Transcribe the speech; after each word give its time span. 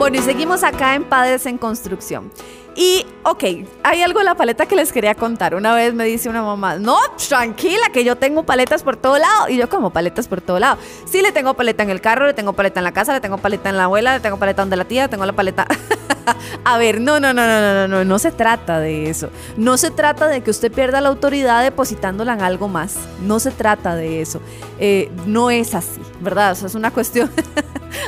Bueno, 0.00 0.16
y 0.16 0.22
seguimos 0.22 0.64
acá 0.64 0.94
en 0.94 1.04
Padres 1.04 1.44
en 1.44 1.58
Construcción. 1.58 2.32
Y, 2.74 3.04
ok, 3.22 3.44
hay 3.82 4.02
algo 4.02 4.20
en 4.20 4.26
la 4.26 4.34
paleta 4.34 4.66
que 4.66 4.76
les 4.76 4.92
quería 4.92 5.14
contar. 5.14 5.54
Una 5.54 5.74
vez 5.74 5.94
me 5.94 6.04
dice 6.04 6.28
una 6.28 6.42
mamá, 6.42 6.76
no, 6.76 6.98
tranquila, 7.28 7.90
que 7.92 8.04
yo 8.04 8.16
tengo 8.16 8.44
paletas 8.44 8.82
por 8.82 8.96
todo 8.96 9.18
lado. 9.18 9.48
Y 9.48 9.56
yo 9.56 9.68
como 9.68 9.90
paletas 9.90 10.28
por 10.28 10.40
todo 10.40 10.58
lado. 10.58 10.78
Sí, 11.10 11.22
le 11.22 11.32
tengo 11.32 11.54
paleta 11.54 11.82
en 11.82 11.90
el 11.90 12.00
carro, 12.00 12.26
le 12.26 12.34
tengo 12.34 12.52
paleta 12.52 12.80
en 12.80 12.84
la 12.84 12.92
casa, 12.92 13.12
le 13.12 13.20
tengo 13.20 13.38
paleta 13.38 13.68
en 13.68 13.76
la 13.76 13.84
abuela, 13.84 14.14
le 14.14 14.20
tengo 14.20 14.38
paleta 14.38 14.62
donde 14.62 14.76
la 14.76 14.84
tía, 14.84 15.02
le 15.04 15.08
tengo 15.08 15.26
la 15.26 15.32
paleta... 15.32 15.66
A 16.64 16.78
ver, 16.78 17.00
no, 17.00 17.18
no, 17.18 17.32
no, 17.32 17.46
no, 17.46 17.60
no, 17.60 17.74
no, 17.74 17.88
no, 17.88 18.04
no 18.04 18.18
se 18.18 18.30
trata 18.30 18.78
de 18.78 19.08
eso. 19.08 19.30
No 19.56 19.76
se 19.78 19.90
trata 19.90 20.28
de 20.28 20.42
que 20.42 20.50
usted 20.50 20.70
pierda 20.70 21.00
la 21.00 21.08
autoridad 21.08 21.62
depositándola 21.62 22.34
en 22.34 22.42
algo 22.42 22.68
más. 22.68 22.96
No 23.22 23.40
se 23.40 23.50
trata 23.50 23.96
de 23.96 24.20
eso. 24.20 24.40
Eh, 24.78 25.10
no 25.26 25.50
es 25.50 25.74
así, 25.74 26.00
¿verdad? 26.20 26.56
O 26.62 26.66
es 26.66 26.74
una 26.74 26.90
cuestión... 26.90 27.30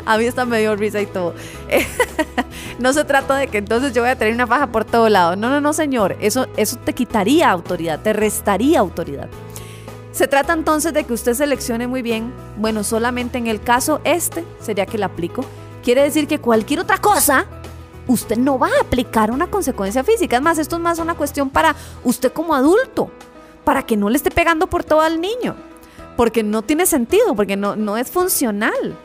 A 0.05 0.19
mí 0.19 0.25
está 0.25 0.45
medio 0.45 0.75
risa 0.77 1.01
y 1.01 1.07
todo. 1.07 1.35
no 2.79 2.93
se 2.93 3.05
trata 3.05 3.37
de 3.37 3.49
que 3.49 3.59
entonces 3.59 3.93
yo 3.93 4.03
voy 4.03 4.11
a 4.11 4.17
tener 4.17 4.35
una 4.35 4.47
faja 4.47 4.69
por 4.69 4.85
todo 4.85 5.02
lado. 5.09 5.37
No, 5.37 5.51
no, 5.51 5.61
no, 5.61 5.73
señor. 5.73 6.17
Eso, 6.21 6.47
eso 6.57 6.77
te 6.85 6.95
quitaría 6.95 7.51
autoridad, 7.51 8.01
te 8.01 8.13
restaría 8.13 8.81
autoridad. 8.81 9.29
Se 10.13 10.29
trata 10.29 10.53
entonces 10.53 10.93
de 10.93 11.05
que 11.05 11.15
usted 11.15 11.35
seleccione 11.35 11.87
muy 11.87 12.03
bien. 12.03 12.33
Bueno, 12.59 12.85
solamente 12.85 13.39
en 13.39 13.47
el 13.47 13.61
caso 13.61 14.01
este 14.05 14.45
sería 14.61 14.87
que 14.87 14.99
la 14.99 15.07
aplico. 15.07 15.45
Quiere 15.83 16.03
decir 16.03 16.29
que 16.29 16.39
cualquier 16.39 16.81
otra 16.81 16.99
cosa, 16.99 17.47
usted 18.07 18.37
no 18.37 18.59
va 18.59 18.69
a 18.69 18.83
aplicar 18.83 19.31
una 19.31 19.49
consecuencia 19.49 20.05
física. 20.05 20.37
Es 20.37 20.43
más, 20.43 20.59
esto 20.59 20.77
es 20.77 20.83
más 20.83 20.99
una 20.99 21.15
cuestión 21.15 21.51
para 21.51 21.75
usted 22.05 22.33
como 22.33 22.55
adulto, 22.55 23.11
para 23.65 23.85
que 23.85 23.97
no 23.97 24.11
le 24.11 24.17
esté 24.17 24.31
pegando 24.31 24.67
por 24.67 24.85
todo 24.85 25.01
al 25.01 25.21
niño. 25.21 25.57
Porque 26.17 26.43
no 26.43 26.61
tiene 26.61 26.85
sentido, 26.85 27.35
porque 27.35 27.57
no, 27.57 27.75
no 27.75 27.97
es 27.97 28.11
funcional. 28.11 28.97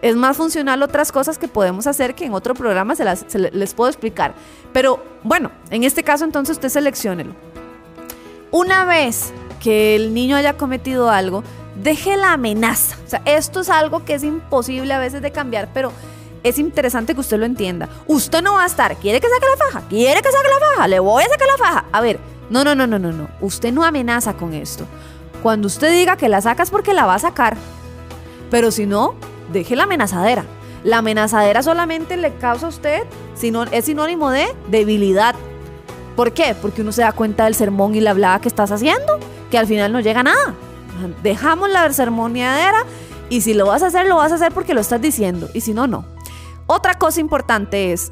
Es 0.00 0.14
más 0.16 0.36
funcional 0.36 0.82
otras 0.82 1.10
cosas 1.10 1.38
que 1.38 1.48
podemos 1.48 1.86
hacer 1.86 2.14
que 2.14 2.24
en 2.24 2.32
otro 2.32 2.54
programa 2.54 2.94
se, 2.94 3.04
las, 3.04 3.26
les 3.34 3.74
puedo 3.74 3.90
explicar. 3.90 4.34
Pero 4.72 5.02
bueno, 5.22 5.50
en 5.70 5.84
este 5.84 6.02
caso 6.02 6.24
entonces 6.24 6.56
usted 6.56 6.68
seleccionelo. 6.68 7.34
Una 8.50 8.84
vez 8.84 9.32
que 9.60 9.96
el 9.96 10.14
niño 10.14 10.36
haya 10.36 10.56
cometido 10.56 11.10
algo, 11.10 11.42
deje 11.82 12.16
la 12.16 12.32
amenaza. 12.32 12.96
O 13.06 13.10
sea, 13.10 13.22
esto 13.24 13.60
es 13.60 13.68
algo 13.68 14.04
que 14.04 14.14
es 14.14 14.24
imposible 14.24 14.94
a 14.94 14.98
veces 14.98 15.20
de 15.20 15.32
cambiar, 15.32 15.68
pero 15.74 15.92
es 16.42 16.58
interesante 16.58 17.14
que 17.14 17.20
usted 17.20 17.38
lo 17.38 17.46
entienda. 17.46 17.88
Usted 18.06 18.42
no 18.42 18.54
va 18.54 18.64
a 18.64 18.66
estar, 18.66 18.96
quiere 18.96 19.20
que 19.20 19.28
saque 19.28 19.46
la 19.46 19.64
faja, 19.66 19.88
quiere 19.88 20.22
que 20.22 20.30
saque 20.30 20.48
la 20.48 20.66
faja, 20.66 20.88
le 20.88 21.00
voy 21.00 21.22
a 21.22 21.28
sacar 21.28 21.48
la 21.48 21.58
faja. 21.58 21.84
A 21.92 22.00
ver, 22.00 22.18
no, 22.50 22.64
no, 22.64 22.74
no, 22.74 22.86
no, 22.86 22.98
no, 22.98 23.12
no. 23.12 23.28
Usted 23.40 23.72
no 23.72 23.84
amenaza 23.84 24.34
con 24.34 24.54
esto. 24.54 24.86
Cuando 25.42 25.66
usted 25.66 25.92
diga 25.92 26.16
que 26.16 26.28
la 26.28 26.40
sacas 26.40 26.70
porque 26.70 26.94
la 26.94 27.06
va 27.06 27.14
a 27.14 27.18
sacar. 27.18 27.56
Pero 28.50 28.70
si 28.70 28.86
no, 28.86 29.14
deje 29.52 29.76
la 29.76 29.84
amenazadera. 29.84 30.44
La 30.84 30.98
amenazadera 30.98 31.62
solamente 31.62 32.16
le 32.16 32.34
causa 32.34 32.66
a 32.66 32.68
usted, 32.68 33.02
sino, 33.34 33.64
es 33.64 33.86
sinónimo 33.86 34.30
de 34.30 34.46
debilidad. 34.68 35.34
¿Por 36.16 36.32
qué? 36.32 36.56
Porque 36.60 36.82
uno 36.82 36.92
se 36.92 37.02
da 37.02 37.12
cuenta 37.12 37.44
del 37.44 37.54
sermón 37.54 37.94
y 37.94 38.00
la 38.00 38.10
hablada 38.10 38.40
que 38.40 38.48
estás 38.48 38.70
haciendo, 38.70 39.18
que 39.50 39.58
al 39.58 39.66
final 39.66 39.92
no 39.92 40.00
llega 40.00 40.20
a 40.20 40.24
nada. 40.24 40.54
Dejamos 41.22 41.70
la 41.70 41.92
sermoneadera 41.92 42.84
y 43.30 43.42
si 43.42 43.54
lo 43.54 43.66
vas 43.66 43.82
a 43.82 43.86
hacer, 43.86 44.06
lo 44.06 44.16
vas 44.16 44.32
a 44.32 44.36
hacer 44.36 44.52
porque 44.52 44.74
lo 44.74 44.80
estás 44.80 45.00
diciendo, 45.00 45.48
y 45.54 45.60
si 45.60 45.74
no, 45.74 45.86
no. 45.86 46.04
Otra 46.66 46.94
cosa 46.94 47.20
importante 47.20 47.92
es, 47.92 48.10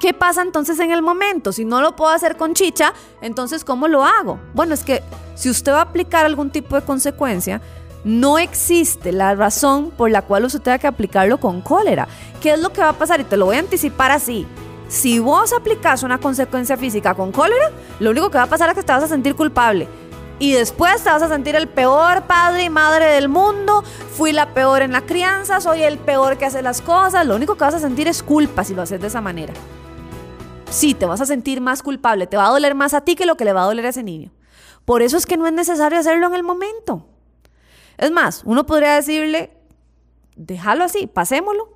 ¿qué 0.00 0.12
pasa 0.12 0.42
entonces 0.42 0.78
en 0.80 0.90
el 0.90 1.02
momento? 1.02 1.52
Si 1.52 1.64
no 1.64 1.80
lo 1.80 1.96
puedo 1.96 2.10
hacer 2.10 2.36
con 2.36 2.54
chicha, 2.54 2.92
entonces 3.20 3.64
¿cómo 3.64 3.88
lo 3.88 4.04
hago? 4.04 4.38
Bueno, 4.54 4.74
es 4.74 4.84
que 4.84 5.02
si 5.34 5.48
usted 5.48 5.72
va 5.72 5.78
a 5.78 5.82
aplicar 5.82 6.26
algún 6.26 6.50
tipo 6.50 6.76
de 6.76 6.82
consecuencia, 6.82 7.62
no 8.04 8.38
existe 8.38 9.12
la 9.12 9.34
razón 9.34 9.90
por 9.90 10.10
la 10.10 10.22
cual 10.22 10.44
usted 10.44 10.60
tenga 10.60 10.78
que 10.78 10.86
aplicarlo 10.86 11.38
con 11.38 11.60
cólera. 11.60 12.08
¿Qué 12.40 12.52
es 12.52 12.60
lo 12.60 12.72
que 12.72 12.80
va 12.80 12.90
a 12.90 12.98
pasar? 12.98 13.20
Y 13.20 13.24
te 13.24 13.36
lo 13.36 13.46
voy 13.46 13.56
a 13.56 13.60
anticipar 13.60 14.10
así. 14.10 14.46
Si 14.88 15.20
vos 15.20 15.52
aplicas 15.52 16.02
una 16.02 16.18
consecuencia 16.18 16.76
física 16.76 17.14
con 17.14 17.32
cólera, 17.32 17.70
lo 18.00 18.10
único 18.10 18.30
que 18.30 18.38
va 18.38 18.44
a 18.44 18.48
pasar 18.48 18.68
es 18.68 18.74
que 18.74 18.82
te 18.82 18.92
vas 18.92 19.04
a 19.04 19.08
sentir 19.08 19.34
culpable. 19.34 19.88
Y 20.38 20.52
después 20.52 21.02
te 21.04 21.10
vas 21.10 21.22
a 21.22 21.28
sentir 21.28 21.54
el 21.54 21.68
peor 21.68 22.24
padre 22.24 22.64
y 22.64 22.70
madre 22.70 23.06
del 23.06 23.28
mundo. 23.28 23.84
Fui 24.16 24.32
la 24.32 24.52
peor 24.52 24.82
en 24.82 24.90
la 24.90 25.02
crianza, 25.02 25.60
soy 25.60 25.82
el 25.82 25.98
peor 25.98 26.36
que 26.36 26.46
hace 26.46 26.62
las 26.62 26.82
cosas. 26.82 27.24
Lo 27.24 27.36
único 27.36 27.54
que 27.54 27.64
vas 27.64 27.74
a 27.74 27.78
sentir 27.78 28.08
es 28.08 28.22
culpa 28.24 28.64
si 28.64 28.74
lo 28.74 28.82
haces 28.82 29.00
de 29.00 29.06
esa 29.06 29.20
manera. 29.20 29.54
Sí, 30.68 30.94
te 30.94 31.06
vas 31.06 31.20
a 31.20 31.26
sentir 31.26 31.60
más 31.60 31.82
culpable. 31.82 32.26
Te 32.26 32.36
va 32.36 32.46
a 32.46 32.50
doler 32.50 32.74
más 32.74 32.92
a 32.92 33.02
ti 33.02 33.14
que 33.14 33.26
lo 33.26 33.36
que 33.36 33.44
le 33.44 33.52
va 33.52 33.62
a 33.62 33.66
doler 33.66 33.86
a 33.86 33.90
ese 33.90 34.02
niño. 34.02 34.32
Por 34.84 35.02
eso 35.02 35.16
es 35.16 35.26
que 35.26 35.36
no 35.36 35.46
es 35.46 35.52
necesario 35.52 36.00
hacerlo 36.00 36.26
en 36.26 36.34
el 36.34 36.42
momento. 36.42 37.06
Es 38.02 38.10
más, 38.10 38.42
uno 38.44 38.66
podría 38.66 38.96
decirle, 38.96 39.52
déjalo 40.34 40.82
así, 40.82 41.06
pasémoslo. 41.06 41.68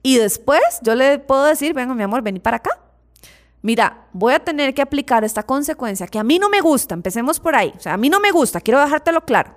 Y 0.00 0.18
después 0.18 0.60
yo 0.82 0.94
le 0.94 1.18
puedo 1.18 1.44
decir, 1.44 1.74
venga 1.74 1.96
mi 1.96 2.04
amor, 2.04 2.22
vení 2.22 2.38
para 2.38 2.58
acá. 2.58 2.78
Mira, 3.60 4.06
voy 4.12 4.34
a 4.34 4.38
tener 4.38 4.72
que 4.72 4.82
aplicar 4.82 5.24
esta 5.24 5.42
consecuencia 5.42 6.06
que 6.06 6.20
a 6.20 6.22
mí 6.22 6.38
no 6.38 6.48
me 6.48 6.60
gusta, 6.60 6.94
empecemos 6.94 7.40
por 7.40 7.56
ahí. 7.56 7.72
O 7.76 7.80
sea, 7.80 7.94
a 7.94 7.96
mí 7.96 8.08
no 8.08 8.20
me 8.20 8.30
gusta, 8.30 8.60
quiero 8.60 8.80
dejártelo 8.80 9.24
claro. 9.24 9.56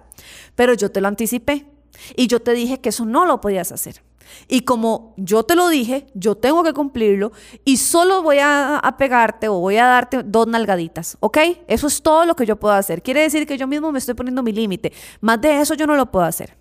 Pero 0.55 0.73
yo 0.73 0.91
te 0.91 1.01
lo 1.01 1.07
anticipé 1.07 1.67
y 2.15 2.25
yo 2.25 2.41
te 2.41 2.53
dije 2.53 2.81
que 2.81 2.89
eso 2.89 3.05
no 3.05 3.27
lo 3.27 3.39
podías 3.39 3.71
hacer. 3.71 4.01
Y 4.47 4.61
como 4.61 5.13
yo 5.17 5.43
te 5.43 5.55
lo 5.55 5.69
dije, 5.69 6.07
yo 6.13 6.35
tengo 6.35 6.63
que 6.63 6.73
cumplirlo 6.73 7.31
y 7.63 7.77
solo 7.77 8.21
voy 8.21 8.37
a, 8.41 8.81
pegarte 8.97 9.47
o 9.49 9.59
voy 9.59 9.77
a 9.77 9.85
darte 9.85 10.23
dos 10.23 10.47
nalgaditas, 10.47 11.17
¿ok? 11.19 11.37
Eso 11.67 11.87
es 11.87 12.01
todo 12.01 12.25
lo 12.25 12.35
que 12.35 12.45
yo 12.45 12.55
puedo 12.55 12.73
hacer. 12.73 13.01
Quiere 13.01 13.21
decir 13.21 13.45
que 13.47 13.57
yo 13.57 13.67
mismo 13.67 13.91
me 13.91 13.99
estoy 13.99 14.15
poniendo 14.15 14.43
mi 14.43 14.51
límite. 14.51 14.93
Más 15.21 15.41
de 15.41 15.59
eso 15.59 15.73
yo 15.73 15.87
no 15.87 15.95
lo 15.95 16.11
puedo 16.11 16.25
hacer. 16.25 16.55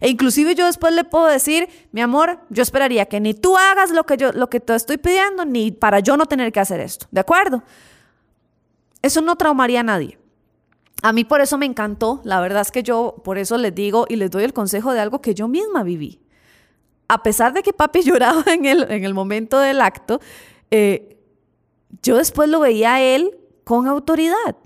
E 0.00 0.08
inclusive 0.08 0.54
yo 0.54 0.66
después 0.66 0.92
le 0.92 1.04
puedo 1.04 1.26
decir, 1.26 1.68
mi 1.92 2.00
amor, 2.00 2.40
yo 2.50 2.62
esperaría 2.62 3.06
que 3.06 3.20
ni 3.20 3.34
tú 3.34 3.56
hagas 3.56 3.90
lo 3.90 4.04
que 4.04 4.16
yo 4.16 4.32
lo 4.32 4.50
que 4.50 4.60
te 4.60 4.74
estoy 4.74 4.98
pidiendo 4.98 5.44
ni 5.44 5.72
para 5.72 6.00
yo 6.00 6.16
no 6.16 6.26
tener 6.26 6.52
que 6.52 6.60
hacer 6.60 6.80
esto, 6.80 7.06
¿de 7.10 7.20
acuerdo? 7.20 7.62
Eso 9.00 9.22
no 9.22 9.36
traumaría 9.36 9.80
a 9.80 9.84
nadie. 9.84 10.18
A 11.02 11.12
mí 11.12 11.24
por 11.24 11.40
eso 11.40 11.56
me 11.58 11.66
encantó, 11.66 12.20
la 12.24 12.40
verdad 12.40 12.62
es 12.62 12.70
que 12.70 12.82
yo 12.82 13.16
por 13.24 13.38
eso 13.38 13.56
les 13.56 13.74
digo 13.74 14.06
y 14.08 14.16
les 14.16 14.30
doy 14.30 14.44
el 14.44 14.52
consejo 14.52 14.92
de 14.92 15.00
algo 15.00 15.20
que 15.20 15.34
yo 15.34 15.48
misma 15.48 15.84
viví 15.84 16.20
a 17.08 17.22
pesar 17.22 17.52
de 17.52 17.62
que 17.62 17.72
papi 17.72 18.02
lloraba 18.04 18.44
en 18.52 18.66
el, 18.66 18.90
en 18.90 19.04
el 19.04 19.14
momento 19.14 19.58
del 19.58 19.80
acto, 19.80 20.20
eh, 20.70 21.18
yo 22.02 22.16
después 22.16 22.48
lo 22.48 22.60
veía 22.60 22.94
a 22.94 23.00
él 23.00 23.38
con 23.64 23.86
autoridad, 23.88 24.56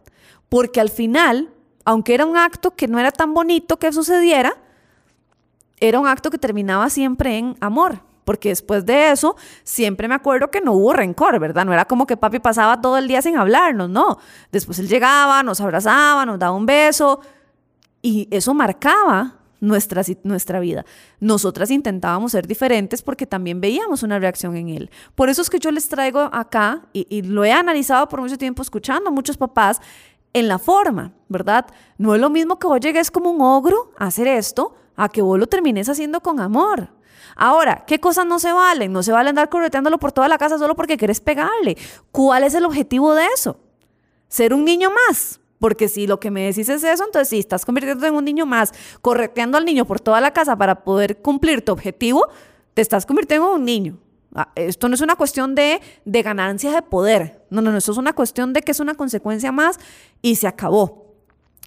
porque 0.49 0.81
al 0.81 0.91
final, 0.91 1.51
aunque 1.85 2.15
era 2.15 2.27
un 2.27 2.37
acto 2.37 2.73
que 2.73 2.89
no 2.89 2.99
era 2.99 3.11
tan 3.11 3.33
bonito 3.33 3.79
que 3.79 3.93
sucediera, 3.93 4.57
era 5.81 5.99
un 5.99 6.07
acto 6.07 6.31
que 6.31 6.39
terminaba 6.39 6.91
siempre 6.91 7.39
en 7.39 7.57
amor, 7.61 8.01
porque 8.25 8.51
después 8.51 8.87
de 8.87 9.11
eso 9.11 9.35
siempre 9.65 10.07
me 10.07 10.15
acuerdo 10.15 10.51
que 10.51 10.61
no 10.61 10.73
hubo 10.73 10.93
rencor, 10.93 11.39
¿verdad? 11.41 11.65
No 11.65 11.73
era 11.73 11.85
como 11.87 12.07
que 12.07 12.17
papi 12.17 12.39
pasaba 12.39 12.81
todo 12.81 12.99
el 12.99 13.09
día 13.09 13.23
sin 13.23 13.37
hablarnos, 13.37 13.89
no. 13.91 14.19
Después 14.53 14.79
él 14.79 14.89
llegaba, 14.89 15.43
nos 15.43 15.61
abrazaba, 15.61 16.25
nos 16.25 16.39
daba 16.39 16.57
un 16.57 16.67
beso 16.67 17.21
y 18.01 18.29
eso 18.31 18.55
marcaba 18.55 19.42
nuestra, 19.63 20.03
nuestra 20.25 20.59
vida. 20.59 20.85
Nosotras 21.21 21.71
intentábamos 21.71 22.33
ser 22.33 22.49
diferentes 22.49 23.01
porque 23.01 23.27
también 23.27 23.61
veíamos 23.61 24.03
una 24.03 24.19
reacción 24.19 24.57
en 24.57 24.69
él. 24.69 24.91
Por 25.15 25.31
eso 25.31 25.41
es 25.41 25.49
que 25.49 25.61
yo 25.61 25.71
les 25.71 25.89
traigo 25.89 26.21
acá, 26.21 26.83
y, 26.93 27.23
lo 27.23 27.45
he 27.45 27.53
analizado 27.53 28.09
por 28.09 28.21
mucho 28.21 28.37
tiempo 28.37 28.61
escuchando 28.61 29.09
a 29.09 29.13
muchos 29.13 29.37
papás, 29.37 29.81
en 30.35 30.49
la 30.49 30.59
forma, 30.59 31.13
¿verdad? 31.29 31.67
No 31.97 32.15
es 32.15 32.21
lo 32.21 32.29
mismo 32.29 32.59
que 32.59 32.67
vos 32.67 32.81
llegues 32.81 33.11
como 33.11 33.31
un 33.31 33.41
ogro 33.41 33.93
a 33.97 34.07
hacer 34.07 34.27
esto, 34.27 34.75
a 34.97 35.09
que 35.09 35.23
vos 35.23 35.39
lo 35.39 35.47
termines 35.47 35.89
haciendo 35.89 36.21
con 36.21 36.41
amor. 36.41 36.89
Ahora, 37.37 37.85
¿qué 37.87 38.01
cosas 38.01 38.27
no 38.27 38.41
se 38.41 38.53
valen? 38.53 38.93
No 38.93 39.03
se 39.05 39.13
vale 39.13 39.31
andar 39.31 39.49
correteándolo 39.49 39.99
por 39.99 40.11
toda 40.11 40.29
la 40.29 40.39
casa 40.39 40.59
solo 40.59 40.75
porque 40.75 40.97
quieres 40.97 41.21
pegarle. 41.21 41.77
¿Cuál 42.11 42.43
es 42.43 42.55
el 42.55 42.65
objetivo 42.65 43.15
de 43.15 43.27
eso? 43.33 43.61
Ser 44.27 44.55
un 44.55 44.65
niño 44.65 44.91
más, 45.09 45.41
porque 45.63 45.89
si 45.89 46.09
lo 46.09 46.19
que 46.19 46.33
me 46.33 46.43
decís 46.43 46.69
es 46.69 46.83
eso, 46.83 47.05
entonces 47.05 47.29
si 47.29 47.39
estás 47.39 47.65
convirtiéndote 47.65 48.09
en 48.09 48.17
un 48.17 48.25
niño 48.25 48.47
más, 48.47 48.73
correteando 49.01 49.57
al 49.57 49.65
niño 49.65 49.85
por 49.85 50.01
toda 50.01 50.21
la 50.21 50.33
casa 50.33 50.57
para 50.57 50.83
poder 50.83 51.19
cumplir 51.19 51.65
tu 51.65 51.71
objetivo, 51.71 52.27
te 52.75 52.83
estás 52.83 53.07
convirtiendo 53.07 53.47
en 53.47 53.61
un 53.61 53.65
niño. 53.65 53.99
Ah, 54.35 54.51
esto 54.57 54.89
no 54.89 54.97
es 54.97 55.01
una 55.03 55.15
cuestión 55.15 55.55
de, 55.55 55.81
de 56.05 56.23
ganancia 56.23 56.73
de 56.73 56.83
poder. 56.83 57.45
No, 57.49 57.63
no, 57.63 57.71
no, 57.71 57.79
esto 57.79 57.93
es 57.93 57.99
una 57.99 58.13
cuestión 58.13 58.53
de 58.53 58.63
que 58.63 58.73
es 58.73 58.81
una 58.81 58.97
consecuencia 58.97 59.53
más 59.53 59.79
y 60.21 60.35
se 60.35 60.49
acabó. 60.49 61.15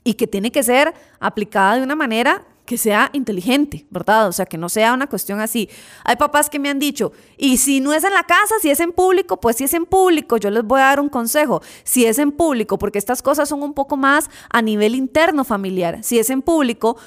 Y 0.03 0.15
que 0.15 0.27
tiene 0.27 0.51
que 0.51 0.62
ser 0.62 0.94
aplicada 1.21 1.77
de 1.77 1.83
una 1.83 1.95
manera 1.95 2.45
que 2.65 2.77
sea 2.77 3.09
inteligente, 3.13 3.85
¿verdad? 3.89 4.27
O 4.27 4.31
sea, 4.31 4.45
que 4.45 4.57
no 4.57 4.69
sea 4.69 4.94
una 4.94 5.07
cuestión 5.07 5.39
así. 5.39 5.69
Hay 6.03 6.15
papás 6.15 6.50
que 6.50 6.59
me 6.59 6.69
han 6.69 6.79
dicho, 6.79 7.12
y 7.38 7.57
si 7.57 7.79
no 7.79 7.94
es 7.94 8.03
en 8.03 8.13
la 8.13 8.23
casa, 8.23 8.56
si 8.62 8.69
es 8.69 8.79
en 8.79 8.91
público, 8.91 9.39
pues 9.39 9.57
si 9.57 9.63
es 9.65 9.73
en 9.73 9.85
público, 9.85 10.38
yo 10.38 10.50
les 10.50 10.63
voy 10.63 10.81
a 10.81 10.85
dar 10.85 11.00
un 11.00 11.09
consejo. 11.09 11.62
Si 11.83 12.06
es 12.06 12.19
en 12.19 12.31
público, 12.31 12.77
porque 12.77 13.00
estas 13.00 13.21
cosas 13.21 13.47
son 13.47 13.63
un 13.63 13.73
poco 13.73 13.97
más 13.97 14.29
a 14.50 14.62
nivel 14.62 14.95
interno 14.95 15.44
familiar. 15.44 16.03
Si 16.03 16.19
es 16.19 16.29
en 16.29 16.41
público, 16.41 16.97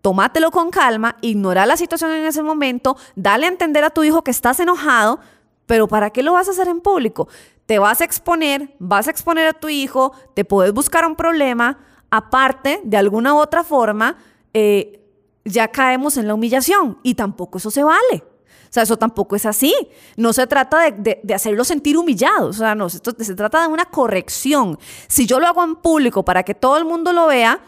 tómatelo 0.00 0.50
con 0.50 0.70
calma, 0.70 1.16
ignora 1.20 1.66
la 1.66 1.76
situación 1.76 2.12
en 2.12 2.24
ese 2.24 2.42
momento, 2.42 2.96
dale 3.16 3.46
a 3.46 3.50
entender 3.50 3.84
a 3.84 3.90
tu 3.90 4.04
hijo 4.04 4.22
que 4.22 4.30
estás 4.30 4.60
enojado, 4.60 5.20
pero 5.66 5.88
¿para 5.88 6.10
qué 6.10 6.22
lo 6.22 6.32
vas 6.32 6.48
a 6.48 6.52
hacer 6.52 6.68
en 6.68 6.80
público? 6.80 7.28
Te 7.66 7.78
vas 7.78 8.00
a 8.00 8.04
exponer, 8.04 8.74
vas 8.78 9.06
a 9.06 9.10
exponer 9.10 9.46
a 9.46 9.52
tu 9.52 9.68
hijo, 9.68 10.12
te 10.34 10.44
puedes 10.44 10.72
buscar 10.72 11.06
un 11.06 11.16
problema, 11.16 11.78
aparte, 12.10 12.80
de 12.84 12.96
alguna 12.96 13.34
u 13.34 13.38
otra 13.38 13.62
forma, 13.62 14.16
eh, 14.52 14.99
ya 15.44 15.68
caemos 15.68 16.16
en 16.16 16.26
la 16.26 16.34
humillación 16.34 16.98
y 17.02 17.14
tampoco 17.14 17.58
eso 17.58 17.70
se 17.70 17.82
vale. 17.82 18.24
O 18.70 18.72
sea, 18.72 18.84
eso 18.84 18.96
tampoco 18.96 19.34
es 19.34 19.46
así. 19.46 19.74
No 20.16 20.32
se 20.32 20.46
trata 20.46 20.92
de, 20.92 21.20
hacerlo 21.34 21.64
sentir 21.64 21.98
humillado. 21.98 22.48
O 22.48 22.52
sea, 22.52 22.76
no, 22.76 22.86
esto, 22.86 23.12
se 23.18 23.34
trata 23.34 23.62
de 23.62 23.66
una 23.66 23.86
corrección. 23.86 24.78
Si 25.08 25.26
yo 25.26 25.40
lo 25.40 25.48
hago 25.48 25.64
en 25.64 25.74
público 25.74 26.24
para 26.24 26.44
que 26.44 26.54
todo 26.54 26.76
el 26.76 26.84
mundo 26.84 27.12
lo 27.12 27.26
vea, 27.26 27.60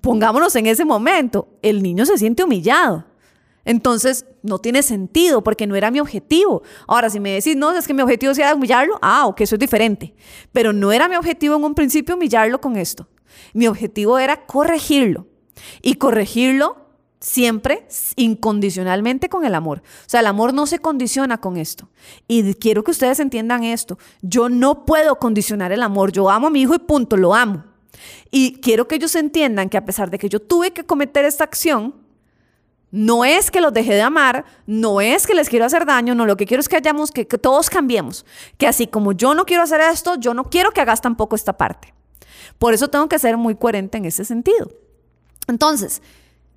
pongámonos 0.00 0.56
en 0.56 0.66
ese 0.66 0.86
momento, 0.86 1.48
el 1.60 1.82
niño 1.82 2.06
se 2.06 2.16
siente 2.16 2.42
humillado. 2.42 3.04
Entonces, 3.66 4.24
no 4.42 4.58
tiene 4.58 4.82
sentido 4.82 5.44
porque 5.44 5.66
no 5.66 5.76
era 5.76 5.90
mi 5.90 6.00
objetivo. 6.00 6.62
Ahora, 6.88 7.10
si 7.10 7.20
me 7.20 7.32
decís, 7.32 7.54
no, 7.54 7.72
es 7.72 7.86
que 7.86 7.92
mi 7.94 8.02
objetivo 8.02 8.34
sea 8.34 8.54
humillarlo, 8.54 8.98
ah, 9.02 9.26
ok, 9.26 9.42
eso 9.42 9.56
es 9.56 9.60
diferente. 9.60 10.14
Pero 10.50 10.72
no 10.72 10.92
era 10.92 11.08
mi 11.08 11.16
objetivo 11.16 11.56
en 11.56 11.64
un 11.64 11.74
principio 11.74 12.14
humillarlo 12.14 12.58
con 12.58 12.76
esto. 12.76 13.06
Mi 13.52 13.66
objetivo 13.66 14.18
era 14.18 14.46
corregirlo. 14.46 15.26
Y 15.80 15.94
corregirlo 15.94 16.76
siempre 17.20 17.86
incondicionalmente 18.16 19.28
con 19.28 19.44
el 19.44 19.54
amor. 19.54 19.78
O 19.78 20.08
sea, 20.08 20.20
el 20.20 20.26
amor 20.26 20.52
no 20.52 20.66
se 20.66 20.80
condiciona 20.80 21.38
con 21.40 21.56
esto. 21.56 21.88
Y 22.26 22.54
quiero 22.54 22.82
que 22.82 22.90
ustedes 22.90 23.20
entiendan 23.20 23.64
esto. 23.64 23.98
Yo 24.22 24.48
no 24.48 24.84
puedo 24.84 25.16
condicionar 25.16 25.72
el 25.72 25.82
amor. 25.82 26.12
Yo 26.12 26.28
amo 26.28 26.48
a 26.48 26.50
mi 26.50 26.62
hijo 26.62 26.74
y 26.74 26.80
punto, 26.80 27.16
lo 27.16 27.34
amo. 27.34 27.64
Y 28.30 28.60
quiero 28.60 28.88
que 28.88 28.96
ellos 28.96 29.14
entiendan 29.14 29.68
que 29.68 29.76
a 29.76 29.84
pesar 29.84 30.10
de 30.10 30.18
que 30.18 30.28
yo 30.28 30.40
tuve 30.40 30.72
que 30.72 30.84
cometer 30.84 31.24
esta 31.24 31.44
acción, 31.44 31.94
no 32.90 33.24
es 33.24 33.50
que 33.50 33.60
los 33.60 33.72
dejé 33.72 33.94
de 33.94 34.02
amar, 34.02 34.44
no 34.66 35.00
es 35.00 35.26
que 35.26 35.34
les 35.34 35.48
quiero 35.48 35.64
hacer 35.64 35.86
daño, 35.86 36.14
no, 36.14 36.26
lo 36.26 36.36
que 36.36 36.46
quiero 36.46 36.60
es 36.60 36.68
que 36.68 36.76
hayamos, 36.76 37.10
que, 37.10 37.24
todos 37.24 37.70
cambiemos. 37.70 38.26
Que 38.58 38.66
así 38.66 38.86
como 38.86 39.12
yo 39.12 39.34
no 39.34 39.46
quiero 39.46 39.62
hacer 39.62 39.80
esto, 39.80 40.16
yo 40.16 40.34
no 40.34 40.44
quiero 40.44 40.72
que 40.72 40.80
hagas 40.80 41.00
tampoco 41.00 41.34
esta 41.34 41.56
parte. 41.56 41.94
Por 42.58 42.74
eso 42.74 42.88
tengo 42.88 43.08
que 43.08 43.18
ser 43.18 43.36
muy 43.36 43.54
coherente 43.54 43.98
en 43.98 44.04
ese 44.04 44.24
sentido. 44.24 44.70
Entonces, 45.48 46.02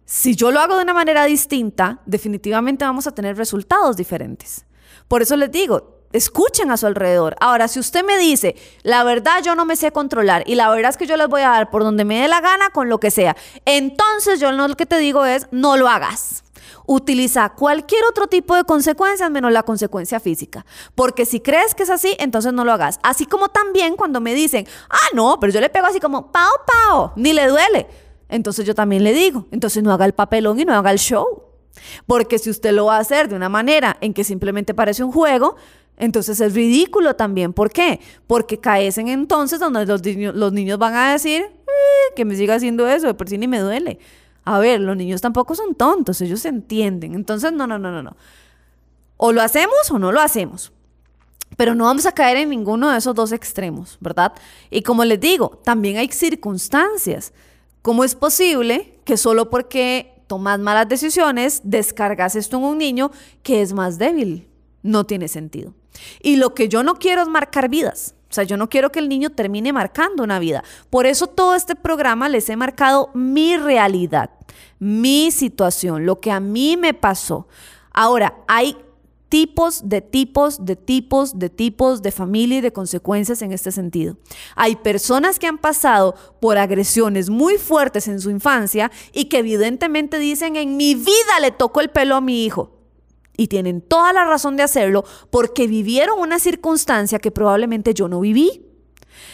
si 0.06 0.36
yo 0.36 0.52
lo 0.52 0.60
hago 0.60 0.76
de 0.76 0.84
una 0.84 0.94
manera 0.94 1.26
distinta, 1.26 2.00
definitivamente 2.06 2.86
vamos 2.86 3.08
a 3.08 3.12
tener 3.14 3.38
resultados 3.38 3.98
diferentes. 3.98 4.66
Por 5.08 5.22
eso 5.22 5.36
les 5.36 5.52
digo, 5.52 5.96
escuchen 6.14 6.72
a 6.72 6.78
su 6.78 6.88
alrededor. 6.88 7.36
Ahora, 7.40 7.68
si 7.68 7.80
usted 7.80 8.06
me 8.06 8.18
dice, 8.18 8.56
la 8.84 9.04
verdad 9.04 9.42
yo 9.44 9.56
no 9.56 9.66
me 9.66 9.76
sé 9.76 9.92
controlar 9.92 10.44
y 10.46 10.56
la 10.56 10.70
verdad 10.70 10.92
es 10.92 10.98
que 10.98 11.08
yo 11.08 11.18
les 11.18 11.28
voy 11.28 11.42
a 11.42 11.50
dar 11.50 11.70
por 11.70 11.84
donde 11.84 12.06
me 12.06 12.22
dé 12.22 12.28
la 12.28 12.42
gana 12.42 12.70
con 12.70 12.90
lo 12.90 13.00
que 13.00 13.12
sea, 13.12 13.36
entonces 13.66 14.40
yo 14.40 14.52
lo 14.52 14.76
que 14.76 14.86
te 14.86 14.98
digo 14.98 15.26
es, 15.26 15.48
no 15.52 15.76
lo 15.76 15.90
hagas. 15.90 16.44
Utiliza 16.88 17.50
cualquier 17.50 18.04
otro 18.06 18.28
tipo 18.28 18.56
de 18.56 18.64
consecuencias 18.64 19.32
menos 19.32 19.52
la 19.52 19.64
consecuencia 19.64 20.20
física. 20.20 20.68
Porque 20.94 21.26
si 21.26 21.40
crees 21.40 21.74
que 21.74 21.82
es 21.82 21.90
así, 21.90 22.16
entonces 22.20 22.54
no 22.54 22.64
lo 22.64 22.72
hagas. 22.72 23.00
Así 23.02 23.26
como 23.26 23.50
también 23.50 23.96
cuando 23.96 24.22
me 24.22 24.36
dicen, 24.36 24.68
ah, 24.92 25.10
no, 25.14 25.40
pero 25.40 25.52
yo 25.52 25.62
le 25.62 25.70
pego 25.70 25.88
así 25.88 26.00
como, 26.00 26.32
pao, 26.32 26.52
pao, 26.68 27.14
ni 27.16 27.34
le 27.34 27.48
duele. 27.48 27.88
Entonces 28.30 28.66
yo 28.66 28.75
también 28.75 29.04
le 29.04 29.13
digo, 29.13 29.48
entonces 29.51 29.83
no 29.83 29.92
haga 29.92 30.06
el 30.06 30.13
papelón 30.13 30.60
y 30.60 30.66
no 30.66 30.74
haga 30.74 30.92
el 30.92 31.00
show. 31.00 31.44
Porque 32.07 32.39
si 32.39 32.50
usted 32.50 32.72
lo 32.72 32.86
va 32.86 32.98
a 32.98 33.00
hacer 33.00 33.30
de 33.30 33.36
una 33.36 33.50
manera 33.50 33.98
en 34.01 34.13
que 34.13 34.24
simplemente 34.24 34.74
parece 34.74 35.04
un 35.04 35.12
juego, 35.12 35.56
entonces 35.98 36.39
es 36.39 36.54
ridículo 36.54 37.16
también. 37.16 37.54
¿Por 37.54 37.72
qué? 37.72 38.00
Porque 38.27 38.60
caecen 38.60 39.07
entonces 39.07 39.60
donde 39.60 39.86
los, 39.86 40.01
los 40.36 40.54
niños 40.54 40.77
van 40.77 40.95
a 40.95 41.12
decir 41.12 41.42
eh, 41.44 42.13
que 42.16 42.25
me 42.25 42.36
siga 42.36 42.56
haciendo 42.56 42.88
eso, 42.88 43.07
de 43.07 43.13
por 43.13 43.30
sí 43.30 43.38
ni 43.38 43.48
me 43.48 43.60
duele. 43.60 44.00
A 44.44 44.60
ver, 44.60 44.80
los 44.80 44.95
niños 44.95 45.22
tampoco 45.22 45.56
son 45.56 45.74
tontos, 45.75 46.22
ellos 46.22 46.45
entienden. 46.45 47.16
Entonces, 47.16 47.51
no, 47.51 47.66
no, 47.66 47.80
no, 47.80 47.92
no, 47.92 48.04
no. 48.04 48.16
O 49.18 49.31
lo 49.31 49.42
hacemos 49.42 49.89
o 49.89 49.98
no 49.98 50.12
lo 50.12 50.22
hacemos. 50.22 50.72
Pero 51.57 51.74
no 51.74 51.86
vamos 51.86 52.06
a 52.06 52.12
caer 52.12 52.38
en 52.38 52.50
ninguno 52.50 52.92
de 52.92 52.98
esos 52.98 53.16
dos 53.16 53.31
extremos, 53.31 53.98
¿verdad? 54.01 54.33
Y 54.69 54.81
como 54.81 55.06
les 55.06 55.19
digo, 55.19 55.62
también 55.63 55.98
hay 55.98 56.10
circunstancias. 56.10 57.33
¿Cómo 57.86 58.04
es 58.04 58.16
posible 58.16 58.98
que 59.06 59.16
solo 59.16 59.52
porque 59.52 60.16
tomas 60.26 60.58
malas 60.58 60.90
decisiones 60.90 61.62
descargas 61.64 62.36
esto 62.36 62.58
en 62.58 62.64
un 62.64 62.80
niño 62.80 63.12
que 63.44 63.62
es 63.62 63.74
más 63.74 64.00
débil? 64.00 64.48
No 64.82 65.04
tiene 65.04 65.28
sentido. 65.28 65.76
Y 66.20 66.38
lo 66.38 66.56
que 66.56 66.68
yo 66.68 66.82
no 66.82 66.96
quiero 66.96 67.22
es 67.22 67.28
marcar 67.28 67.70
vidas. 67.70 68.16
O 68.28 68.34
sea, 68.34 68.44
yo 68.44 68.58
no 68.58 68.70
quiero 68.70 68.92
que 68.92 68.98
el 68.98 69.08
niño 69.08 69.30
termine 69.30 69.72
marcando 69.72 70.24
una 70.24 70.40
vida. 70.40 70.64
Por 70.90 71.06
eso 71.06 71.28
todo 71.28 71.54
este 71.54 71.76
programa 71.76 72.28
les 72.28 72.50
he 72.50 72.56
marcado 72.56 73.12
mi 73.14 73.56
realidad, 73.56 74.32
mi 74.80 75.30
situación, 75.30 76.08
lo 76.08 76.20
que 76.20 76.32
a 76.32 76.40
mí 76.40 76.78
me 76.78 76.96
pasó. 76.96 77.48
Ahora, 77.94 78.40
hay 78.48 78.76
tipos 79.36 79.90
de 79.90 80.00
tipos 80.00 80.64
de 80.64 80.78
tipos 80.78 81.38
de 81.38 81.50
tipos 81.50 82.02
de 82.02 82.12
familia 82.12 82.60
y 82.60 82.62
de 82.62 82.72
consecuencias 82.72 83.42
en 83.42 83.52
este 83.52 83.70
sentido. 83.74 84.16
Hay 84.56 84.78
personas 84.78 85.40
que 85.40 85.48
han 85.48 85.58
pasado 85.58 86.16
por 86.40 86.58
agresiones 86.58 87.30
muy 87.30 87.58
fuertes 87.58 88.08
en 88.08 88.22
su 88.22 88.30
infancia 88.30 88.94
y 89.12 89.26
que 89.26 89.40
evidentemente 89.40 90.20
dicen, 90.20 90.56
en 90.56 90.78
mi 90.78 90.96
vida 90.96 91.42
le 91.42 91.52
tocó 91.52 91.82
el 91.82 91.90
pelo 91.90 92.16
a 92.16 92.22
mi 92.22 92.46
hijo 92.46 92.78
y 93.36 93.48
tienen 93.48 93.82
toda 93.82 94.14
la 94.14 94.24
razón 94.24 94.56
de 94.56 94.64
hacerlo 94.64 95.04
porque 95.32 95.68
vivieron 95.68 96.18
una 96.18 96.40
circunstancia 96.40 97.20
que 97.20 97.30
probablemente 97.30 97.94
yo 97.94 98.08
no 98.08 98.22
viví. 98.22 98.65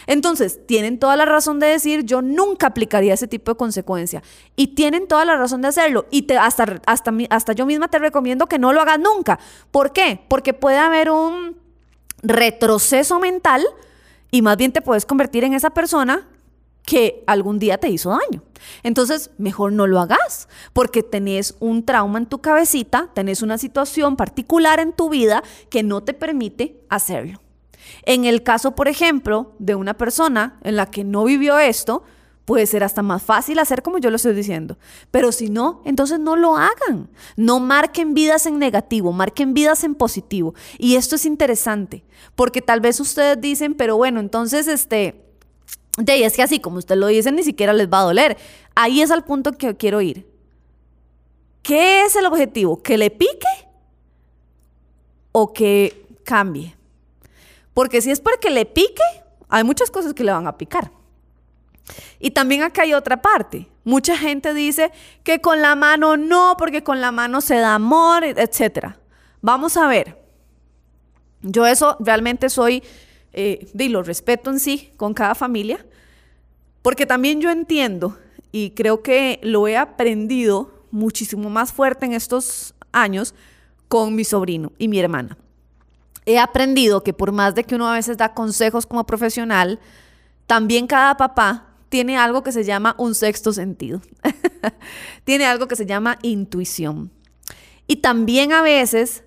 Entonces, 0.06 0.66
tienen 0.66 0.98
toda 0.98 1.16
la 1.16 1.24
razón 1.24 1.58
de 1.58 1.66
decir, 1.66 2.04
yo 2.04 2.22
nunca 2.22 2.68
aplicaría 2.68 3.14
ese 3.14 3.28
tipo 3.28 3.52
de 3.52 3.56
consecuencia. 3.56 4.22
Y 4.56 4.68
tienen 4.68 5.06
toda 5.08 5.24
la 5.24 5.36
razón 5.36 5.62
de 5.62 5.68
hacerlo. 5.68 6.06
Y 6.10 6.32
hasta, 6.34 6.80
hasta, 6.86 7.12
hasta 7.30 7.52
yo 7.52 7.66
misma 7.66 7.88
te 7.88 7.98
recomiendo 7.98 8.46
que 8.46 8.58
no 8.58 8.72
lo 8.72 8.80
hagas 8.80 8.98
nunca. 8.98 9.38
¿Por 9.70 9.92
qué? 9.92 10.20
Porque 10.28 10.54
puede 10.54 10.78
haber 10.78 11.10
un 11.10 11.56
retroceso 12.22 13.18
mental 13.18 13.64
y 14.30 14.42
más 14.42 14.56
bien 14.56 14.72
te 14.72 14.80
puedes 14.80 15.04
convertir 15.04 15.44
en 15.44 15.54
esa 15.54 15.70
persona 15.70 16.26
que 16.84 17.22
algún 17.26 17.58
día 17.58 17.78
te 17.78 17.88
hizo 17.88 18.10
daño. 18.10 18.42
Entonces, 18.82 19.30
mejor 19.38 19.72
no 19.72 19.86
lo 19.86 20.00
hagas, 20.00 20.48
porque 20.72 21.02
tenés 21.02 21.54
un 21.60 21.84
trauma 21.84 22.18
en 22.18 22.26
tu 22.26 22.40
cabecita, 22.40 23.10
tenés 23.14 23.42
una 23.42 23.58
situación 23.58 24.16
particular 24.16 24.80
en 24.80 24.92
tu 24.92 25.10
vida 25.10 25.42
que 25.68 25.82
no 25.82 26.02
te 26.02 26.14
permite 26.14 26.80
hacerlo. 26.88 27.41
En 28.04 28.24
el 28.24 28.42
caso, 28.42 28.74
por 28.74 28.88
ejemplo, 28.88 29.52
de 29.58 29.74
una 29.74 29.94
persona 29.94 30.58
en 30.62 30.76
la 30.76 30.86
que 30.86 31.04
no 31.04 31.24
vivió 31.24 31.58
esto, 31.58 32.02
puede 32.44 32.66
ser 32.66 32.84
hasta 32.84 33.02
más 33.02 33.22
fácil 33.22 33.58
hacer 33.58 33.82
como 33.82 33.98
yo 33.98 34.10
lo 34.10 34.16
estoy 34.16 34.34
diciendo. 34.34 34.76
Pero 35.10 35.32
si 35.32 35.48
no, 35.48 35.82
entonces 35.84 36.18
no 36.18 36.36
lo 36.36 36.56
hagan. 36.56 37.08
No 37.36 37.60
marquen 37.60 38.14
vidas 38.14 38.46
en 38.46 38.58
negativo, 38.58 39.12
marquen 39.12 39.54
vidas 39.54 39.84
en 39.84 39.94
positivo. 39.94 40.54
Y 40.78 40.96
esto 40.96 41.16
es 41.16 41.24
interesante, 41.24 42.04
porque 42.34 42.62
tal 42.62 42.80
vez 42.80 43.00
ustedes 43.00 43.40
dicen, 43.40 43.74
pero 43.74 43.96
bueno, 43.96 44.20
entonces 44.20 44.66
este 44.66 45.22
de 45.98 46.24
es 46.24 46.34
que 46.34 46.42
así 46.42 46.58
como 46.58 46.78
usted 46.78 46.96
lo 46.96 47.06
dice, 47.06 47.30
ni 47.32 47.42
siquiera 47.42 47.72
les 47.72 47.88
va 47.88 48.00
a 48.00 48.04
doler. 48.04 48.36
Ahí 48.74 49.02
es 49.02 49.10
al 49.10 49.24
punto 49.24 49.52
que 49.52 49.76
quiero 49.76 50.00
ir. 50.00 50.26
¿Qué 51.62 52.04
es 52.04 52.16
el 52.16 52.26
objetivo? 52.26 52.82
¿Que 52.82 52.98
le 52.98 53.10
pique 53.10 53.46
o 55.32 55.52
que 55.52 56.06
cambie? 56.24 56.74
Porque 57.74 58.00
si 58.00 58.10
es 58.10 58.20
porque 58.20 58.50
le 58.50 58.66
pique, 58.66 59.02
hay 59.48 59.64
muchas 59.64 59.90
cosas 59.90 60.14
que 60.14 60.24
le 60.24 60.32
van 60.32 60.46
a 60.46 60.56
picar. 60.56 60.90
Y 62.18 62.30
también 62.30 62.62
acá 62.62 62.82
hay 62.82 62.94
otra 62.94 63.20
parte. 63.20 63.68
Mucha 63.84 64.16
gente 64.16 64.54
dice 64.54 64.92
que 65.24 65.40
con 65.40 65.60
la 65.60 65.74
mano 65.74 66.16
no, 66.16 66.54
porque 66.58 66.82
con 66.82 67.00
la 67.00 67.12
mano 67.12 67.40
se 67.40 67.56
da 67.56 67.74
amor, 67.74 68.24
etc. 68.24 68.94
Vamos 69.40 69.76
a 69.76 69.88
ver. 69.88 70.22
Yo 71.42 71.66
eso 71.66 71.96
realmente 71.98 72.48
soy 72.48 72.82
eh, 73.32 73.66
y 73.76 73.88
lo 73.88 74.02
respeto 74.02 74.50
en 74.50 74.60
sí 74.60 74.92
con 74.96 75.14
cada 75.14 75.34
familia, 75.34 75.84
porque 76.82 77.06
también 77.06 77.40
yo 77.40 77.50
entiendo 77.50 78.18
y 78.52 78.70
creo 78.70 79.02
que 79.02 79.40
lo 79.42 79.66
he 79.66 79.76
aprendido 79.76 80.86
muchísimo 80.90 81.50
más 81.50 81.72
fuerte 81.72 82.06
en 82.06 82.12
estos 82.12 82.74
años 82.92 83.34
con 83.88 84.14
mi 84.14 84.24
sobrino 84.24 84.72
y 84.78 84.88
mi 84.88 85.00
hermana. 85.00 85.36
He 86.24 86.38
aprendido 86.38 87.02
que 87.02 87.12
por 87.12 87.32
más 87.32 87.54
de 87.54 87.64
que 87.64 87.74
uno 87.74 87.88
a 87.88 87.94
veces 87.94 88.16
da 88.16 88.34
consejos 88.34 88.86
como 88.86 89.04
profesional, 89.04 89.80
también 90.46 90.86
cada 90.86 91.16
papá 91.16 91.66
tiene 91.88 92.16
algo 92.16 92.42
que 92.42 92.52
se 92.52 92.64
llama 92.64 92.94
un 92.98 93.14
sexto 93.14 93.52
sentido. 93.52 94.00
tiene 95.24 95.44
algo 95.46 95.68
que 95.68 95.76
se 95.76 95.86
llama 95.86 96.18
intuición. 96.22 97.10
Y 97.86 97.96
también 97.96 98.52
a 98.52 98.62
veces 98.62 99.24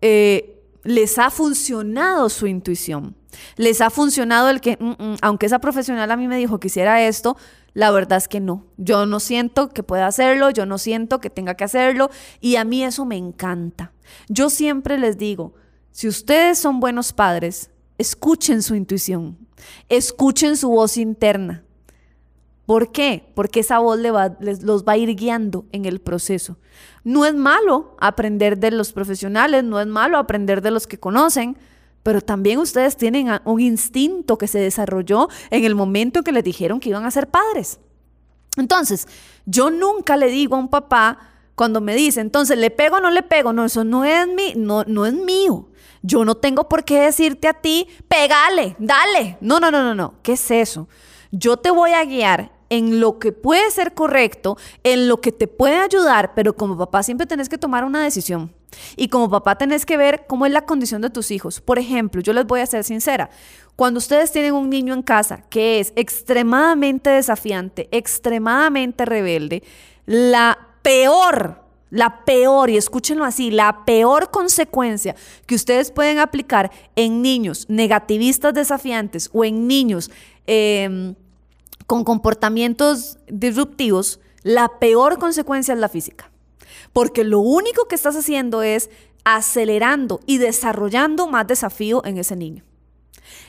eh, 0.00 0.62
les 0.82 1.18
ha 1.18 1.30
funcionado 1.30 2.28
su 2.28 2.46
intuición. 2.46 3.14
Les 3.56 3.80
ha 3.80 3.90
funcionado 3.90 4.48
el 4.48 4.60
que, 4.60 4.76
mm, 4.80 5.02
mm, 5.02 5.16
aunque 5.20 5.46
esa 5.46 5.60
profesional 5.60 6.10
a 6.10 6.16
mí 6.16 6.26
me 6.26 6.38
dijo 6.38 6.58
que 6.58 6.68
hiciera 6.68 7.06
esto, 7.06 7.36
la 7.74 7.90
verdad 7.90 8.18
es 8.18 8.26
que 8.26 8.40
no. 8.40 8.66
Yo 8.76 9.06
no 9.06 9.20
siento 9.20 9.68
que 9.68 9.82
pueda 9.82 10.06
hacerlo, 10.06 10.50
yo 10.50 10.66
no 10.66 10.78
siento 10.78 11.20
que 11.20 11.30
tenga 11.30 11.54
que 11.54 11.64
hacerlo 11.64 12.10
y 12.40 12.56
a 12.56 12.64
mí 12.64 12.82
eso 12.82 13.04
me 13.04 13.16
encanta. 13.16 13.92
Yo 14.28 14.50
siempre 14.50 14.98
les 14.98 15.18
digo, 15.18 15.54
si 15.90 16.08
ustedes 16.08 16.58
son 16.58 16.80
buenos 16.80 17.12
padres, 17.12 17.70
escuchen 17.98 18.62
su 18.62 18.74
intuición, 18.74 19.36
escuchen 19.88 20.56
su 20.56 20.68
voz 20.68 20.96
interna. 20.96 21.64
¿Por 22.66 22.92
qué? 22.92 23.32
Porque 23.34 23.60
esa 23.60 23.78
voz 23.78 23.98
les, 23.98 24.62
los 24.62 24.84
va 24.84 24.92
a 24.92 24.96
ir 24.98 25.16
guiando 25.16 25.64
en 25.72 25.86
el 25.86 26.00
proceso. 26.00 26.58
No 27.02 27.24
es 27.24 27.34
malo 27.34 27.96
aprender 27.98 28.58
de 28.58 28.70
los 28.70 28.92
profesionales, 28.92 29.64
no 29.64 29.80
es 29.80 29.86
malo 29.86 30.18
aprender 30.18 30.60
de 30.60 30.70
los 30.70 30.86
que 30.86 31.00
conocen, 31.00 31.56
pero 32.02 32.20
también 32.20 32.58
ustedes 32.58 32.96
tienen 32.96 33.28
un 33.44 33.60
instinto 33.60 34.36
que 34.36 34.46
se 34.46 34.58
desarrolló 34.58 35.28
en 35.50 35.64
el 35.64 35.74
momento 35.74 36.20
en 36.20 36.24
que 36.24 36.32
les 36.32 36.44
dijeron 36.44 36.78
que 36.78 36.90
iban 36.90 37.06
a 37.06 37.10
ser 37.10 37.28
padres. 37.28 37.80
Entonces, 38.56 39.08
yo 39.46 39.70
nunca 39.70 40.16
le 40.16 40.28
digo 40.28 40.56
a 40.56 40.58
un 40.58 40.68
papá, 40.68 41.18
cuando 41.54 41.80
me 41.80 41.94
dice, 41.96 42.20
entonces, 42.20 42.56
¿le 42.56 42.70
pego 42.70 42.96
o 42.96 43.00
no 43.00 43.10
le 43.10 43.22
pego? 43.22 43.52
No, 43.52 43.64
eso 43.64 43.82
no 43.82 44.04
es, 44.04 44.28
mi, 44.28 44.54
no, 44.56 44.84
no 44.84 45.06
es 45.06 45.12
mío. 45.12 45.68
Yo 46.02 46.24
no 46.24 46.36
tengo 46.36 46.68
por 46.68 46.84
qué 46.84 47.00
decirte 47.00 47.48
a 47.48 47.54
ti, 47.54 47.88
pégale, 48.08 48.76
dale. 48.78 49.36
No, 49.40 49.60
no, 49.60 49.70
no, 49.70 49.82
no, 49.82 49.94
no. 49.94 50.14
¿Qué 50.22 50.32
es 50.32 50.50
eso? 50.50 50.88
Yo 51.30 51.56
te 51.56 51.70
voy 51.70 51.92
a 51.92 52.04
guiar 52.04 52.52
en 52.70 53.00
lo 53.00 53.18
que 53.18 53.32
puede 53.32 53.70
ser 53.70 53.94
correcto, 53.94 54.56
en 54.84 55.08
lo 55.08 55.20
que 55.20 55.32
te 55.32 55.48
puede 55.48 55.78
ayudar, 55.78 56.34
pero 56.34 56.54
como 56.54 56.76
papá 56.76 57.02
siempre 57.02 57.26
tenés 57.26 57.48
que 57.48 57.58
tomar 57.58 57.84
una 57.84 58.02
decisión. 58.02 58.52
Y 58.96 59.08
como 59.08 59.30
papá 59.30 59.56
tenés 59.56 59.86
que 59.86 59.96
ver 59.96 60.26
cómo 60.26 60.44
es 60.46 60.52
la 60.52 60.66
condición 60.66 61.00
de 61.00 61.10
tus 61.10 61.30
hijos. 61.30 61.60
Por 61.60 61.78
ejemplo, 61.78 62.20
yo 62.20 62.32
les 62.32 62.46
voy 62.46 62.60
a 62.60 62.66
ser 62.66 62.84
sincera. 62.84 63.30
Cuando 63.76 63.98
ustedes 63.98 64.32
tienen 64.32 64.54
un 64.54 64.68
niño 64.68 64.92
en 64.92 65.02
casa 65.02 65.44
que 65.48 65.80
es 65.80 65.92
extremadamente 65.96 67.10
desafiante, 67.10 67.88
extremadamente 67.92 69.04
rebelde, 69.04 69.62
la 70.04 70.58
peor 70.82 71.67
la 71.90 72.24
peor, 72.24 72.70
y 72.70 72.76
escúchenlo 72.76 73.24
así, 73.24 73.50
la 73.50 73.84
peor 73.84 74.30
consecuencia 74.30 75.16
que 75.46 75.54
ustedes 75.54 75.90
pueden 75.90 76.18
aplicar 76.18 76.70
en 76.96 77.22
niños 77.22 77.66
negativistas 77.68 78.54
desafiantes 78.54 79.30
o 79.32 79.44
en 79.44 79.66
niños 79.66 80.10
em, 80.46 81.14
con 81.86 82.04
comportamientos 82.04 83.18
disruptivos, 83.28 84.20
la 84.42 84.78
peor 84.78 85.18
consecuencia 85.18 85.74
es 85.74 85.80
la 85.80 85.88
física. 85.88 86.30
Porque 86.92 87.24
lo 87.24 87.40
único 87.40 87.86
que 87.86 87.94
estás 87.94 88.16
haciendo 88.16 88.62
es 88.62 88.90
acelerando 89.24 90.20
y 90.26 90.38
desarrollando 90.38 91.26
más 91.26 91.46
desafío 91.46 92.04
en 92.04 92.18
ese 92.18 92.36
niño. 92.36 92.64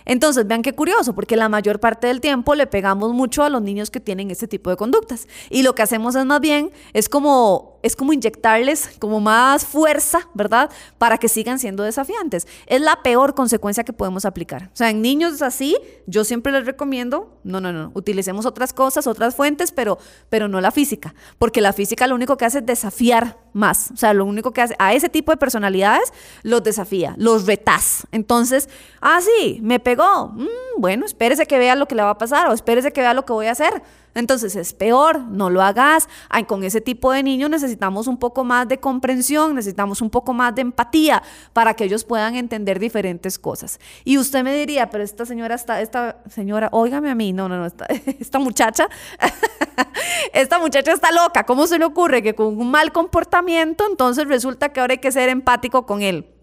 Entonces, 0.10 0.48
vean 0.48 0.64
qué 0.64 0.74
curioso, 0.74 1.14
porque 1.14 1.36
la 1.36 1.50
mayor 1.50 1.80
parte 1.80 2.08
del 2.08 2.20
tiempo 2.20 2.56
le 2.56 2.66
pegamos 2.66 3.14
mucho 3.14 3.44
a 3.44 3.50
los 3.50 3.62
niños 3.62 3.92
que 3.92 4.00
tienen 4.00 4.32
este 4.32 4.48
tipo 4.48 4.72
de 4.72 4.76
conductas. 4.76 5.28
Y 5.52 5.62
lo 5.62 5.76
que 5.76 5.84
hacemos 5.84 6.16
es 6.16 6.26
más 6.26 6.42
bien, 6.42 6.72
es 6.94 7.10
como 7.10 7.80
es 7.82 7.96
como 7.96 8.14
inyectarles 8.14 8.90
como 9.00 9.20
más 9.20 9.66
fuerza, 9.66 10.28
¿verdad? 10.34 10.70
Para 10.98 11.18
que 11.18 11.30
sigan 11.30 11.60
siendo 11.60 11.84
desafiantes. 11.84 12.48
Es 12.68 12.82
la 12.82 13.02
peor 13.04 13.36
consecuencia 13.36 13.84
que 13.84 13.94
podemos 13.94 14.26
aplicar. 14.26 14.70
O 14.74 14.76
sea, 14.76 14.90
en 14.90 15.02
niños 15.02 15.42
así, 15.42 15.78
yo 16.06 16.24
siempre 16.24 16.52
les 16.52 16.66
recomiendo, 16.66 17.40
no, 17.44 17.62
no, 17.62 17.72
no, 17.72 17.92
utilicemos 17.94 18.46
otras 18.46 18.74
cosas, 18.74 19.08
otras 19.08 19.36
fuentes, 19.36 19.72
pero, 19.72 19.98
pero 20.30 20.48
no 20.48 20.60
la 20.62 20.72
física, 20.72 21.14
porque 21.38 21.62
la 21.62 21.74
física 21.74 22.08
lo 22.08 22.16
único 22.16 22.38
que 22.38 22.46
hace 22.46 22.60
es 22.60 22.66
desafiar 22.66 23.38
más. 23.54 23.92
O 23.92 23.98
sea, 23.98 24.14
lo 24.14 24.26
único 24.26 24.52
que 24.52 24.62
hace 24.62 24.76
a 24.80 24.94
ese 24.94 25.10
tipo 25.10 25.32
de 25.32 25.38
personalidades 25.38 26.12
los 26.44 26.64
desafía, 26.64 27.16
los 27.18 27.46
retas. 27.46 28.08
Entonces, 28.12 28.70
ah, 29.02 29.20
sí, 29.22 29.60
me 29.62 29.80
pegó. 29.80 29.99
Mm, 30.00 30.80
bueno, 30.80 31.06
espérese 31.06 31.46
que 31.46 31.58
vea 31.58 31.76
lo 31.76 31.88
que 31.88 31.96
le 31.96 32.04
va 32.04 32.12
a 32.12 32.18
pasar 32.18 32.48
o 32.48 32.54
espérese 32.54 32.92
que 32.92 33.02
vea 33.02 33.14
lo 33.14 33.26
que 33.26 33.34
voy 33.34 33.48
a 33.48 33.52
hacer. 33.52 33.82
Entonces 34.16 34.56
es 34.56 34.74
peor, 34.74 35.20
no 35.20 35.50
lo 35.50 35.62
hagas. 35.62 36.08
Ay, 36.30 36.46
con 36.46 36.64
ese 36.64 36.82
tipo 36.82 37.12
de 37.12 37.22
niños 37.22 37.50
necesitamos 37.50 38.08
un 38.08 38.18
poco 38.18 38.44
más 38.44 38.68
de 38.68 38.80
comprensión, 38.80 39.56
necesitamos 39.56 40.02
un 40.02 40.10
poco 40.10 40.34
más 40.34 40.56
de 40.56 40.62
empatía 40.62 41.22
para 41.54 41.74
que 41.74 41.84
ellos 41.84 42.04
puedan 42.06 42.36
entender 42.36 42.80
diferentes 42.80 43.38
cosas. 43.38 43.80
Y 44.04 44.18
usted 44.18 44.44
me 44.44 44.54
diría, 44.54 44.90
pero 44.90 45.04
esta 45.04 45.26
señora 45.26 45.56
está, 45.56 45.82
esta 45.82 46.18
señora, 46.30 46.70
óigame 46.72 47.10
a 47.10 47.16
mí, 47.16 47.34
no, 47.34 47.50
no, 47.50 47.58
no, 47.58 47.66
esta, 47.66 47.86
esta 48.20 48.40
muchacha, 48.40 48.88
esta 50.34 50.60
muchacha 50.60 50.92
está 50.92 51.12
loca. 51.12 51.46
¿Cómo 51.46 51.68
se 51.68 51.78
le 51.78 51.86
ocurre 51.86 52.24
que 52.24 52.36
con 52.36 52.58
un 52.58 52.72
mal 52.72 52.92
comportamiento 52.92 53.86
entonces 53.88 54.28
resulta 54.28 54.70
que 54.70 54.80
ahora 54.80 54.94
hay 54.94 55.00
que 55.00 55.12
ser 55.12 55.30
empático 55.30 55.86
con 55.86 56.02
él? 56.02 56.39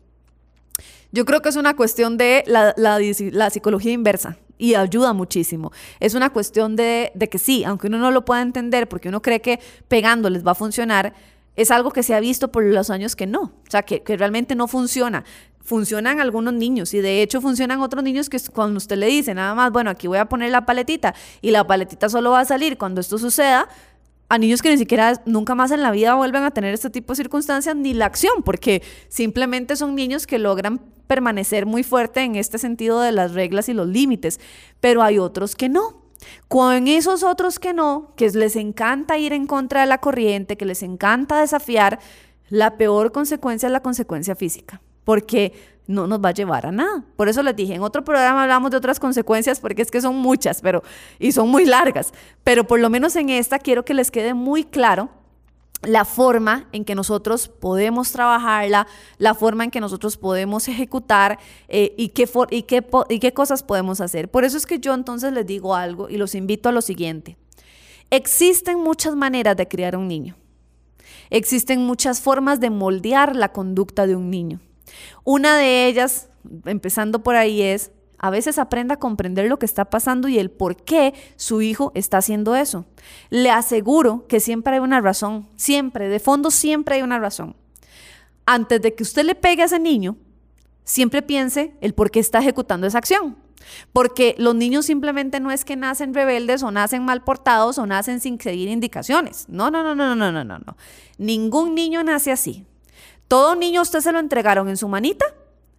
Yo 1.13 1.25
creo 1.25 1.43
que 1.43 1.49
es 1.49 1.57
una 1.57 1.75
cuestión 1.75 2.17
de 2.17 2.45
la, 2.47 3.51
psicología 3.51 3.93
inversa 3.93 4.37
y 4.59 4.75
ayuda 4.75 5.13
muchísimo. 5.13 5.73
Es 6.01 6.15
una 6.15 6.31
cuestión 6.31 6.77
de, 6.77 7.13
que 7.31 7.39
sí, 7.39 7.65
aunque 7.65 7.87
uno 7.89 7.99
no 7.99 8.11
lo 8.11 8.25
pueda 8.25 8.43
entender 8.43 8.89
porque 8.89 9.09
uno 9.09 9.23
cree 9.23 9.41
que 9.41 9.61
pegándoles 9.89 10.47
va 10.47 10.53
a 10.53 10.55
funcionar, 10.55 11.15
es 11.55 11.71
algo 11.71 11.91
que 11.91 12.03
se 12.03 12.15
ha 12.15 12.21
visto 12.21 12.53
por 12.53 12.65
los 12.65 12.91
años 12.91 13.17
que 13.17 13.27
no, 13.27 13.41
o 13.41 13.71
sea, 13.71 13.83
que, 13.83 14.03
realmente 14.17 14.55
no 14.55 14.69
funciona. 14.69 15.25
Funcionan 15.63 16.21
algunos 16.21 16.55
niños 16.55 16.95
y 16.95 17.01
de 17.01 17.23
hecho 17.23 17.41
funcionan 17.41 17.81
otros 17.81 18.05
niños 18.05 18.29
que 18.29 18.39
cuando 18.55 18.77
usted 18.77 18.97
le 18.97 19.07
dice 19.07 19.35
nada 19.35 19.53
más, 19.55 19.73
bueno, 19.73 19.91
aquí 19.91 20.07
voy 20.07 20.19
a 20.19 20.27
poner 20.27 20.53
la 20.53 20.65
paletita 20.65 21.13
y 21.41 21.51
la 21.51 21.67
paletita 21.67 22.09
solo 22.09 22.31
va 22.31 22.41
a 22.41 22.45
salir 22.45 22.79
cuando 22.79 23.01
esto 23.01 23.19
suceda, 23.19 23.69
a 24.29 24.39
niños 24.39 24.63
que 24.63 24.71
ni 24.71 24.79
siquiera 24.79 25.23
nunca 25.25 25.55
más 25.55 25.71
en 25.71 25.83
la 25.83 25.91
vida 25.91 26.15
vuelven 26.15 26.43
a 26.43 26.51
tener 26.51 26.75
este 26.75 26.91
tipo 26.91 27.13
de 27.13 27.17
circunstancias 27.17 27.77
ni 27.77 27.95
la 27.95 28.07
acción, 28.07 28.43
porque 28.45 28.83
simplemente 29.09 29.77
son 29.77 29.95
niños 29.95 30.27
que 30.27 30.39
logran 30.39 30.81
permanecer 31.07 31.67
muy 31.67 31.83
fuerte 31.83 32.23
en 32.23 32.37
este 32.37 32.59
sentido 32.59 33.01
de 33.01 33.13
las 33.13 33.33
reglas 33.33 33.69
y 33.69 33.75
los 33.75 33.87
límites, 33.87 34.41
pero 34.81 35.03
hay 35.03 35.19
otros 35.19 35.55
que 35.55 35.69
no. 35.69 36.03
Con 36.49 36.89
esos 36.89 37.23
otros 37.23 37.59
que 37.59 37.73
no, 37.73 38.13
que 38.17 38.29
les 38.31 38.57
encanta 38.57 39.19
ir 39.19 39.33
en 39.33 39.47
contra 39.47 39.83
de 39.83 39.87
la 39.87 39.99
corriente, 39.99 40.57
que 40.57 40.65
les 40.65 40.83
encanta 40.83 41.41
desafiar, 41.41 42.01
la 42.49 42.77
peor 42.77 43.13
consecuencia 43.13 43.67
es 43.67 43.73
la 43.73 43.83
consecuencia 43.83 44.35
física, 44.35 44.81
porque 45.05 45.53
no 45.87 46.07
nos 46.07 46.21
va 46.21 46.31
a 46.31 46.33
llevar 46.33 46.67
a 46.67 46.73
nada. 46.73 47.05
Por 47.17 47.29
eso 47.29 47.43
les 47.43 47.55
dije, 47.55 47.75
en 47.75 47.83
otro 47.83 48.05
programa 48.05 48.43
hablamos 48.43 48.71
de 48.71 48.77
otras 48.77 49.01
consecuencias 49.01 49.61
porque 49.61 49.83
es 49.83 49.91
que 49.91 50.01
son 50.01 50.17
muchas, 50.17 50.61
pero 50.61 50.83
y 51.19 51.33
son 51.33 51.49
muy 51.49 51.65
largas, 51.65 52.13
pero 52.45 52.65
por 52.67 52.81
lo 52.81 52.91
menos 52.91 53.17
en 53.17 53.31
esta 53.31 53.59
quiero 53.59 53.85
que 53.85 53.95
les 53.95 54.11
quede 54.11 54.35
muy 54.35 54.65
claro 54.65 55.11
la 55.83 56.05
forma 56.05 56.69
en 56.73 56.85
que 56.85 56.95
nosotros 56.95 57.49
podemos 57.49 58.11
trabajarla, 58.11 58.87
la 59.19 59.35
forma 59.35 59.65
en 59.65 59.71
que 59.71 59.81
nosotros 59.81 60.17
podemos 60.17 60.69
ejecutar 60.69 61.39
eh, 61.69 61.95
y, 61.97 62.09
qué 62.09 62.29
y, 62.51 62.63
qué 62.63 62.87
y 63.09 63.19
qué 63.21 63.33
cosas 63.33 63.63
podemos 63.63 64.01
hacer. 64.01 64.31
Por 64.31 64.45
eso 64.45 64.57
es 64.57 64.67
que 64.67 64.79
yo 64.79 64.95
entonces 64.95 65.33
les 65.33 65.47
digo 65.47 65.75
algo 65.75 66.09
y 66.09 66.17
los 66.17 66.35
invito 66.35 66.69
a 66.69 66.73
lo 66.73 66.81
siguiente. 66.81 67.37
Existen 68.11 68.81
muchas 68.81 69.15
maneras 69.17 69.57
de 69.57 69.69
criar 69.69 69.97
un 69.97 70.09
niño. 70.09 70.37
Existen 71.31 71.81
muchas 71.81 72.21
formas 72.21 72.61
de 72.61 72.71
moldear 72.71 73.35
la 73.37 73.53
conducta 73.53 74.07
de 74.07 74.17
un 74.17 74.31
niño. 74.31 74.61
Una 75.25 75.57
de 75.57 75.87
ellas, 75.87 76.29
empezando 76.65 77.23
por 77.23 77.37
ahí, 77.37 77.63
es 77.63 77.91
a 78.19 78.31
veces 78.31 78.59
aprenda 78.59 78.95
a 78.95 78.99
comprender 78.99 79.49
lo 79.49 79.59
que 79.59 79.67
está 79.67 79.87
pasando 79.87 80.29
y 80.29 80.39
el 80.39 80.51
por 80.51 80.77
qué 80.77 81.15
su 81.37 81.63
hijo 81.63 81.93
está 81.95 82.19
haciendo 82.19 82.57
eso. 82.57 82.87
Le 83.31 83.51
aseguro 83.51 84.27
que 84.27 84.41
siempre 84.41 84.75
hay 84.75 84.81
una 84.81 85.01
razón, 85.01 85.49
siempre, 85.57 86.09
de 86.09 86.19
fondo 86.19 86.51
siempre 86.51 86.97
hay 86.97 87.03
una 87.03 87.19
razón. 87.19 87.57
Antes 88.47 88.81
de 88.81 88.95
que 88.95 89.03
usted 89.03 89.25
le 89.25 89.35
pegue 89.35 89.63
a 89.63 89.67
ese 89.67 89.79
niño, 89.79 90.17
siempre 90.85 91.21
piense 91.21 91.75
el 91.81 91.95
por 91.95 92.11
qué 92.11 92.21
está 92.21 92.39
ejecutando 92.39 92.87
esa 92.87 92.99
acción. 92.99 93.37
Porque 93.93 94.37
los 94.39 94.55
niños 94.55 94.87
simplemente 94.87 95.41
no 95.41 95.51
es 95.51 95.65
que 95.65 95.77
nacen 95.77 96.15
rebeldes 96.15 96.63
o 96.63 96.71
nacen 96.71 97.05
mal 97.05 97.25
portados 97.25 97.79
o 97.79 97.87
nacen 97.87 98.21
sin 98.21 98.41
seguir 98.41 98.69
indicaciones. 98.69 99.47
No, 99.49 99.71
no, 99.71 99.83
no, 99.83 99.95
no, 99.95 100.15
no, 100.15 100.31
no, 100.31 100.45
no, 100.45 100.59
no. 100.59 100.77
Ningún 101.19 101.75
niño 101.75 102.05
nace 102.05 102.31
así. 102.31 102.65
Todo 103.29 103.57
niño 103.57 103.83
usted 103.83 104.01
se 104.01 104.13
lo 104.13 104.19
entregaron 104.19 104.69
en 104.69 104.77
su 104.77 104.89
manita 104.89 105.27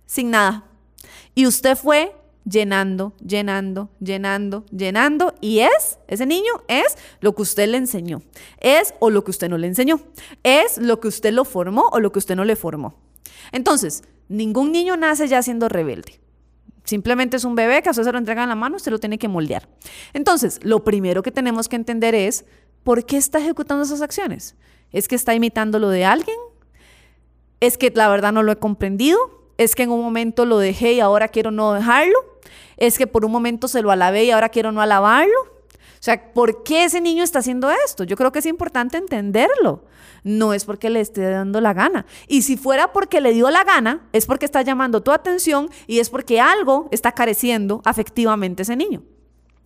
sin 0.06 0.32
nada. 0.32 0.66
Y 1.36 1.46
usted 1.46 1.78
fue 1.78 2.16
llenando, 2.44 3.14
llenando, 3.26 3.90
llenando, 4.00 4.66
llenando. 4.72 5.36
Y 5.42 5.60
es, 5.60 6.00
ese 6.08 6.26
niño 6.26 6.52
es 6.68 6.98
lo 7.20 7.36
que 7.36 7.42
usted 7.42 7.68
le 7.68 7.78
enseñó. 7.78 8.22
Es 8.60 8.94
o 9.00 9.10
lo 9.10 9.24
que 9.24 9.32
usted 9.32 9.50
no 9.50 9.58
le 9.58 9.68
enseñó. 9.68 10.00
Es 10.44 10.78
lo 10.78 11.00
que 11.00 11.08
usted 11.08 11.32
lo 11.32 11.46
formó 11.46 11.90
o 11.92 12.00
lo 12.00 12.12
que 12.12 12.20
usted 12.20 12.36
no 12.36 12.46
le 12.46 12.56
formó. 12.56 12.96
Entonces, 13.52 14.04
ningún 14.30 14.72
niño 14.72 14.98
nace 14.98 15.28
ya 15.28 15.42
siendo 15.42 15.70
rebelde. 15.70 16.20
Simplemente 16.84 17.36
es 17.36 17.44
un 17.44 17.56
bebé 17.56 17.82
que 17.82 17.90
a 17.90 17.92
usted 17.92 18.04
se 18.04 18.12
lo 18.12 18.18
entrega 18.18 18.44
en 18.44 18.50
la 18.50 18.56
mano, 18.56 18.78
usted 18.78 18.92
lo 18.92 19.00
tiene 19.00 19.18
que 19.18 19.28
moldear. 19.28 19.68
Entonces, 20.14 20.60
lo 20.64 20.86
primero 20.86 21.22
que 21.22 21.32
tenemos 21.32 21.68
que 21.68 21.76
entender 21.76 22.16
es, 22.16 22.46
¿por 22.84 23.06
qué 23.06 23.18
está 23.18 23.40
ejecutando 23.40 23.84
esas 23.84 24.02
acciones? 24.02 24.56
¿Es 24.94 25.10
que 25.10 25.16
está 25.16 25.36
imitando 25.36 25.80
lo 25.80 25.90
de 25.90 26.06
alguien? 26.06 26.38
Es 27.60 27.78
que 27.78 27.92
la 27.96 28.10
verdad 28.10 28.32
no 28.32 28.44
lo 28.44 28.52
he 28.52 28.58
comprendido, 28.58 29.18
es 29.58 29.76
que 29.76 29.84
en 29.84 29.92
un 29.92 30.02
momento 30.02 30.46
lo 30.46 30.60
dejé 30.60 30.94
y 30.94 31.00
ahora 31.00 31.28
quiero 31.30 31.52
no 31.52 31.74
dejarlo, 31.74 32.18
es 32.78 32.98
que 32.98 33.08
por 33.08 33.26
un 33.26 33.32
momento 33.32 33.68
se 33.68 33.82
lo 33.82 33.92
alabé 33.92 34.26
y 34.26 34.32
ahora 34.32 34.50
quiero 34.50 34.72
no 34.72 34.82
alabarlo. 34.82 35.58
O 36.00 36.04
sea, 36.08 36.32
¿por 36.32 36.64
qué 36.64 36.84
ese 36.84 37.02
niño 37.02 37.24
está 37.24 37.40
haciendo 37.40 37.72
esto? 37.72 38.04
Yo 38.04 38.16
creo 38.16 38.32
que 38.32 38.40
es 38.40 38.46
importante 38.46 38.98
entenderlo. 38.98 39.84
No 40.24 40.54
es 40.54 40.64
porque 40.64 40.92
le 40.92 41.02
esté 41.02 41.28
dando 41.30 41.60
la 41.60 41.74
gana. 41.74 42.06
Y 42.28 42.44
si 42.44 42.56
fuera 42.56 42.94
porque 42.94 43.20
le 43.20 43.34
dio 43.34 43.50
la 43.50 43.64
gana, 43.64 44.08
es 44.14 44.28
porque 44.28 44.46
está 44.46 44.62
llamando 44.62 45.02
tu 45.02 45.12
atención 45.12 45.70
y 45.88 46.00
es 46.00 46.10
porque 46.12 46.40
algo 46.40 46.88
está 46.92 47.14
careciendo 47.14 47.82
afectivamente 47.84 48.62
ese 48.62 48.76
niño. 48.76 49.02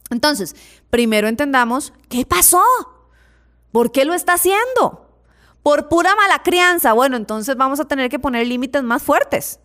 Entonces, 0.09 0.55
primero 0.89 1.27
entendamos, 1.27 1.93
¿qué 2.09 2.25
pasó? 2.25 2.63
¿Por 3.71 3.91
qué 3.91 4.05
lo 4.05 4.13
está 4.13 4.33
haciendo? 4.33 5.10
Por 5.63 5.89
pura 5.89 6.15
mala 6.15 6.41
crianza, 6.43 6.93
bueno, 6.93 7.17
entonces 7.17 7.55
vamos 7.55 7.79
a 7.79 7.85
tener 7.85 8.09
que 8.09 8.19
poner 8.19 8.47
límites 8.47 8.83
más 8.83 9.03
fuertes. 9.03 9.59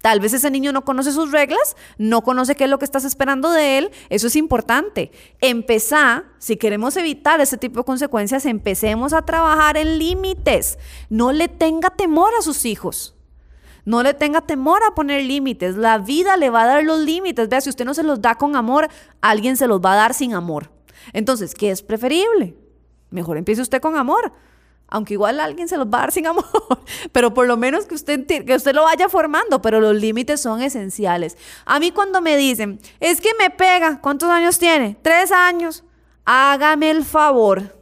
Tal 0.00 0.18
vez 0.18 0.32
ese 0.32 0.50
niño 0.50 0.72
no 0.72 0.84
conoce 0.84 1.12
sus 1.12 1.30
reglas, 1.30 1.76
no 1.98 2.22
conoce 2.22 2.54
qué 2.54 2.64
es 2.64 2.70
lo 2.70 2.78
que 2.78 2.86
estás 2.86 3.04
esperando 3.04 3.50
de 3.50 3.76
él. 3.76 3.90
Eso 4.08 4.28
es 4.28 4.36
importante. 4.36 5.10
Empezá, 5.40 6.24
si 6.38 6.56
queremos 6.56 6.96
evitar 6.96 7.40
ese 7.40 7.58
tipo 7.58 7.80
de 7.80 7.84
consecuencias, 7.84 8.46
empecemos 8.46 9.12
a 9.12 9.26
trabajar 9.26 9.76
en 9.76 9.98
límites. 9.98 10.78
No 11.10 11.32
le 11.32 11.48
tenga 11.48 11.90
temor 11.90 12.32
a 12.38 12.42
sus 12.42 12.64
hijos. 12.64 13.14
No 13.84 14.02
le 14.02 14.14
tenga 14.14 14.40
temor 14.40 14.82
a 14.84 14.94
poner 14.94 15.22
límites. 15.22 15.76
La 15.76 15.98
vida 15.98 16.38
le 16.38 16.48
va 16.48 16.62
a 16.62 16.66
dar 16.66 16.84
los 16.84 17.00
límites. 17.00 17.50
Vea, 17.50 17.60
si 17.60 17.68
usted 17.68 17.84
no 17.84 17.92
se 17.92 18.02
los 18.02 18.22
da 18.22 18.36
con 18.36 18.56
amor, 18.56 18.88
alguien 19.20 19.58
se 19.58 19.66
los 19.66 19.80
va 19.80 19.92
a 19.92 19.96
dar 19.96 20.14
sin 20.14 20.32
amor. 20.32 20.70
Entonces, 21.12 21.54
¿qué 21.54 21.70
es 21.70 21.82
preferible? 21.82 22.56
Mejor 23.10 23.36
empiece 23.36 23.60
usted 23.60 23.82
con 23.82 23.96
amor. 23.96 24.32
Aunque 24.90 25.14
igual 25.14 25.40
alguien 25.40 25.68
se 25.68 25.76
los 25.76 25.86
va 25.86 25.98
a 25.98 26.00
dar 26.02 26.12
sin 26.12 26.26
amor, 26.26 26.44
pero 27.12 27.32
por 27.32 27.46
lo 27.46 27.56
menos 27.56 27.86
que 27.86 27.94
usted, 27.94 28.26
que 28.26 28.54
usted 28.54 28.74
lo 28.74 28.82
vaya 28.82 29.08
formando, 29.08 29.62
pero 29.62 29.80
los 29.80 29.94
límites 29.94 30.40
son 30.40 30.60
esenciales. 30.60 31.36
A 31.64 31.78
mí 31.78 31.92
cuando 31.92 32.20
me 32.20 32.36
dicen, 32.36 32.80
es 32.98 33.20
que 33.20 33.30
me 33.38 33.50
pega, 33.50 34.00
¿cuántos 34.00 34.28
años 34.28 34.58
tiene? 34.58 34.96
Tres 35.00 35.32
años. 35.32 35.84
Hágame 36.24 36.90
el 36.90 37.04
favor. 37.04 37.76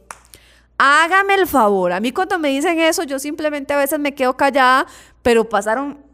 Hágame 0.77 1.33
el 1.33 1.47
favor. 1.47 1.91
A 1.91 1.99
mí 1.99 2.11
cuando 2.11 2.39
me 2.39 2.49
dicen 2.49 2.79
eso, 2.79 3.03
yo 3.03 3.19
simplemente 3.19 3.73
a 3.73 3.77
veces 3.77 3.99
me 3.99 4.13
quedo 4.15 4.37
callada, 4.37 4.85
pero 5.21 5.49
pasaron 5.49 6.05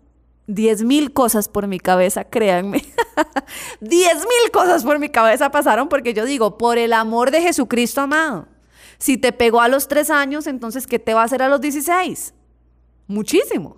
diez 0.48 0.84
mil 0.84 1.12
cosas 1.12 1.48
por 1.48 1.68
mi 1.68 1.80
cabeza, 1.80 2.24
créanme. 2.24 2.86
diez 3.80 4.16
mil 4.16 4.52
cosas 4.52 4.84
por 4.84 4.98
mi 5.00 5.10
cabeza 5.10 5.52
pasaron 5.52 5.90
porque 5.90 6.14
yo 6.14 6.25
digo, 6.25 6.58
por 6.58 6.78
el 6.78 6.94
amor 6.94 7.32
de 7.32 7.42
Jesucristo 7.42 8.02
amado. 8.02 8.48
Si 8.98 9.18
te 9.18 9.32
pegó 9.32 9.62
a 9.62 9.68
los 9.68 9.88
tres 9.88 10.10
años, 10.10 10.48
entonces, 10.48 10.88
¿qué 10.88 11.00
te 11.00 11.14
va 11.14 11.22
a 11.22 11.25
hacer 11.25 11.42
a 11.42 11.50
los 11.50 11.62
16? 11.62 12.34
Muchísimo. 13.08 13.78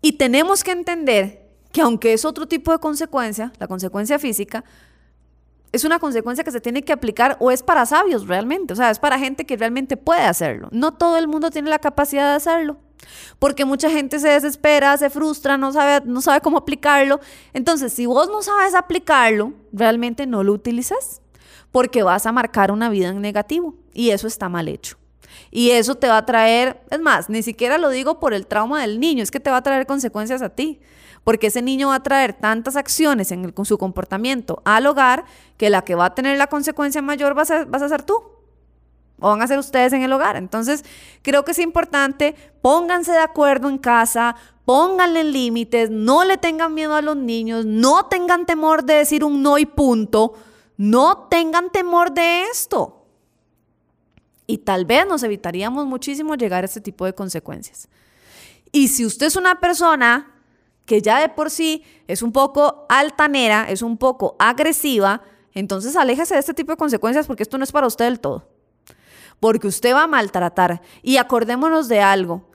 Y 0.00 0.12
tenemos 0.12 0.62
que 0.62 0.70
entender 0.72 1.48
que 1.72 1.80
aunque 1.80 2.12
es 2.12 2.24
otro 2.24 2.46
tipo 2.46 2.72
de 2.72 2.78
consecuencia, 2.78 3.52
la 3.58 3.66
consecuencia 3.66 4.18
física, 4.18 4.64
es 5.72 5.84
una 5.84 5.98
consecuencia 5.98 6.44
que 6.44 6.50
se 6.50 6.60
tiene 6.60 6.82
que 6.82 6.92
aplicar 6.92 7.36
o 7.40 7.50
es 7.50 7.62
para 7.62 7.84
sabios 7.86 8.26
realmente, 8.26 8.72
o 8.72 8.76
sea, 8.76 8.90
es 8.90 8.98
para 8.98 9.18
gente 9.18 9.44
que 9.44 9.56
realmente 9.56 9.96
puede 9.96 10.22
hacerlo. 10.22 10.68
No 10.72 10.94
todo 10.94 11.18
el 11.18 11.28
mundo 11.28 11.50
tiene 11.50 11.68
la 11.68 11.78
capacidad 11.78 12.30
de 12.30 12.36
hacerlo, 12.36 12.78
porque 13.38 13.64
mucha 13.64 13.90
gente 13.90 14.18
se 14.18 14.28
desespera, 14.28 14.96
se 14.96 15.10
frustra, 15.10 15.58
no 15.58 15.72
sabe, 15.72 16.06
no 16.06 16.22
sabe 16.22 16.40
cómo 16.40 16.58
aplicarlo. 16.58 17.20
Entonces, 17.52 17.92
si 17.92 18.06
vos 18.06 18.28
no 18.28 18.42
sabes 18.42 18.74
aplicarlo, 18.74 19.52
realmente 19.72 20.26
no 20.26 20.42
lo 20.44 20.52
utilizas 20.52 21.20
porque 21.76 22.02
vas 22.02 22.24
a 22.24 22.32
marcar 22.32 22.72
una 22.72 22.88
vida 22.88 23.08
en 23.08 23.20
negativo 23.20 23.74
y 23.92 24.08
eso 24.08 24.26
está 24.26 24.48
mal 24.48 24.66
hecho. 24.66 24.96
Y 25.50 25.72
eso 25.72 25.94
te 25.94 26.08
va 26.08 26.16
a 26.16 26.24
traer, 26.24 26.80
es 26.90 26.98
más, 27.00 27.28
ni 27.28 27.42
siquiera 27.42 27.76
lo 27.76 27.90
digo 27.90 28.18
por 28.18 28.32
el 28.32 28.46
trauma 28.46 28.80
del 28.80 28.98
niño, 28.98 29.22
es 29.22 29.30
que 29.30 29.40
te 29.40 29.50
va 29.50 29.58
a 29.58 29.62
traer 29.62 29.84
consecuencias 29.84 30.40
a 30.40 30.48
ti, 30.48 30.80
porque 31.22 31.48
ese 31.48 31.60
niño 31.60 31.88
va 31.88 31.96
a 31.96 32.02
traer 32.02 32.32
tantas 32.32 32.76
acciones 32.76 33.30
en 33.30 33.52
su 33.66 33.76
comportamiento 33.76 34.62
al 34.64 34.86
hogar 34.86 35.26
que 35.58 35.68
la 35.68 35.82
que 35.82 35.94
va 35.94 36.06
a 36.06 36.14
tener 36.14 36.38
la 36.38 36.46
consecuencia 36.46 37.02
mayor 37.02 37.34
vas 37.34 37.50
a, 37.50 37.66
vas 37.66 37.82
a 37.82 37.90
ser 37.90 38.04
tú 38.04 38.22
o 39.20 39.28
van 39.28 39.42
a 39.42 39.46
ser 39.46 39.58
ustedes 39.58 39.92
en 39.92 40.00
el 40.00 40.10
hogar. 40.14 40.36
Entonces, 40.36 40.82
creo 41.20 41.44
que 41.44 41.50
es 41.50 41.58
importante, 41.58 42.36
pónganse 42.62 43.12
de 43.12 43.18
acuerdo 43.18 43.68
en 43.68 43.76
casa, 43.76 44.34
pónganle 44.64 45.24
límites, 45.24 45.90
no 45.90 46.24
le 46.24 46.38
tengan 46.38 46.72
miedo 46.72 46.94
a 46.94 47.02
los 47.02 47.18
niños, 47.18 47.66
no 47.66 48.06
tengan 48.06 48.46
temor 48.46 48.82
de 48.82 48.94
decir 48.94 49.22
un 49.24 49.42
no 49.42 49.58
y 49.58 49.66
punto, 49.66 50.32
no 50.76 51.28
tengan 51.30 51.70
temor 51.70 52.12
de 52.12 52.44
esto. 52.44 53.06
Y 54.46 54.58
tal 54.58 54.84
vez 54.84 55.06
nos 55.06 55.22
evitaríamos 55.22 55.86
muchísimo 55.86 56.34
llegar 56.34 56.64
a 56.64 56.66
este 56.66 56.80
tipo 56.80 57.04
de 57.04 57.14
consecuencias. 57.14 57.88
Y 58.72 58.88
si 58.88 59.04
usted 59.04 59.26
es 59.26 59.36
una 59.36 59.60
persona 59.60 60.32
que 60.84 61.02
ya 61.02 61.20
de 61.20 61.28
por 61.28 61.50
sí 61.50 61.82
es 62.06 62.22
un 62.22 62.32
poco 62.32 62.86
altanera, 62.88 63.66
es 63.68 63.82
un 63.82 63.96
poco 63.98 64.36
agresiva, 64.38 65.22
entonces 65.52 65.96
aléjese 65.96 66.34
de 66.34 66.40
este 66.40 66.54
tipo 66.54 66.72
de 66.72 66.76
consecuencias 66.76 67.26
porque 67.26 67.42
esto 67.42 67.58
no 67.58 67.64
es 67.64 67.72
para 67.72 67.86
usted 67.86 68.04
del 68.04 68.20
todo. 68.20 68.48
Porque 69.40 69.66
usted 69.66 69.94
va 69.94 70.04
a 70.04 70.06
maltratar. 70.06 70.80
Y 71.02 71.16
acordémonos 71.16 71.88
de 71.88 72.00
algo. 72.00 72.48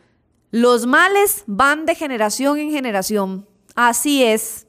Los 0.49 0.85
males 0.85 1.43
van 1.47 1.85
de 1.85 1.95
generación 1.95 2.57
en 2.57 2.71
generación. 2.71 3.47
Así 3.75 4.23
es. 4.23 4.67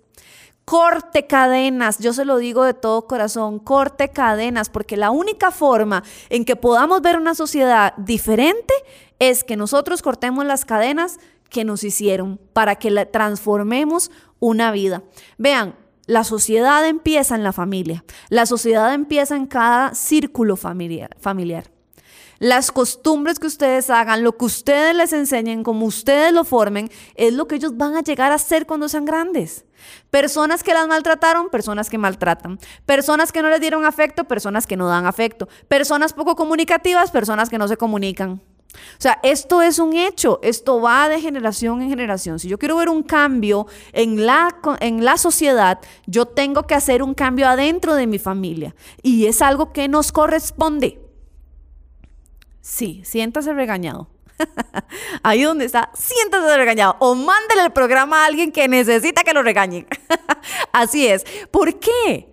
Corte 0.65 1.27
cadenas, 1.27 1.99
yo 1.99 2.13
se 2.13 2.25
lo 2.25 2.37
digo 2.37 2.63
de 2.65 2.73
todo 2.75 3.07
corazón, 3.07 3.59
corte 3.59 4.11
cadenas, 4.11 4.71
porque 4.71 4.97
la 4.97 5.11
única 5.11 5.51
forma 5.51 6.05
en 6.31 6.45
que 6.45 6.55
podamos 6.55 7.03
ver 7.03 7.17
una 7.19 7.35
sociedad 7.35 7.95
diferente 7.97 8.73
es 9.19 9.43
que 9.43 9.57
nosotros 9.57 10.03
cortemos 10.03 10.45
las 10.45 10.65
cadenas 10.65 11.19
que 11.49 11.65
nos 11.65 11.83
hicieron 11.83 12.41
para 12.53 12.77
que 12.77 12.91
la 12.91 13.07
transformemos 13.07 14.11
una 14.39 14.71
vida. 14.71 15.03
Vean, 15.37 15.75
la 16.07 16.25
sociedad 16.25 16.87
empieza 16.87 17.35
en 17.35 17.43
la 17.43 17.53
familia, 17.53 18.05
la 18.29 18.47
sociedad 18.47 18.95
empieza 18.95 19.37
en 19.37 19.47
cada 19.47 19.95
círculo 19.95 20.57
familiar. 20.57 21.17
familiar 21.21 21.72
las 22.43 22.73
costumbres 22.73 23.39
que 23.39 23.47
ustedes 23.47 23.89
hagan, 23.89 24.25
lo 24.25 24.37
que 24.37 24.47
ustedes 24.47 24.97
les 24.97 25.13
enseñen, 25.13 25.63
como 25.63 25.87
ustedes 25.87 26.33
lo 26.33 26.43
formen, 26.43 26.91
es 27.15 27.33
lo 27.35 27.47
que 27.47 27.55
ellos 27.55 27.77
van 27.77 27.95
a 27.95 28.03
llegar 28.03 28.33
a 28.33 28.39
ser 28.39 28.67
cuando 28.67 28.89
sean 28.89 29.05
grandes. 29.05 29.65
Personas 30.11 30.65
que 30.65 30.75
las 30.75 30.89
maltrataron, 30.89 31.51
personas 31.51 31.89
que 31.89 31.99
maltratan. 31.99 32.59
Personas 32.85 33.31
que 33.31 33.43
no 33.43 33.49
les 33.49 33.61
dieron 33.61 33.85
afecto, 33.85 34.25
personas 34.25 34.67
que 34.67 34.77
no 34.77 34.89
dan 34.89 35.07
afecto. 35.07 35.49
Personas 35.69 36.15
poco 36.15 36.35
comunicativas, 36.35 37.13
personas 37.13 37.49
que 37.49 37.59
no 37.59 37.69
se 37.69 37.77
comunican. 37.77 38.43
O 38.73 38.99
sea, 38.99 39.21
esto 39.23 39.63
es 39.63 39.79
un 39.79 39.95
hecho, 39.95 40.41
esto 40.43 40.81
va 40.81 41.09
de 41.09 41.21
generación 41.21 41.81
en 41.81 41.91
generación. 41.91 42.41
Si 42.41 42.49
yo 42.49 42.59
quiero 42.59 42.77
ver 42.77 42.89
un 42.89 43.05
cambio 43.05 43.69
en 43.93 44.27
la, 44.27 44.57
en 44.81 45.05
la 45.05 45.17
sociedad, 45.17 45.79
yo 46.07 46.27
tengo 46.27 46.65
que 46.65 46.75
hacer 46.75 47.05
un 47.05 47.15
cambio 47.15 47.47
adentro 47.47 47.95
de 47.95 48.09
mi 48.09 48.19
familia. 48.19 48.75
Y 49.01 49.27
es 49.27 49.43
algo 49.43 49.73
que 49.73 49.87
nos 49.87 50.11
corresponde. 50.11 51.02
Sí, 52.63 53.03
siéntase 53.05 53.53
regañado. 53.53 54.09
Ahí 55.23 55.43
donde 55.43 55.65
está, 55.65 55.91
siéntase 55.95 56.57
regañado. 56.57 56.97
O 57.01 57.15
mándele 57.17 57.65
el 57.65 57.73
programa 57.73 58.23
a 58.23 58.27
alguien 58.27 58.53
que 58.53 58.69
necesita 58.69 59.25
que 59.25 59.35
lo 59.35 59.43
regañen. 59.43 59.87
Así 60.73 61.07
es. 61.07 61.25
¿Por 61.51 61.79
qué? 61.81 62.33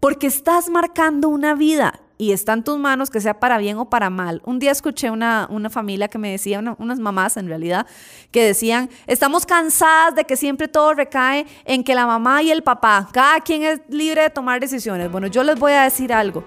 Porque 0.00 0.26
estás 0.26 0.70
marcando 0.70 1.28
una 1.28 1.54
vida 1.54 2.00
y 2.16 2.32
está 2.32 2.54
en 2.54 2.64
tus 2.64 2.78
manos 2.78 3.10
que 3.10 3.20
sea 3.20 3.38
para 3.38 3.58
bien 3.58 3.76
o 3.76 3.90
para 3.90 4.08
mal. 4.08 4.40
Un 4.46 4.58
día 4.58 4.72
escuché 4.72 5.10
una, 5.10 5.46
una 5.50 5.68
familia 5.68 6.08
que 6.08 6.18
me 6.18 6.30
decía, 6.30 6.60
unas 6.78 6.98
mamás 6.98 7.36
en 7.36 7.46
realidad, 7.46 7.86
que 8.30 8.44
decían, 8.44 8.88
estamos 9.06 9.44
cansadas 9.44 10.14
de 10.14 10.24
que 10.24 10.36
siempre 10.36 10.66
todo 10.66 10.94
recae 10.94 11.46
en 11.66 11.84
que 11.84 11.94
la 11.94 12.06
mamá 12.06 12.42
y 12.42 12.50
el 12.50 12.62
papá, 12.62 13.08
cada 13.12 13.40
quien 13.40 13.64
es 13.64 13.80
libre 13.90 14.22
de 14.22 14.30
tomar 14.30 14.60
decisiones. 14.60 15.12
Bueno, 15.12 15.26
yo 15.26 15.44
les 15.44 15.58
voy 15.58 15.72
a 15.72 15.82
decir 15.82 16.12
algo. 16.12 16.42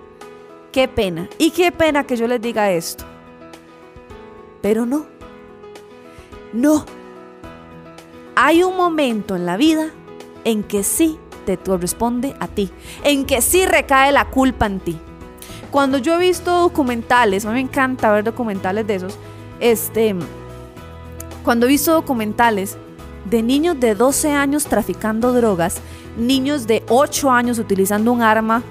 Qué 0.71 0.87
pena. 0.87 1.29
Y 1.37 1.51
qué 1.51 1.71
pena 1.71 2.05
que 2.05 2.17
yo 2.17 2.27
les 2.27 2.41
diga 2.41 2.71
esto. 2.71 3.10
Pero 4.61 4.85
no, 4.85 5.05
no. 6.53 6.85
Hay 8.35 8.63
un 8.63 8.77
momento 8.77 9.35
en 9.35 9.45
la 9.45 9.57
vida 9.57 9.89
en 10.43 10.63
que 10.63 10.83
sí 10.83 11.19
te 11.45 11.57
corresponde 11.57 12.35
a 12.39 12.47
ti, 12.47 12.71
en 13.03 13.25
que 13.25 13.41
sí 13.41 13.65
recae 13.65 14.11
la 14.11 14.29
culpa 14.29 14.65
en 14.65 14.79
ti. 14.79 14.97
Cuando 15.71 15.97
yo 15.97 16.15
he 16.15 16.19
visto 16.19 16.51
documentales, 16.51 17.45
a 17.45 17.49
mí 17.49 17.55
me 17.55 17.61
encanta 17.61 18.11
ver 18.11 18.23
documentales 18.23 18.85
de 18.87 18.95
esos, 18.95 19.17
este, 19.59 20.15
cuando 21.43 21.65
he 21.65 21.69
visto 21.69 21.93
documentales 21.93 22.77
de 23.25 23.41
niños 23.41 23.79
de 23.79 23.95
12 23.95 24.31
años 24.31 24.65
traficando 24.65 25.33
drogas, 25.33 25.81
niños 26.17 26.67
de 26.67 26.83
8 26.89 27.31
años 27.31 27.59
utilizando 27.59 28.11
un 28.11 28.21
arma, 28.21 28.63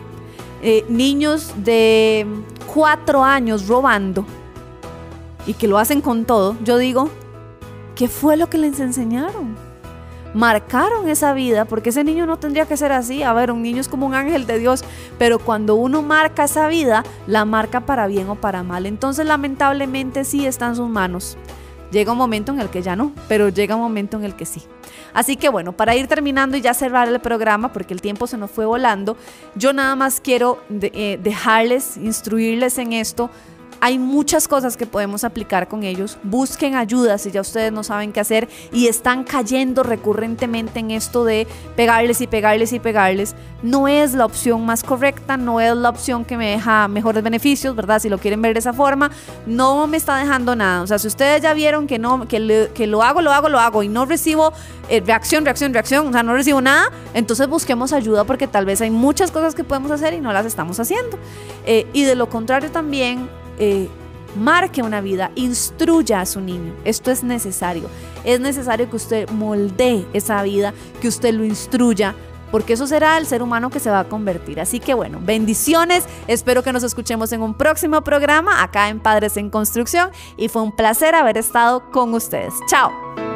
eh, 0.62 0.84
niños 0.88 1.52
de 1.56 2.26
4 2.72 3.24
años 3.24 3.66
robando, 3.66 4.26
y 5.50 5.54
que 5.54 5.66
lo 5.66 5.78
hacen 5.78 6.00
con 6.00 6.26
todo, 6.26 6.56
yo 6.62 6.78
digo, 6.78 7.10
¿qué 7.96 8.06
fue 8.06 8.36
lo 8.36 8.48
que 8.48 8.56
les 8.56 8.78
enseñaron? 8.78 9.56
Marcaron 10.32 11.08
esa 11.08 11.32
vida, 11.34 11.64
porque 11.64 11.88
ese 11.88 12.04
niño 12.04 12.24
no 12.24 12.38
tendría 12.38 12.66
que 12.66 12.76
ser 12.76 12.92
así. 12.92 13.24
A 13.24 13.32
ver, 13.32 13.50
un 13.50 13.60
niño 13.60 13.80
es 13.80 13.88
como 13.88 14.06
un 14.06 14.14
ángel 14.14 14.46
de 14.46 14.60
Dios, 14.60 14.84
pero 15.18 15.40
cuando 15.40 15.74
uno 15.74 16.02
marca 16.02 16.44
esa 16.44 16.68
vida, 16.68 17.02
la 17.26 17.44
marca 17.44 17.80
para 17.80 18.06
bien 18.06 18.28
o 18.28 18.36
para 18.36 18.62
mal. 18.62 18.86
Entonces, 18.86 19.26
lamentablemente, 19.26 20.24
sí 20.24 20.46
está 20.46 20.68
en 20.68 20.76
sus 20.76 20.88
manos. 20.88 21.36
Llega 21.90 22.12
un 22.12 22.18
momento 22.18 22.52
en 22.52 22.60
el 22.60 22.68
que 22.68 22.82
ya 22.82 22.94
no, 22.94 23.10
pero 23.26 23.48
llega 23.48 23.74
un 23.74 23.82
momento 23.82 24.18
en 24.18 24.24
el 24.24 24.36
que 24.36 24.46
sí. 24.46 24.62
Así 25.12 25.36
que 25.36 25.48
bueno, 25.48 25.72
para 25.72 25.96
ir 25.96 26.06
terminando 26.06 26.56
y 26.56 26.60
ya 26.60 26.74
cerrar 26.74 27.08
el 27.08 27.18
programa, 27.18 27.72
porque 27.72 27.92
el 27.92 28.00
tiempo 28.00 28.28
se 28.28 28.36
nos 28.36 28.52
fue 28.52 28.64
volando, 28.66 29.16
yo 29.56 29.72
nada 29.72 29.96
más 29.96 30.20
quiero 30.20 30.60
eh, 30.70 31.18
dejarles, 31.20 31.96
instruirles 31.96 32.78
en 32.78 32.92
esto 32.92 33.30
hay 33.80 33.98
muchas 33.98 34.48
cosas 34.48 34.76
que 34.76 34.86
podemos 34.86 35.24
aplicar 35.24 35.68
con 35.68 35.84
ellos. 35.84 36.18
Busquen 36.22 36.74
ayuda 36.74 37.18
si 37.18 37.30
ya 37.30 37.40
ustedes 37.40 37.72
no 37.72 37.82
saben 37.82 38.12
qué 38.12 38.20
hacer 38.20 38.48
y 38.72 38.88
están 38.88 39.24
cayendo 39.24 39.82
recurrentemente 39.82 40.80
en 40.80 40.90
esto 40.90 41.24
de 41.24 41.46
pegarles 41.76 42.20
y 42.20 42.26
pegarles 42.26 42.72
y 42.72 42.80
pegarles. 42.80 43.34
No 43.62 43.88
es 43.88 44.14
la 44.14 44.24
opción 44.24 44.64
más 44.64 44.82
correcta, 44.82 45.36
no 45.36 45.60
es 45.60 45.74
la 45.76 45.90
opción 45.90 46.24
que 46.24 46.36
me 46.36 46.50
deja 46.50 46.88
mejores 46.88 47.22
beneficios, 47.22 47.76
¿verdad? 47.76 48.00
Si 48.00 48.08
lo 48.08 48.18
quieren 48.18 48.42
ver 48.42 48.54
de 48.54 48.60
esa 48.60 48.72
forma, 48.72 49.10
no 49.46 49.86
me 49.86 49.96
está 49.96 50.16
dejando 50.16 50.56
nada. 50.56 50.82
O 50.82 50.86
sea, 50.86 50.98
si 50.98 51.06
ustedes 51.06 51.42
ya 51.42 51.54
vieron 51.54 51.86
que 51.86 51.98
no 51.98 52.26
que, 52.26 52.70
que 52.74 52.86
lo 52.86 53.02
hago, 53.02 53.22
lo 53.22 53.32
hago, 53.32 53.48
lo 53.48 53.60
hago 53.60 53.82
y 53.82 53.88
no 53.88 54.06
recibo 54.06 54.52
eh, 54.88 55.00
reacción, 55.00 55.44
reacción, 55.44 55.72
reacción, 55.72 56.08
o 56.08 56.12
sea, 56.12 56.22
no 56.22 56.34
recibo 56.34 56.60
nada, 56.60 56.90
entonces 57.14 57.46
busquemos 57.48 57.92
ayuda 57.92 58.24
porque 58.24 58.46
tal 58.48 58.66
vez 58.66 58.80
hay 58.80 58.90
muchas 58.90 59.30
cosas 59.30 59.54
que 59.54 59.62
podemos 59.62 59.90
hacer 59.90 60.14
y 60.14 60.20
no 60.20 60.32
las 60.32 60.46
estamos 60.46 60.80
haciendo. 60.80 61.18
Eh, 61.64 61.86
y 61.92 62.04
de 62.04 62.14
lo 62.14 62.28
contrario 62.28 62.70
también 62.70 63.28
eh, 63.60 63.88
marque 64.34 64.82
una 64.82 65.00
vida, 65.00 65.30
instruya 65.36 66.20
a 66.20 66.26
su 66.26 66.40
niño. 66.40 66.72
Esto 66.84 67.10
es 67.10 67.22
necesario. 67.22 67.88
Es 68.24 68.40
necesario 68.40 68.90
que 68.90 68.96
usted 68.96 69.30
moldee 69.30 70.06
esa 70.12 70.42
vida, 70.42 70.74
que 71.00 71.08
usted 71.08 71.32
lo 71.34 71.44
instruya 71.44 72.14
porque 72.50 72.72
eso 72.72 72.86
será 72.86 73.16
el 73.18 73.26
ser 73.26 73.42
humano 73.42 73.70
que 73.70 73.80
se 73.80 73.90
va 73.90 74.00
a 74.00 74.08
convertir. 74.08 74.60
Así 74.60 74.80
que 74.80 74.94
bueno, 74.94 75.20
bendiciones, 75.22 76.04
espero 76.26 76.62
que 76.62 76.72
nos 76.72 76.82
escuchemos 76.82 77.32
en 77.32 77.42
un 77.42 77.54
próximo 77.54 78.02
programa 78.02 78.62
acá 78.62 78.88
en 78.88 79.00
Padres 79.00 79.36
en 79.36 79.50
Construcción 79.50 80.10
y 80.36 80.48
fue 80.48 80.62
un 80.62 80.72
placer 80.72 81.14
haber 81.14 81.38
estado 81.38 81.90
con 81.90 82.12
ustedes. 82.14 82.54
Chao. 82.68 83.29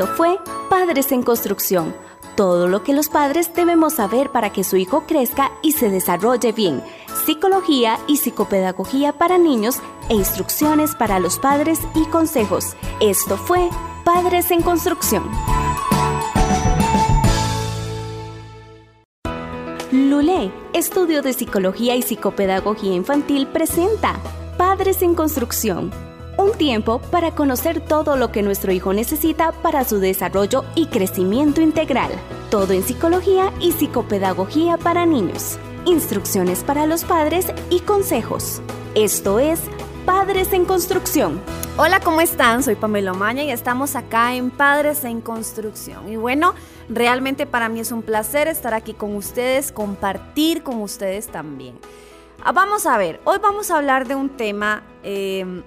Esto 0.00 0.14
fue 0.14 0.38
Padres 0.70 1.12
en 1.12 1.22
Construcción. 1.22 1.94
Todo 2.34 2.68
lo 2.68 2.82
que 2.82 2.94
los 2.94 3.10
padres 3.10 3.52
debemos 3.52 3.92
saber 3.92 4.30
para 4.30 4.50
que 4.50 4.64
su 4.64 4.78
hijo 4.78 5.04
crezca 5.06 5.52
y 5.60 5.72
se 5.72 5.90
desarrolle 5.90 6.52
bien. 6.52 6.82
Psicología 7.26 7.98
y 8.06 8.16
psicopedagogía 8.16 9.12
para 9.18 9.36
niños 9.36 9.76
e 10.08 10.14
instrucciones 10.14 10.94
para 10.94 11.20
los 11.20 11.38
padres 11.38 11.80
y 11.94 12.06
consejos. 12.06 12.76
Esto 13.02 13.36
fue 13.36 13.68
Padres 14.02 14.50
en 14.50 14.62
Construcción. 14.62 15.24
Lule, 19.92 20.50
Estudio 20.72 21.20
de 21.20 21.34
Psicología 21.34 21.94
y 21.94 22.00
Psicopedagogía 22.00 22.94
Infantil, 22.94 23.48
presenta 23.48 24.18
Padres 24.56 25.02
en 25.02 25.14
Construcción 25.14 26.09
un 26.40 26.52
tiempo 26.52 27.00
para 27.10 27.32
conocer 27.32 27.80
todo 27.80 28.16
lo 28.16 28.32
que 28.32 28.42
nuestro 28.42 28.72
hijo 28.72 28.92
necesita 28.92 29.52
para 29.52 29.84
su 29.84 29.98
desarrollo 29.98 30.64
y 30.74 30.86
crecimiento 30.86 31.60
integral. 31.60 32.10
Todo 32.50 32.72
en 32.72 32.82
psicología 32.82 33.52
y 33.60 33.72
psicopedagogía 33.72 34.78
para 34.78 35.06
niños. 35.06 35.58
Instrucciones 35.84 36.64
para 36.64 36.86
los 36.86 37.04
padres 37.04 37.52
y 37.68 37.80
consejos. 37.80 38.62
Esto 38.94 39.38
es 39.38 39.60
Padres 40.06 40.52
en 40.52 40.64
Construcción. 40.64 41.40
Hola, 41.76 42.00
¿cómo 42.00 42.20
están? 42.20 42.62
Soy 42.62 42.74
Pamela 42.74 43.12
Maña 43.12 43.44
y 43.44 43.50
estamos 43.50 43.94
acá 43.94 44.34
en 44.34 44.50
Padres 44.50 45.04
en 45.04 45.20
Construcción. 45.20 46.10
Y 46.10 46.16
bueno, 46.16 46.54
realmente 46.88 47.46
para 47.46 47.68
mí 47.68 47.80
es 47.80 47.92
un 47.92 48.02
placer 48.02 48.48
estar 48.48 48.74
aquí 48.74 48.94
con 48.94 49.14
ustedes, 49.14 49.72
compartir 49.72 50.62
con 50.62 50.80
ustedes 50.80 51.28
también. 51.28 51.78
Ah, 52.42 52.52
vamos 52.52 52.86
a 52.86 52.96
ver, 52.96 53.20
hoy 53.24 53.38
vamos 53.42 53.70
a 53.70 53.76
hablar 53.76 54.08
de 54.08 54.14
un 54.14 54.30
tema 54.30 54.82
eh, 55.02 55.62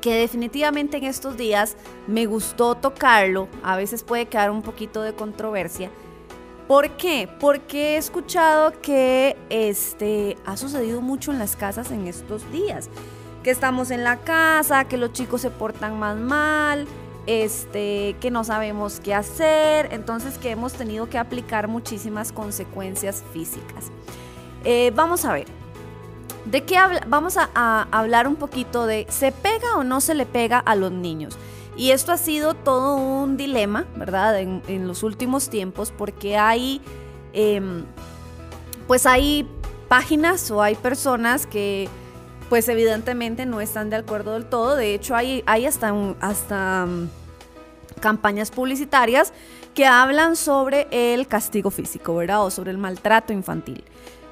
que 0.00 0.14
definitivamente 0.14 0.96
en 0.96 1.04
estos 1.04 1.36
días 1.36 1.76
me 2.06 2.26
gustó 2.26 2.74
tocarlo, 2.74 3.48
a 3.62 3.76
veces 3.76 4.02
puede 4.02 4.26
quedar 4.26 4.50
un 4.50 4.62
poquito 4.62 5.02
de 5.02 5.14
controversia. 5.14 5.90
¿Por 6.68 6.90
qué? 6.96 7.28
Porque 7.38 7.94
he 7.94 7.96
escuchado 7.96 8.72
que 8.82 9.36
este 9.50 10.36
ha 10.44 10.56
sucedido 10.56 11.00
mucho 11.00 11.30
en 11.30 11.38
las 11.38 11.54
casas 11.54 11.92
en 11.92 12.08
estos 12.08 12.50
días. 12.50 12.90
Que 13.44 13.50
estamos 13.50 13.92
en 13.92 14.02
la 14.02 14.16
casa, 14.18 14.86
que 14.86 14.96
los 14.96 15.12
chicos 15.12 15.42
se 15.42 15.50
portan 15.50 15.96
más 16.00 16.16
mal, 16.16 16.88
este, 17.26 18.16
que 18.20 18.32
no 18.32 18.42
sabemos 18.42 18.98
qué 18.98 19.14
hacer, 19.14 19.88
entonces 19.92 20.38
que 20.38 20.50
hemos 20.50 20.72
tenido 20.72 21.08
que 21.08 21.18
aplicar 21.18 21.68
muchísimas 21.68 22.32
consecuencias 22.32 23.22
físicas. 23.32 23.92
Eh, 24.64 24.90
vamos 24.96 25.24
a 25.24 25.32
ver, 25.32 25.46
¿De 26.46 26.62
qué? 26.62 26.78
Vamos 27.08 27.36
a, 27.36 27.88
hablar 27.90 28.28
un 28.28 28.36
poquito 28.36 28.86
de 28.86 29.06
¿se 29.08 29.32
pega 29.32 29.76
o 29.76 29.84
no 29.84 30.00
se 30.00 30.14
le 30.14 30.26
pega 30.26 30.58
a 30.58 30.76
los 30.76 30.92
niños? 30.92 31.36
Y 31.76 31.90
esto 31.90 32.12
ha 32.12 32.16
sido 32.16 32.54
todo 32.54 32.94
un 32.96 33.36
dilema, 33.36 33.84
¿verdad? 33.96 34.40
En, 34.40 34.88
los 34.88 35.02
últimos 35.02 35.50
tiempos, 35.50 35.92
porque 35.96 36.36
hay, 36.36 36.80
em, 37.32 37.84
pues 38.86 39.06
hay 39.06 39.46
páginas 39.88 40.50
o 40.50 40.62
hay 40.62 40.76
personas 40.76 41.46
que, 41.46 41.88
pues 42.48 42.68
evidentemente 42.68 43.44
no 43.44 43.60
están 43.60 43.90
de 43.90 43.96
acuerdo 43.96 44.34
del 44.34 44.46
todo. 44.46 44.76
De 44.76 44.94
hecho, 44.94 45.16
hay, 45.16 45.42
hay 45.46 45.66
hasta, 45.66 45.92
hasta 46.20 46.86
mm, 46.86 47.08
campañas 48.00 48.52
publicitarias 48.52 49.32
que 49.74 49.84
hablan 49.84 50.36
sobre 50.36 50.86
el 50.90 51.26
castigo 51.26 51.70
físico, 51.70 52.14
¿verdad? 52.14 52.44
O 52.44 52.50
sobre 52.50 52.70
el 52.70 52.78
maltrato 52.78 53.32
infantil. 53.32 53.84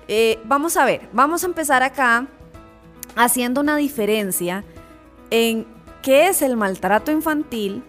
Eh, 0.09 0.39
vamos 0.45 0.77
a 0.77 0.85
ver, 0.85 1.09
vamos 1.13 1.43
a 1.43 1.47
empezar 1.47 1.83
acá 1.83 2.27
haciendo 3.17 3.61
una 3.61 3.77
diferencia 3.77 4.65
en 5.31 5.67
qué 6.03 6.29
es 6.29 6.43
el 6.43 6.57
maltrato 6.57 7.11
infantil 7.11 7.83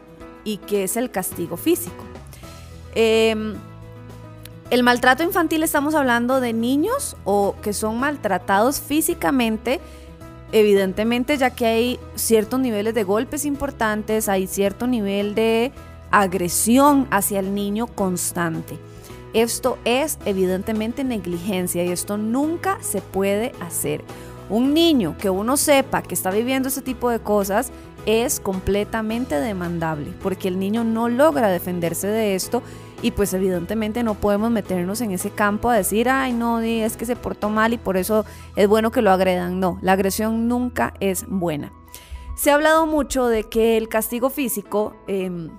y 0.43 0.57
qué 0.57 0.83
es 0.83 0.95
el 0.95 1.11
castigo 1.11 1.57
físico. 1.57 2.03
Em, 2.93 3.55
el 4.69 4.83
maltrato 4.83 5.23
infantil 5.23 5.63
estamos 5.63 5.95
hablando 5.95 6.39
de 6.39 6.53
niños 6.53 7.17
o 7.25 7.55
que 7.61 7.73
son 7.73 7.99
maltratados 7.99 8.79
físicamente, 8.79 9.81
evidentemente 10.51 11.37
ya 11.37 11.49
que 11.49 11.65
hay 11.65 11.99
ciertos 12.15 12.59
niveles 12.59 12.93
de 12.93 13.03
golpes 13.03 13.43
importantes, 13.45 14.29
hay 14.29 14.47
cierto 14.47 14.87
nivel 14.87 15.35
de 15.35 15.73
agresión 16.11 17.07
hacia 17.11 17.39
el 17.39 17.53
niño 17.53 17.87
constante. 17.87 18.79
Esto 19.35 19.77
es 19.83 20.17
evidentemente 20.23 21.03
negligencia 21.03 21.83
y 21.83 21.91
esto 21.91 22.17
nunca 22.17 22.77
se 22.79 23.01
puede 23.01 23.51
hacer. 23.59 24.01
Un 24.49 24.73
niño 24.73 25.17
que 25.19 25.29
uno 25.29 25.57
sepa 25.57 26.01
que 26.01 26.13
está 26.13 26.31
viviendo 26.31 26.69
ese 26.69 26.81
tipo 26.81 27.09
de 27.09 27.19
cosas 27.19 27.69
es 28.05 28.39
completamente 28.39 29.35
demandable 29.35 30.13
porque 30.23 30.47
el 30.47 30.57
niño 30.57 30.85
no 30.85 31.09
logra 31.09 31.49
defenderse 31.49 32.07
de 32.07 32.35
esto 32.35 32.63
y 33.01 33.11
pues 33.11 33.33
evidentemente 33.33 34.03
no 34.03 34.13
podemos 34.13 34.51
meternos 34.51 35.01
en 35.01 35.11
ese 35.11 35.31
campo 35.31 35.69
a 35.69 35.75
decir, 35.75 36.07
ay 36.07 36.31
no, 36.31 36.61
es 36.61 36.95
que 36.95 37.05
se 37.05 37.17
portó 37.17 37.49
mal 37.49 37.73
y 37.73 37.77
por 37.77 37.97
eso 37.97 38.23
es 38.55 38.69
bueno 38.69 38.89
que 38.89 39.01
lo 39.01 39.11
agredan. 39.11 39.59
No, 39.59 39.79
la 39.81 39.91
agresión 39.91 40.47
nunca 40.47 40.93
es 41.01 41.25
buena. 41.27 41.73
Se 42.37 42.51
ha 42.51 42.55
hablado 42.55 42.87
mucho 42.87 43.27
de 43.27 43.43
que 43.43 43.75
el 43.75 43.89
castigo 43.89 44.29
físico... 44.29 44.95
Em, 45.07 45.49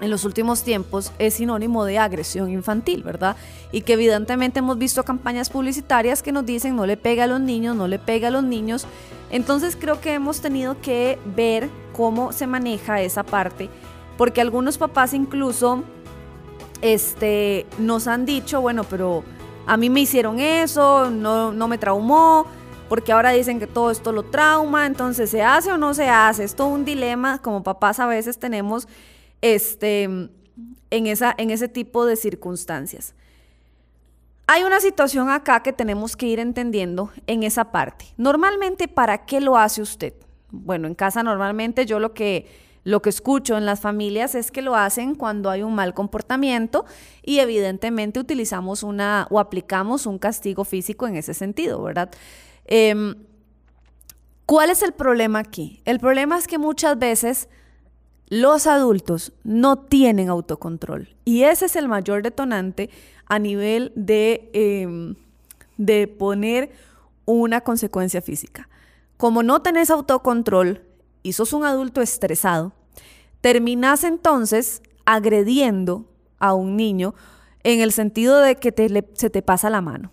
en 0.00 0.10
los 0.10 0.24
últimos 0.24 0.62
tiempos 0.62 1.12
es 1.18 1.34
sinónimo 1.34 1.84
de 1.84 1.98
agresión 1.98 2.50
infantil, 2.50 3.02
¿verdad? 3.02 3.36
Y 3.72 3.82
que 3.82 3.94
evidentemente 3.94 4.60
hemos 4.60 4.78
visto 4.78 5.04
campañas 5.04 5.50
publicitarias 5.50 6.22
que 6.22 6.32
nos 6.32 6.46
dicen 6.46 6.76
no 6.76 6.86
le 6.86 6.96
pega 6.96 7.24
a 7.24 7.26
los 7.26 7.40
niños, 7.40 7.74
no 7.74 7.88
le 7.88 7.98
pega 7.98 8.28
a 8.28 8.30
los 8.30 8.44
niños. 8.44 8.86
Entonces 9.30 9.76
creo 9.76 10.00
que 10.00 10.14
hemos 10.14 10.40
tenido 10.40 10.80
que 10.80 11.18
ver 11.36 11.68
cómo 11.92 12.32
se 12.32 12.46
maneja 12.46 13.00
esa 13.02 13.24
parte, 13.24 13.68
porque 14.16 14.40
algunos 14.40 14.78
papás 14.78 15.14
incluso 15.14 15.82
este, 16.80 17.66
nos 17.78 18.06
han 18.06 18.24
dicho, 18.24 18.60
bueno, 18.60 18.84
pero 18.84 19.24
a 19.66 19.76
mí 19.76 19.90
me 19.90 20.00
hicieron 20.00 20.38
eso, 20.38 21.10
no, 21.10 21.52
no 21.52 21.68
me 21.68 21.76
traumó, 21.76 22.46
porque 22.88 23.12
ahora 23.12 23.30
dicen 23.32 23.58
que 23.58 23.66
todo 23.66 23.90
esto 23.90 24.12
lo 24.12 24.22
trauma, 24.22 24.86
entonces 24.86 25.28
se 25.28 25.42
hace 25.42 25.72
o 25.72 25.76
no 25.76 25.92
se 25.92 26.08
hace. 26.08 26.44
Es 26.44 26.54
todo 26.54 26.68
un 26.68 26.84
dilema, 26.84 27.38
como 27.42 27.62
papás 27.62 28.00
a 28.00 28.06
veces 28.06 28.38
tenemos 28.38 28.88
este, 29.42 30.02
en, 30.04 31.06
esa, 31.06 31.34
en 31.36 31.50
ese 31.50 31.68
tipo 31.68 32.06
de 32.06 32.16
circunstancias. 32.16 33.14
Hay 34.46 34.62
una 34.64 34.80
situación 34.80 35.28
acá 35.28 35.62
que 35.62 35.72
tenemos 35.72 36.16
que 36.16 36.26
ir 36.26 36.40
entendiendo 36.40 37.10
en 37.26 37.42
esa 37.42 37.70
parte. 37.70 38.06
Normalmente, 38.16 38.88
¿para 38.88 39.26
qué 39.26 39.40
lo 39.40 39.58
hace 39.58 39.82
usted? 39.82 40.14
Bueno, 40.50 40.86
en 40.88 40.94
casa 40.94 41.22
normalmente 41.22 41.84
yo 41.84 41.98
lo 41.98 42.14
que, 42.14 42.46
lo 42.82 43.02
que 43.02 43.10
escucho 43.10 43.58
en 43.58 43.66
las 43.66 43.80
familias 43.80 44.34
es 44.34 44.50
que 44.50 44.62
lo 44.62 44.74
hacen 44.74 45.14
cuando 45.14 45.50
hay 45.50 45.62
un 45.62 45.74
mal 45.74 45.92
comportamiento 45.92 46.86
y 47.22 47.40
evidentemente 47.40 48.18
utilizamos 48.18 48.82
una 48.82 49.26
o 49.30 49.38
aplicamos 49.38 50.06
un 50.06 50.18
castigo 50.18 50.64
físico 50.64 51.06
en 51.06 51.16
ese 51.16 51.34
sentido, 51.34 51.82
¿verdad? 51.82 52.10
Em, 52.64 53.16
¿Cuál 54.46 54.70
es 54.70 54.80
el 54.82 54.94
problema 54.94 55.40
aquí? 55.40 55.82
El 55.84 56.00
problema 56.00 56.38
es 56.38 56.46
que 56.46 56.56
muchas 56.56 56.98
veces 56.98 57.50
los 58.28 58.66
adultos 58.66 59.32
no 59.44 59.78
tienen 59.78 60.28
autocontrol 60.28 61.14
y 61.24 61.44
ese 61.44 61.66
es 61.66 61.76
el 61.76 61.88
mayor 61.88 62.22
detonante 62.22 62.90
a 63.26 63.38
nivel 63.38 63.92
de, 63.94 64.50
em, 64.52 65.14
de 65.76 66.08
poner 66.08 66.70
una 67.24 67.60
consecuencia 67.60 68.22
física. 68.22 68.68
Como 69.16 69.42
no 69.42 69.62
tenés 69.62 69.90
autocontrol 69.90 70.82
y 71.22 71.32
sos 71.32 71.52
un 71.52 71.64
adulto 71.64 72.00
estresado, 72.00 72.72
terminás 73.40 74.04
entonces 74.04 74.82
agrediendo 75.04 76.06
a 76.38 76.54
un 76.54 76.76
niño 76.76 77.14
en 77.64 77.80
el 77.80 77.92
sentido 77.92 78.40
de 78.40 78.56
que 78.56 78.72
se 79.14 79.30
te 79.30 79.42
pasa 79.42 79.70
la 79.70 79.80
mano. 79.80 80.12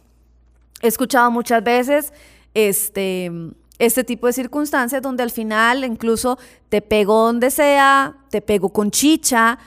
He 0.82 0.88
escuchado 0.88 1.32
muchas 1.32 1.63
veces 1.63 2.13
este, 2.54 3.32
este 3.80 4.04
tipo 4.04 4.28
de 4.28 4.34
circunstancias 4.34 5.02
donde 5.02 5.24
al 5.24 5.32
final 5.32 5.84
incluso 5.84 6.38
te 6.70 6.82
pego 6.82 7.26
donde 7.26 7.52
sea, 7.52 8.16
te 8.30 8.42
pego 8.42 8.70
con 8.70 8.92
chicha, 8.92 9.58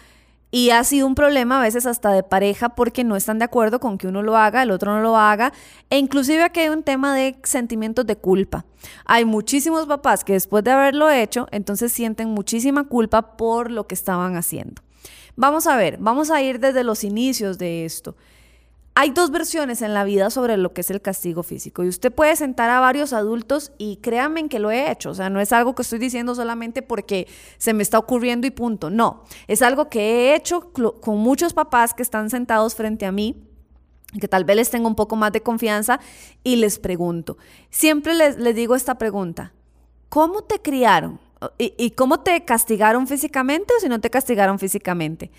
Y 0.50 0.70
ha 0.70 0.82
sido 0.82 1.06
un 1.06 1.14
problema 1.14 1.58
a 1.58 1.62
veces 1.62 1.84
hasta 1.84 2.10
de 2.10 2.22
pareja 2.22 2.70
porque 2.70 3.04
no 3.04 3.16
están 3.16 3.38
de 3.38 3.44
acuerdo 3.44 3.80
con 3.80 3.98
que 3.98 4.08
uno 4.08 4.22
lo 4.22 4.34
haga, 4.34 4.62
el 4.62 4.70
otro 4.70 4.94
no 4.94 5.02
lo 5.02 5.18
haga. 5.18 5.52
E 5.90 5.98
inclusive 5.98 6.42
aquí 6.42 6.60
hay 6.60 6.70
un 6.70 6.82
tema 6.82 7.14
de 7.14 7.36
sentimientos 7.44 8.06
de 8.06 8.16
culpa. 8.16 8.64
Hay 9.04 9.26
muchísimos 9.26 9.84
papás 9.86 10.24
que 10.24 10.32
después 10.32 10.64
de 10.64 10.70
haberlo 10.70 11.10
hecho, 11.10 11.48
entonces 11.50 11.92
sienten 11.92 12.30
muchísima 12.30 12.84
culpa 12.84 13.36
por 13.36 13.70
lo 13.70 13.86
que 13.86 13.94
estaban 13.94 14.36
haciendo. 14.36 14.80
Vamos 15.36 15.66
a 15.66 15.76
ver, 15.76 15.98
vamos 16.00 16.30
a 16.30 16.40
ir 16.40 16.60
desde 16.60 16.82
los 16.82 17.04
inicios 17.04 17.58
de 17.58 17.84
esto. 17.84 18.16
Hay 19.00 19.10
dos 19.10 19.30
versiones 19.30 19.80
en 19.82 19.94
la 19.94 20.02
vida 20.02 20.28
sobre 20.28 20.56
lo 20.56 20.72
que 20.72 20.80
es 20.80 20.90
el 20.90 21.00
castigo 21.00 21.44
físico 21.44 21.84
y 21.84 21.88
usted 21.88 22.12
puede 22.12 22.34
sentar 22.34 22.68
a 22.68 22.80
varios 22.80 23.12
adultos 23.12 23.70
y 23.78 23.98
créanme 23.98 24.48
que 24.48 24.58
lo 24.58 24.72
he 24.72 24.90
hecho, 24.90 25.10
o 25.10 25.14
sea, 25.14 25.30
no 25.30 25.38
es 25.38 25.52
algo 25.52 25.76
que 25.76 25.82
estoy 25.82 26.00
diciendo 26.00 26.34
solamente 26.34 26.82
porque 26.82 27.28
se 27.58 27.74
me 27.74 27.84
está 27.84 27.96
ocurriendo 27.96 28.48
y 28.48 28.50
punto, 28.50 28.90
no, 28.90 29.22
es 29.46 29.62
algo 29.62 29.88
que 29.88 30.00
he 30.00 30.34
hecho 30.34 30.72
con 30.72 31.18
muchos 31.18 31.54
papás 31.54 31.94
que 31.94 32.02
están 32.02 32.28
sentados 32.28 32.74
frente 32.74 33.06
a 33.06 33.12
mí 33.12 33.36
que 34.20 34.26
tal 34.26 34.42
vez 34.42 34.56
les 34.56 34.70
tengo 34.70 34.88
un 34.88 34.96
poco 34.96 35.14
más 35.14 35.30
de 35.30 35.44
confianza 35.44 36.00
y 36.42 36.56
les 36.56 36.80
pregunto, 36.80 37.38
siempre 37.70 38.14
les, 38.14 38.56
digo 38.56 38.74
esta 38.74 38.98
pregunta, 38.98 39.52
¿cómo 40.08 40.42
te 40.42 40.60
criaron? 40.60 41.20
¿Y, 41.56 41.72
¿Y 41.78 41.92
cómo 41.92 42.18
te 42.18 42.44
castigaron 42.44 43.06
físicamente 43.06 43.72
o 43.76 43.80
si 43.80 43.88
no 43.88 44.00
te 44.00 44.10
castigaron 44.10 44.58
físicamente? 44.58 45.30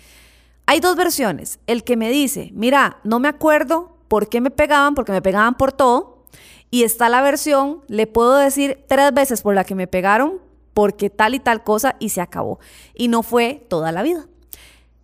Hay 0.66 0.80
dos 0.80 0.96
versiones. 0.96 1.58
El 1.66 1.84
que 1.84 1.96
me 1.96 2.10
dice, 2.10 2.50
mira, 2.54 2.98
no 3.04 3.18
me 3.18 3.28
acuerdo 3.28 3.96
por 4.08 4.28
qué 4.28 4.40
me 4.40 4.50
pegaban, 4.50 4.94
porque 4.94 5.12
me 5.12 5.22
pegaban 5.22 5.56
por 5.56 5.72
todo. 5.72 6.24
Y 6.70 6.84
está 6.84 7.08
la 7.08 7.22
versión, 7.22 7.82
le 7.88 8.06
puedo 8.06 8.36
decir 8.36 8.84
tres 8.88 9.12
veces 9.12 9.42
por 9.42 9.54
la 9.54 9.64
que 9.64 9.74
me 9.74 9.88
pegaron, 9.88 10.40
porque 10.74 11.10
tal 11.10 11.34
y 11.34 11.40
tal 11.40 11.64
cosa, 11.64 11.96
y 11.98 12.10
se 12.10 12.20
acabó. 12.20 12.60
Y 12.94 13.08
no 13.08 13.22
fue 13.22 13.66
toda 13.68 13.90
la 13.90 14.02
vida. 14.02 14.26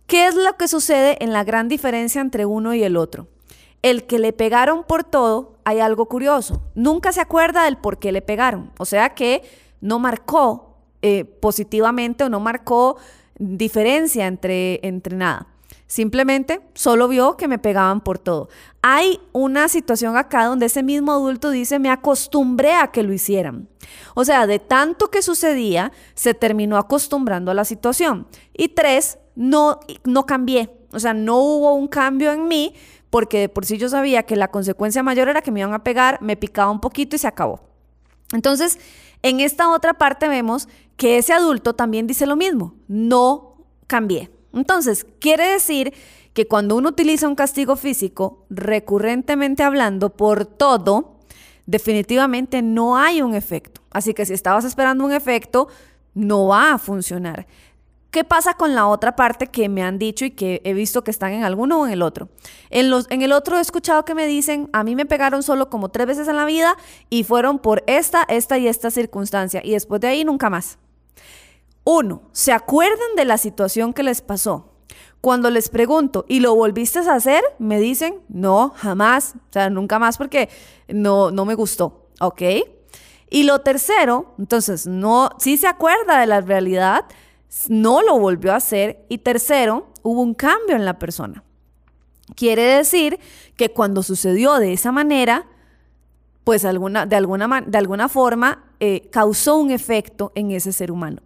¿Qué 0.05 0.27
es 0.27 0.35
lo 0.35 0.55
que 0.55 0.69
sucede 0.69 1.21
en 1.21 1.33
la 1.33 1.43
gran 1.43 1.67
diferencia 1.67 2.21
entre 2.21 2.45
uno 2.45 2.73
y 2.73 2.83
el 2.83 2.95
otro? 2.95 3.27
El 3.81 4.05
que 4.05 4.19
le 4.19 4.31
pegaron 4.31 4.85
por 4.85 5.03
todo, 5.03 5.57
hay 5.65 5.81
algo 5.81 6.07
curioso. 6.07 6.61
Nunca 6.75 7.11
se 7.11 7.19
acuerda 7.19 7.65
del 7.65 7.77
por 7.77 7.99
qué 7.99 8.13
le 8.13 8.21
pegaron. 8.21 8.71
O 8.79 8.85
sea 8.85 9.15
que 9.15 9.43
no 9.81 9.99
marcó 9.99 10.77
eh, 11.01 11.25
positivamente 11.25 12.23
o 12.23 12.29
no 12.29 12.39
marcó 12.39 12.97
diferencia 13.39 14.27
entre, 14.27 14.79
entre 14.85 15.15
nada. 15.15 15.47
Simplemente 15.87 16.59
solo 16.73 17.07
vio 17.07 17.37
que 17.37 17.47
me 17.47 17.59
pegaban 17.59 18.01
por 18.01 18.19
todo. 18.19 18.49
Hay 18.81 19.21
una 19.31 19.69
situación 19.69 20.17
acá 20.17 20.45
donde 20.45 20.65
ese 20.65 20.83
mismo 20.83 21.13
adulto 21.13 21.49
dice, 21.49 21.79
me 21.79 21.89
acostumbré 21.89 22.73
a 22.73 22.87
que 22.87 23.03
lo 23.03 23.13
hicieran. 23.13 23.69
O 24.13 24.25
sea, 24.25 24.47
de 24.47 24.59
tanto 24.59 25.09
que 25.09 25.21
sucedía, 25.21 25.93
se 26.13 26.33
terminó 26.33 26.77
acostumbrando 26.77 27.51
a 27.51 27.53
la 27.53 27.63
situación. 27.63 28.27
Y 28.53 28.69
tres, 28.69 29.17
no, 29.35 29.79
no 30.03 30.25
cambié. 30.25 30.69
O 30.91 30.99
sea, 30.99 31.13
no 31.13 31.37
hubo 31.37 31.73
un 31.73 31.87
cambio 31.87 32.33
en 32.33 32.47
mí 32.49 32.73
porque 33.09 33.39
de 33.39 33.49
por 33.49 33.65
sí 33.65 33.77
yo 33.77 33.87
sabía 33.87 34.23
que 34.23 34.35
la 34.35 34.49
consecuencia 34.49 35.03
mayor 35.03 35.29
era 35.29 35.41
que 35.41 35.51
me 35.51 35.61
iban 35.61 35.73
a 35.73 35.83
pegar, 35.83 36.21
me 36.21 36.35
picaba 36.35 36.69
un 36.69 36.81
poquito 36.81 37.15
y 37.15 37.19
se 37.19 37.27
acabó. 37.27 37.61
Entonces, 38.33 38.79
en 39.21 39.39
esta 39.39 39.69
otra 39.69 39.95
parte 39.95 40.27
vemos 40.27 40.67
que 40.95 41.17
ese 41.17 41.33
adulto 41.33 41.73
también 41.73 42.07
dice 42.07 42.25
lo 42.25 42.35
mismo, 42.35 42.75
no 42.87 43.65
cambié. 43.87 44.31
Entonces, 44.53 45.05
quiere 45.19 45.47
decir 45.47 45.93
que 46.33 46.47
cuando 46.47 46.75
uno 46.75 46.89
utiliza 46.89 47.27
un 47.27 47.35
castigo 47.35 47.75
físico, 47.75 48.45
recurrentemente 48.49 49.63
hablando, 49.63 50.09
por 50.09 50.45
todo, 50.45 51.17
definitivamente 51.65 52.61
no 52.61 52.97
hay 52.97 53.21
un 53.21 53.35
efecto. 53.35 53.81
Así 53.91 54.13
que 54.13 54.25
si 54.25 54.33
estabas 54.33 54.65
esperando 54.65 55.05
un 55.05 55.11
efecto, 55.11 55.67
no 56.13 56.47
va 56.47 56.73
a 56.73 56.77
funcionar. 56.77 57.47
¿Qué 58.17 58.23
pasa 58.23 58.55
con 58.55 58.73
la 58.73 58.87
otra 58.87 59.15
parte 59.15 59.45
que 59.45 59.69
me 59.69 59.83
han 59.83 59.99
dicho 59.99 60.25
y 60.25 60.31
que 60.31 60.59
he 60.63 60.73
visto 60.73 61.03
que 61.03 61.11
están 61.11 61.33
en 61.33 61.43
alguno 61.43 61.79
o 61.79 61.85
en 61.85 61.93
el 61.93 62.01
otro? 62.01 62.29
En, 62.71 62.89
los, 62.89 63.05
en 63.11 63.21
el 63.21 63.31
otro 63.31 63.59
he 63.59 63.61
escuchado 63.61 64.05
que 64.05 64.15
me 64.15 64.25
dicen, 64.25 64.71
a 64.73 64.83
mí 64.83 64.95
me 64.95 65.05
pegaron 65.05 65.43
solo 65.43 65.69
como 65.69 65.89
tres 65.89 66.07
veces 66.07 66.27
en 66.27 66.35
la 66.35 66.45
vida 66.45 66.75
y 67.11 67.25
fueron 67.25 67.59
por 67.59 67.83
esta, 67.85 68.23
esta 68.23 68.57
y 68.57 68.67
esta 68.67 68.89
circunstancia 68.89 69.61
y 69.63 69.73
después 69.73 70.01
de 70.01 70.07
ahí 70.07 70.25
nunca 70.25 70.49
más. 70.49 70.79
Uno, 71.83 72.23
¿se 72.31 72.53
acuerdan 72.53 73.15
de 73.15 73.25
la 73.25 73.37
situación 73.37 73.93
que 73.93 74.01
les 74.01 74.21
pasó? 74.21 74.73
Cuando 75.21 75.51
les 75.51 75.69
pregunto, 75.69 76.25
¿y 76.27 76.39
lo 76.39 76.55
volviste 76.55 76.97
a 76.97 77.13
hacer? 77.13 77.43
Me 77.59 77.79
dicen, 77.79 78.21
no, 78.29 78.73
jamás, 78.77 79.35
o 79.35 79.53
sea, 79.53 79.69
nunca 79.69 79.99
más 79.99 80.17
porque 80.17 80.49
no, 80.87 81.29
no 81.29 81.45
me 81.45 81.53
gustó, 81.53 82.07
¿ok? 82.19 82.41
Y 83.29 83.43
lo 83.43 83.59
tercero, 83.59 84.33
entonces, 84.39 84.87
no, 84.87 85.29
sí 85.37 85.57
se 85.57 85.67
acuerda 85.67 86.19
de 86.19 86.25
la 86.25 86.41
realidad, 86.41 87.05
no 87.69 88.01
lo 88.01 88.17
volvió 88.19 88.53
a 88.53 88.57
hacer. 88.57 89.05
Y 89.09 89.19
tercero, 89.19 89.87
hubo 90.03 90.21
un 90.21 90.33
cambio 90.33 90.75
en 90.75 90.85
la 90.85 90.99
persona. 90.99 91.43
Quiere 92.35 92.63
decir 92.63 93.19
que 93.55 93.69
cuando 93.69 94.03
sucedió 94.03 94.55
de 94.57 94.73
esa 94.73 94.91
manera, 94.91 95.47
pues 96.43 96.65
alguna, 96.65 97.05
de, 97.05 97.15
alguna, 97.15 97.61
de 97.61 97.77
alguna 97.77 98.09
forma 98.09 98.63
eh, 98.79 99.09
causó 99.11 99.57
un 99.57 99.71
efecto 99.71 100.31
en 100.35 100.51
ese 100.51 100.73
ser 100.73 100.91
humano. 100.91 101.21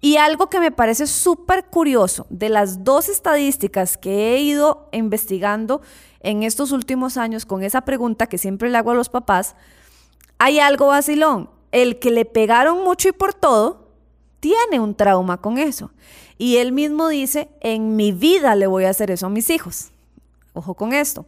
Y 0.00 0.16
algo 0.16 0.50
que 0.50 0.60
me 0.60 0.70
parece 0.70 1.06
súper 1.06 1.66
curioso 1.66 2.26
de 2.28 2.48
las 2.48 2.84
dos 2.84 3.08
estadísticas 3.08 3.96
que 3.96 4.34
he 4.34 4.40
ido 4.40 4.88
investigando 4.92 5.80
en 6.20 6.42
estos 6.42 6.72
últimos 6.72 7.16
años 7.16 7.46
con 7.46 7.62
esa 7.62 7.82
pregunta 7.82 8.26
que 8.26 8.38
siempre 8.38 8.70
le 8.70 8.78
hago 8.78 8.90
a 8.90 8.94
los 8.94 9.08
papás, 9.08 9.56
hay 10.38 10.58
algo 10.58 10.88
vacilón. 10.88 11.50
El 11.72 11.98
que 11.98 12.10
le 12.10 12.24
pegaron 12.24 12.84
mucho 12.84 13.08
y 13.08 13.12
por 13.12 13.34
todo 13.34 13.83
tiene 14.44 14.78
un 14.78 14.94
trauma 14.94 15.38
con 15.38 15.56
eso. 15.56 15.90
Y 16.36 16.58
él 16.58 16.70
mismo 16.72 17.08
dice, 17.08 17.48
en 17.60 17.96
mi 17.96 18.12
vida 18.12 18.54
le 18.56 18.66
voy 18.66 18.84
a 18.84 18.90
hacer 18.90 19.10
eso 19.10 19.24
a 19.24 19.30
mis 19.30 19.48
hijos. 19.48 19.88
Ojo 20.52 20.74
con 20.74 20.92
esto. 20.92 21.24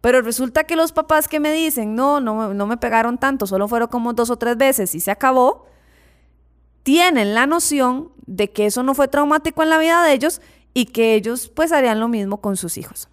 Pero 0.00 0.22
resulta 0.22 0.64
que 0.64 0.74
los 0.74 0.90
papás 0.90 1.28
que 1.28 1.40
me 1.40 1.52
dicen, 1.52 1.94
no, 1.94 2.20
no, 2.20 2.54
no 2.54 2.66
me 2.66 2.78
pegaron 2.78 3.18
tanto, 3.18 3.46
solo 3.46 3.68
fueron 3.68 3.88
como 3.88 4.14
dos 4.14 4.30
o 4.30 4.38
tres 4.38 4.56
veces 4.56 4.94
y 4.94 5.00
se 5.00 5.10
acabó, 5.10 5.66
tienen 6.84 7.34
la 7.34 7.46
noción 7.46 8.10
de 8.24 8.50
que 8.50 8.64
eso 8.64 8.82
no 8.82 8.94
fue 8.94 9.08
traumático 9.08 9.62
en 9.62 9.68
la 9.68 9.76
vida 9.76 10.02
de 10.02 10.14
ellos 10.14 10.40
y 10.72 10.86
que 10.86 11.16
ellos 11.16 11.52
pues 11.54 11.70
harían 11.70 12.00
lo 12.00 12.08
mismo 12.08 12.40
con 12.40 12.56
sus 12.56 12.78
hijos. 12.78 13.10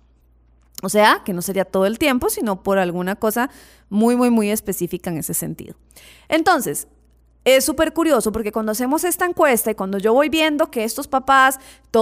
O 0.81 0.87
sea, 0.87 1.23
que 1.25 1.33
no 1.33 1.41
sería 1.41 1.65
todo 1.65 1.85
el 1.85 1.99
tiempo, 1.99 2.29
sino 2.29 2.63
por 2.63 2.79
alguna 2.79 3.17
cosa 3.17 3.49
muy, 3.89 4.15
muy, 4.15 4.29
muy 4.29 4.49
específica 4.49 5.09
en 5.09 5.17
ese 5.17 5.33
sentido. 5.33 5.75
Entonces, 6.29 6.87
es 7.43 7.65
súper 7.65 7.93
curioso 7.93 8.31
porque 8.31 8.51
cuando 8.51 8.71
hacemos 8.71 9.03
esta 9.03 9.25
encuesta 9.25 9.71
y 9.71 9.75
cuando 9.75 9.97
yo 9.97 10.13
voy 10.13 10.29
viendo 10.29 10.69
que 10.69 10.83
estos 10.83 11.07
papás, 11.07 11.59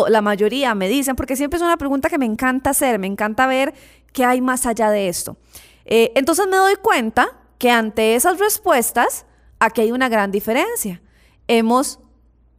la 0.09 0.21
mayoría 0.21 0.75
me 0.75 0.89
dicen, 0.89 1.15
porque 1.15 1.35
siempre 1.35 1.57
es 1.57 1.63
una 1.63 1.77
pregunta 1.77 2.09
que 2.09 2.17
me 2.17 2.25
encanta 2.25 2.71
hacer, 2.71 2.99
me 2.99 3.07
encanta 3.07 3.47
ver 3.47 3.73
qué 4.13 4.25
hay 4.25 4.41
más 4.41 4.65
allá 4.65 4.89
de 4.91 5.07
esto. 5.07 5.37
Eh, 5.85 6.11
entonces 6.15 6.47
me 6.47 6.57
doy 6.57 6.75
cuenta 6.75 7.37
que 7.57 7.71
ante 7.71 8.15
esas 8.15 8.39
respuestas, 8.39 9.25
aquí 9.59 9.81
hay 9.81 9.91
una 9.91 10.09
gran 10.09 10.31
diferencia 10.31 11.01
hemos 11.49 11.99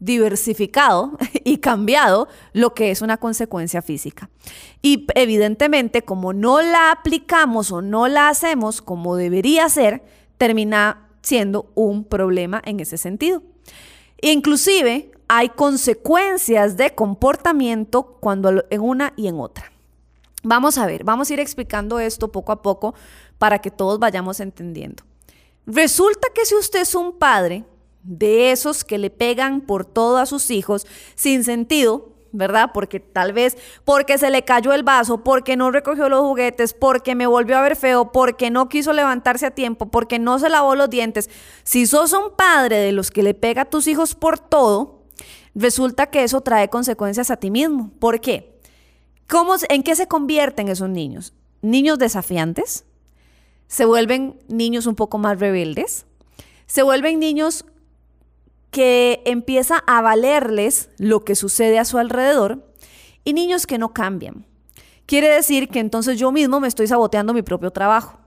diversificado 0.01 1.17
y 1.45 1.59
cambiado 1.59 2.29
lo 2.53 2.75
que 2.75 2.91
es 2.91 3.01
una 3.01 3.17
consecuencia 3.17 3.81
física. 3.81 4.29
Y 4.83 5.07
evidentemente, 5.15 6.03
como 6.03 6.35
no 6.35 6.61
la 6.61 6.91
aplicamos 6.91 7.73
o 7.73 7.81
no 7.81 8.09
la 8.09 8.29
hacemos 8.29 8.83
como 8.83 9.17
debería 9.17 9.69
ser, 9.71 10.03
termina 10.37 11.10
siendo 11.31 11.71
un 11.77 12.03
problema 12.03 12.61
en 12.65 12.81
ese 12.81 12.99
sentido. 12.99 13.45
Inclusive 14.21 15.13
hay 15.29 15.51
consecuencias 15.51 16.77
de 16.77 16.93
comportamiento 16.93 18.19
cuando 18.19 18.65
en 18.69 18.81
una 18.81 19.13
y 19.17 19.29
en 19.29 19.39
otra. 19.39 19.71
Vamos 20.43 20.77
a 20.77 20.87
ver, 20.87 21.05
vamos 21.05 21.31
a 21.31 21.35
ir 21.35 21.39
explicando 21.39 22.01
esto 22.01 22.33
poco 22.33 22.51
a 22.51 22.63
poco 22.63 22.95
para 23.39 23.61
que 23.61 23.71
todos 23.71 24.01
vayamos 24.01 24.41
entendiendo. 24.41 25.05
Resulta 25.67 26.27
que 26.35 26.45
si 26.45 26.57
usted 26.57 26.81
es 26.81 26.97
un 26.97 27.13
padre 27.13 27.65
de 28.03 28.51
esos 28.51 28.83
que 28.83 28.99
le 28.99 29.11
pegan 29.11 29.61
por 29.61 29.85
todo 29.85 30.19
a 30.19 30.27
sus 30.27 30.51
hijos 30.51 30.85
sin 31.15 31.45
sentido, 31.45 32.09
¿verdad? 32.33 32.71
Porque 32.73 33.01
tal 33.01 33.33
vez 33.33 33.57
porque 33.85 34.19
se 34.19 34.31
le 34.31 34.45
cayó 34.45 34.73
el 34.73 34.83
vaso, 34.83 35.25
porque 35.25 35.57
no 35.57 35.71
recogió 35.71 36.09
los 36.09 36.21
juguetes, 36.21 36.75
porque 36.75 37.15
me 37.15 37.27
volvió 37.27 37.59
a 37.59 37.63
ver 37.63 37.77
feo, 37.77 38.13
porque 38.13 38.51
no 38.51 38.69
quiso 38.69 38.93
levantarse 38.93 39.47
a 39.47 39.51
tiempo, 39.51 39.87
porque 39.87 40.19
no 40.19 40.39
se 40.39 40.49
lavó 40.49 40.75
los 40.75 40.91
dientes. 40.91 41.31
Si 41.63 41.87
sos 41.87 42.13
un 42.13 42.37
padre 42.37 42.79
de 42.79 42.93
los 42.93 43.11
que 43.11 43.23
le 43.23 43.35
pega 43.35 43.63
a 43.63 43.65
tus 43.65 43.87
hijos 43.87 44.15
por 44.15 44.39
todo, 44.39 45.05
resulta 45.55 46.07
que 46.07 46.25
eso 46.25 46.41
trae 46.41 46.69
consecuencias 46.69 47.31
a 47.31 47.37
ti 47.37 47.51
mismo. 47.51 47.91
¿Por 47.99 48.21
qué? 48.21 48.59
¿Cómo, 49.29 49.55
¿En 49.69 49.83
qué 49.83 49.95
se 49.95 50.09
convierten 50.09 50.69
esos 50.69 50.89
niños? 50.89 51.35
Niños 51.63 51.99
desafiantes, 51.99 52.85
se 53.67 53.85
vuelven 53.85 54.41
niños 54.49 54.87
un 54.87 54.97
poco 54.97 55.19
más 55.19 55.39
rebeldes, 55.39 56.07
se 56.67 56.83
vuelven 56.83 57.21
niños 57.21 57.65
que 58.71 59.23
empieza 59.25 59.79
a 59.87 60.01
valerles 60.01 60.91
lo 60.99 61.25
que 61.25 61.35
sucede 61.35 61.79
a 61.79 61.85
su 61.85 61.99
alrededor 61.99 62.73
y 63.25 63.33
niños 63.33 63.67
que 63.67 63.79
no 63.79 63.93
cambian. 63.93 64.47
Quiere 65.07 65.29
decir 65.29 65.69
que 65.69 65.81
entonces 65.81 66.19
yo 66.19 66.31
mismo 66.31 66.61
me 66.61 66.69
estoy 66.69 66.87
saboteando 66.87 67.35
mi 67.35 67.43
propio 67.43 67.71
trabajo. 67.73 68.19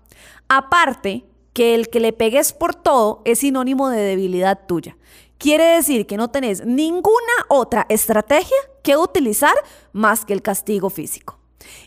Aparte, 0.49 1.25
que 1.53 1.75
el 1.75 1.89
que 1.89 1.99
le 1.99 2.13
pegues 2.13 2.51
por 2.51 2.75
todo 2.75 3.21
es 3.25 3.39
sinónimo 3.39 3.89
de 3.89 4.01
debilidad 4.01 4.65
tuya. 4.67 4.97
Quiere 5.37 5.63
decir 5.63 6.07
que 6.07 6.17
no 6.17 6.29
tenés 6.29 6.65
ninguna 6.65 7.13
otra 7.47 7.85
estrategia 7.89 8.57
qué 8.81 8.97
utilizar 8.97 9.53
más 9.91 10.25
que 10.25 10.33
el 10.33 10.41
castigo 10.41 10.89
físico. 10.89 11.39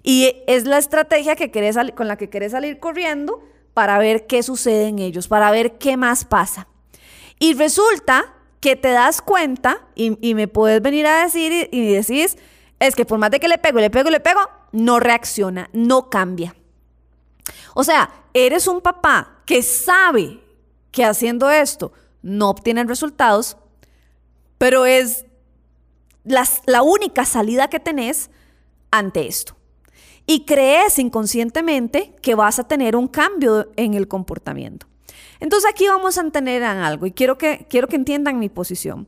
Y 0.03 0.42
es 0.47 0.64
la 0.64 0.79
estrategia 0.79 1.37
que 1.37 1.51
querés 1.51 1.77
con 1.95 2.09
la 2.09 2.16
que 2.16 2.31
querés 2.31 2.53
salir 2.53 2.79
corriendo 2.79 3.42
para 3.75 3.99
ver 3.99 4.27
qué 4.27 4.42
sucede 4.42 4.88
en 4.88 4.99
ellos, 4.99 5.29
para 5.29 5.51
ver 5.51 5.79
qué 5.79 5.97
más 5.97 6.25
pasa. 6.25 6.69
Y 7.38 7.55
resulta 7.55 8.36
que 8.66 8.74
te 8.74 8.90
das 8.90 9.22
cuenta 9.22 9.87
y, 9.94 10.35
me 10.35 10.48
puedes 10.48 10.83
venir 10.83 11.07
a 11.07 11.22
decir 11.22 11.52
y, 11.52 11.68
y 11.70 11.94
decís, 11.94 12.37
es 12.81 12.96
que 12.96 13.05
por 13.05 13.16
más 13.16 13.31
de 13.31 13.38
que 13.38 13.46
le 13.46 13.59
pego, 13.59 13.79
le 13.79 13.90
pego, 13.90 14.11
le 14.11 14.18
pego, 14.18 14.40
no 14.72 14.98
reacciona, 14.98 15.70
no 15.72 16.11
cambia. 16.11 16.57
O 17.74 17.85
sea, 17.85 18.11
eres 18.35 18.66
un 18.66 18.81
papá 18.81 19.40
que 19.46 19.62
sabe 19.62 20.40
que 20.90 21.05
haciendo 21.05 21.48
esto 21.48 21.92
no 22.22 22.50
obtienen 22.50 22.88
resultados, 22.88 23.57
pero 24.59 24.85
es 24.85 25.26
la, 26.24 26.83
única 26.83 27.24
salida 27.24 27.68
que 27.68 27.79
tenés 27.79 28.31
ante 28.90 29.29
esto. 29.29 29.55
Y 30.26 30.44
crees 30.44 30.98
inconscientemente 30.98 32.16
que 32.20 32.35
vas 32.35 32.59
a 32.59 32.66
tener 32.66 32.96
un 32.96 33.07
cambio 33.07 33.70
en 33.76 33.94
el 33.94 34.09
comportamiento. 34.09 34.88
Entonces 35.40 35.70
aquí 35.70 35.87
vamos 35.87 36.18
a 36.18 36.22
entender 36.22 36.62
algo 36.62 37.07
y 37.07 37.12
quiero 37.12 37.38
que, 37.38 37.66
quiero 37.68 37.88
que 37.88 37.96
entiendan 37.96 38.38
mi 38.38 38.49
posición. 38.49 39.07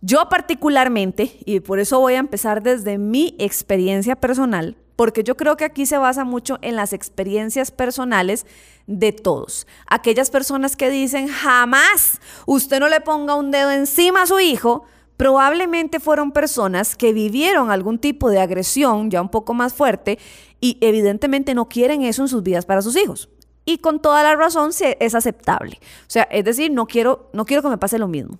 Yo 0.00 0.28
particularmente, 0.28 1.38
y 1.44 1.60
por 1.60 1.80
eso 1.80 1.98
voy 1.98 2.14
a 2.14 2.18
empezar 2.18 2.62
desde 2.62 2.98
mi 2.98 3.34
experiencia 3.38 4.14
personal, 4.14 4.76
porque 4.94 5.24
yo 5.24 5.36
creo 5.36 5.56
que 5.56 5.64
aquí 5.64 5.86
se 5.86 5.98
basa 5.98 6.24
mucho 6.24 6.58
en 6.62 6.76
las 6.76 6.92
experiencias 6.92 7.70
personales 7.70 8.46
de 8.86 9.12
todos. 9.12 9.66
Aquellas 9.88 10.30
personas 10.30 10.76
que 10.76 10.90
dicen, 10.90 11.28
jamás 11.28 12.20
usted 12.46 12.80
no 12.80 12.88
le 12.88 13.00
ponga 13.00 13.34
un 13.34 13.50
dedo 13.50 13.70
encima 13.70 14.22
a 14.22 14.26
su 14.26 14.40
hijo, 14.40 14.84
probablemente 15.16 15.98
fueron 15.98 16.30
personas 16.30 16.96
que 16.96 17.12
vivieron 17.12 17.70
algún 17.70 17.98
tipo 17.98 18.30
de 18.30 18.40
agresión 18.40 19.10
ya 19.10 19.20
un 19.20 19.28
poco 19.28 19.52
más 19.52 19.74
fuerte 19.74 20.18
y 20.60 20.78
evidentemente 20.80 21.54
no 21.54 21.68
quieren 21.68 22.02
eso 22.02 22.22
en 22.22 22.28
sus 22.28 22.42
vidas 22.42 22.66
para 22.66 22.82
sus 22.82 22.96
hijos. 22.96 23.28
Y 23.68 23.76
con 23.76 24.00
toda 24.00 24.22
la 24.22 24.34
razón 24.34 24.70
es 24.80 25.14
aceptable. 25.14 25.78
O 25.82 26.10
sea, 26.10 26.22
es 26.22 26.42
decir, 26.42 26.72
no 26.72 26.86
quiero, 26.86 27.28
no 27.34 27.44
quiero 27.44 27.62
que 27.62 27.68
me 27.68 27.76
pase 27.76 27.98
lo 27.98 28.08
mismo. 28.08 28.38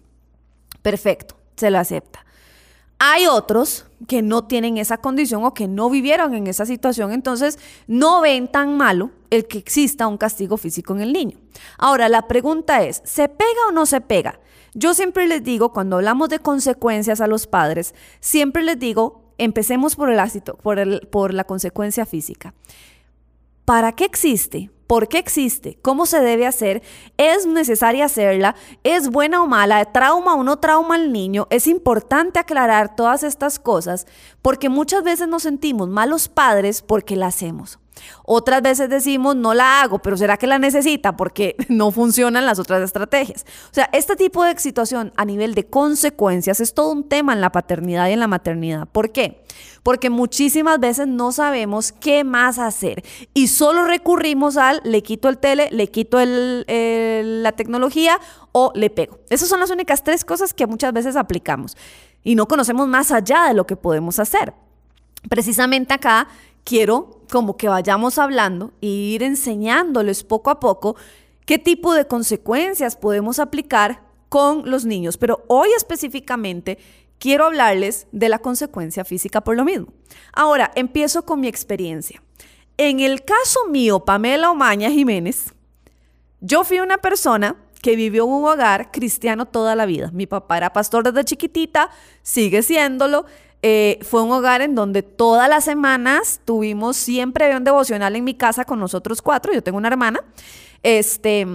Perfecto, 0.81 1.37
se 1.55 1.71
lo 1.71 1.79
acepta. 1.79 2.25
Hay 2.99 3.27
otros 3.27 3.85
que 4.07 4.23
no 4.23 4.47
tienen 4.47 4.79
esa 4.79 4.97
condición 4.97 5.45
o 5.45 5.53
que 5.53 5.69
no 5.69 5.91
vivieron 5.91 6.33
en 6.33 6.47
esa 6.47 6.65
situación, 6.65 7.13
entonces 7.13 7.59
no 7.87 8.23
ven 8.23 8.49
tan 8.51 8.79
malo 8.79 9.11
el 9.29 9.47
que 9.47 9.59
exista 9.59 10.07
un 10.07 10.17
castigo 10.17 10.57
físico 10.57 10.95
en 10.95 11.03
el 11.03 11.13
niño. 11.13 11.37
Ahora, 11.77 12.09
la 12.09 12.27
pregunta 12.27 12.83
es, 12.83 13.03
¿se 13.05 13.29
pega 13.29 13.69
o 13.69 13.73
no 13.73 13.85
se 13.85 14.01
pega? 14.01 14.41
Yo 14.73 14.95
siempre 14.95 15.27
les 15.27 15.45
digo, 15.45 15.75
cuando 15.75 15.97
hablamos 15.97 16.31
de 16.31 16.39
consecuencias 16.39 17.21
a 17.21 17.27
los 17.27 17.47
padres, 17.47 17.95
siempre 18.21 18.63
les 18.63 18.79
digo, 18.79 19.35
empecemos 19.37 19.95
por, 19.95 20.11
el, 20.11 20.19
por, 20.63 21.11
por 21.11 21.35
la 21.35 21.45
consecuencia 21.45 22.07
física. 22.07 22.55
¿Para 23.67 23.93
qué 23.93 24.07
existe? 24.07 24.71
Por 24.89 25.07
qué 25.07 25.19
existe, 25.19 25.79
cómo 25.83 26.07
se 26.07 26.21
debe 26.21 26.47
hacer, 26.47 26.83
es 27.19 27.47
necesaria 27.47 28.07
hacerla, 28.07 28.57
es 28.83 29.11
buena 29.11 29.43
o 29.43 29.47
mala, 29.47 29.85
trauma 29.85 30.35
o 30.35 30.43
no 30.43 30.57
trauma 30.57 30.95
al 30.97 31.13
niño. 31.13 31.47
Es 31.51 31.67
importante 31.67 32.41
aclarar 32.41 32.97
todas 32.97 33.23
estas 33.23 33.59
cosas 33.59 34.07
porque 34.43 34.71
muchas 34.71 35.05
veces 35.05 35.29
nos 35.29 35.43
sentimos 35.43 35.89
malos 35.89 36.29
padres 36.29 36.81
porque 36.83 37.17
la 37.17 37.27
hacemos. 37.27 37.79
Otras 38.25 38.63
veces 38.63 38.89
decimos, 38.89 39.37
no 39.37 39.55
la 39.55 39.83
hago, 39.83 39.99
pero 39.99 40.17
¿será 40.17 40.37
que 40.37 40.47
la 40.47 40.59
necesita? 40.59 41.17
Porque 41.17 41.57
no 41.69 41.91
funcionan 41.91 42.47
las 42.47 42.59
otras 42.59 42.83
estrategias. 42.83 43.45
O 43.71 43.75
sea, 43.75 43.89
este 43.93 44.17
tipo 44.17 44.45
de 44.45 44.59
situación 44.59 45.13
a 45.17 45.25
nivel 45.25 45.55
de 45.55 45.67
consecuencias 45.67 46.61
es 46.61 46.75
todo 46.75 46.93
un 46.93 47.09
tema 47.09 47.33
en 47.33 47.41
la 47.41 47.51
paternidad 47.51 48.09
y 48.09 48.13
en 48.13 48.21
la 48.21 48.29
maternidad. 48.29 48.89
¿Por 48.89 49.11
qué? 49.13 49.45
Porque 49.83 50.11
muchísimas 50.11 50.79
veces 50.81 51.07
no 51.07 51.33
sabemos 51.33 51.93
qué 51.93 52.25
más 52.25 52.59
hacer 52.59 53.03
y 53.33 53.49
solo 53.49 53.85
recurrimos 53.85 54.57
al 54.57 54.81
le 54.85 55.03
quito 55.03 55.29
el 55.29 55.39
tele, 55.39 55.69
le 55.71 55.89
quito 55.89 56.19
la 56.21 57.53
tecnología 57.53 58.21
o 58.53 58.73
le 58.75 58.91
pego. 58.91 59.19
Esas 59.31 59.49
son 59.49 59.61
las 59.61 59.71
únicas 59.71 60.05
tres 60.05 60.25
cosas 60.25 60.53
que 60.53 60.67
muchas 60.67 60.93
veces 60.93 61.17
aplicamos 61.17 61.77
y 62.23 62.35
no 62.35 62.47
conocemos 62.47 62.87
más 62.87 63.11
allá 63.11 63.45
de 63.45 63.55
lo 63.55 63.67
que 63.67 63.77
podemos 63.77 64.19
hacer. 64.19 64.53
Precisamente 65.29 65.95
acá 65.95 66.29
quiero 66.65 67.18
como 67.31 67.57
que 67.57 67.69
vayamos 67.69 68.19
hablando 68.19 68.73
e 68.81 68.87
ir 68.87 69.23
enseñándoles 69.23 70.25
poco 70.25 70.51
a 70.51 70.61
poco 70.61 70.97
qué 71.47 71.59
tipo 71.59 71.95
de 71.95 72.07
consecuencias 72.07 72.97
podemos 72.97 73.39
aplicar 73.39 74.03
con 74.29 74.71
los 74.71 74.85
niños. 74.85 75.17
Pero 75.17 75.45
hoy 75.49 75.69
específicamente 75.77 76.79
quiero 77.19 77.47
hablarles 77.47 78.07
de 78.13 78.29
la 78.29 78.39
consecuencia 78.39 79.05
física 79.05 79.43
por 79.43 79.57
lo 79.57 79.65
mismo. 79.65 79.89
Ahora, 80.33 80.71
empiezo 80.75 81.25
con 81.25 81.41
mi 81.41 81.49
experiencia. 81.49 82.23
En 82.77 83.01
el 83.01 83.25
caso 83.25 83.67
mío, 83.69 84.05
Pamela 84.05 84.51
Omaña 84.51 84.91
Jiménez, 84.91 85.53
yo 86.41 86.65
fui 86.65 86.79
una 86.81 86.99
persona 86.99 87.57
que 87.83 87.97
vivió 87.97 88.25
en 88.25 88.31
un 88.31 88.45
hogar 88.45 88.91
cristiano 88.91 89.47
toda 89.47 89.75
la 89.75 89.87
vida. 89.87 90.11
Mi 90.13 90.27
papá 90.27 90.57
era 90.57 90.73
pastor 90.73 91.05
desde 91.05 91.25
chiquitita, 91.25 91.91
sigue 92.23 92.63
siéndolo. 92.63 93.25
Eh, 93.63 93.99
fue 94.03 94.23
un 94.23 94.31
hogar 94.31 94.63
en 94.63 94.75
donde 94.75 95.03
todas 95.03 95.49
las 95.49 95.65
semanas 95.65 96.41
tuvimos 96.45 96.97
siempre 96.97 97.57
un 97.57 97.65
devocional 97.65 98.15
en 98.15 98.25
mi 98.25 98.35
casa 98.35 98.65
con 98.65 98.79
nosotros 98.79 99.23
cuatro. 99.23 99.53
Yo 99.53 99.63
tengo 99.63 99.79
una 99.79 99.89
hermana. 99.89 100.21
Este. 100.83 101.47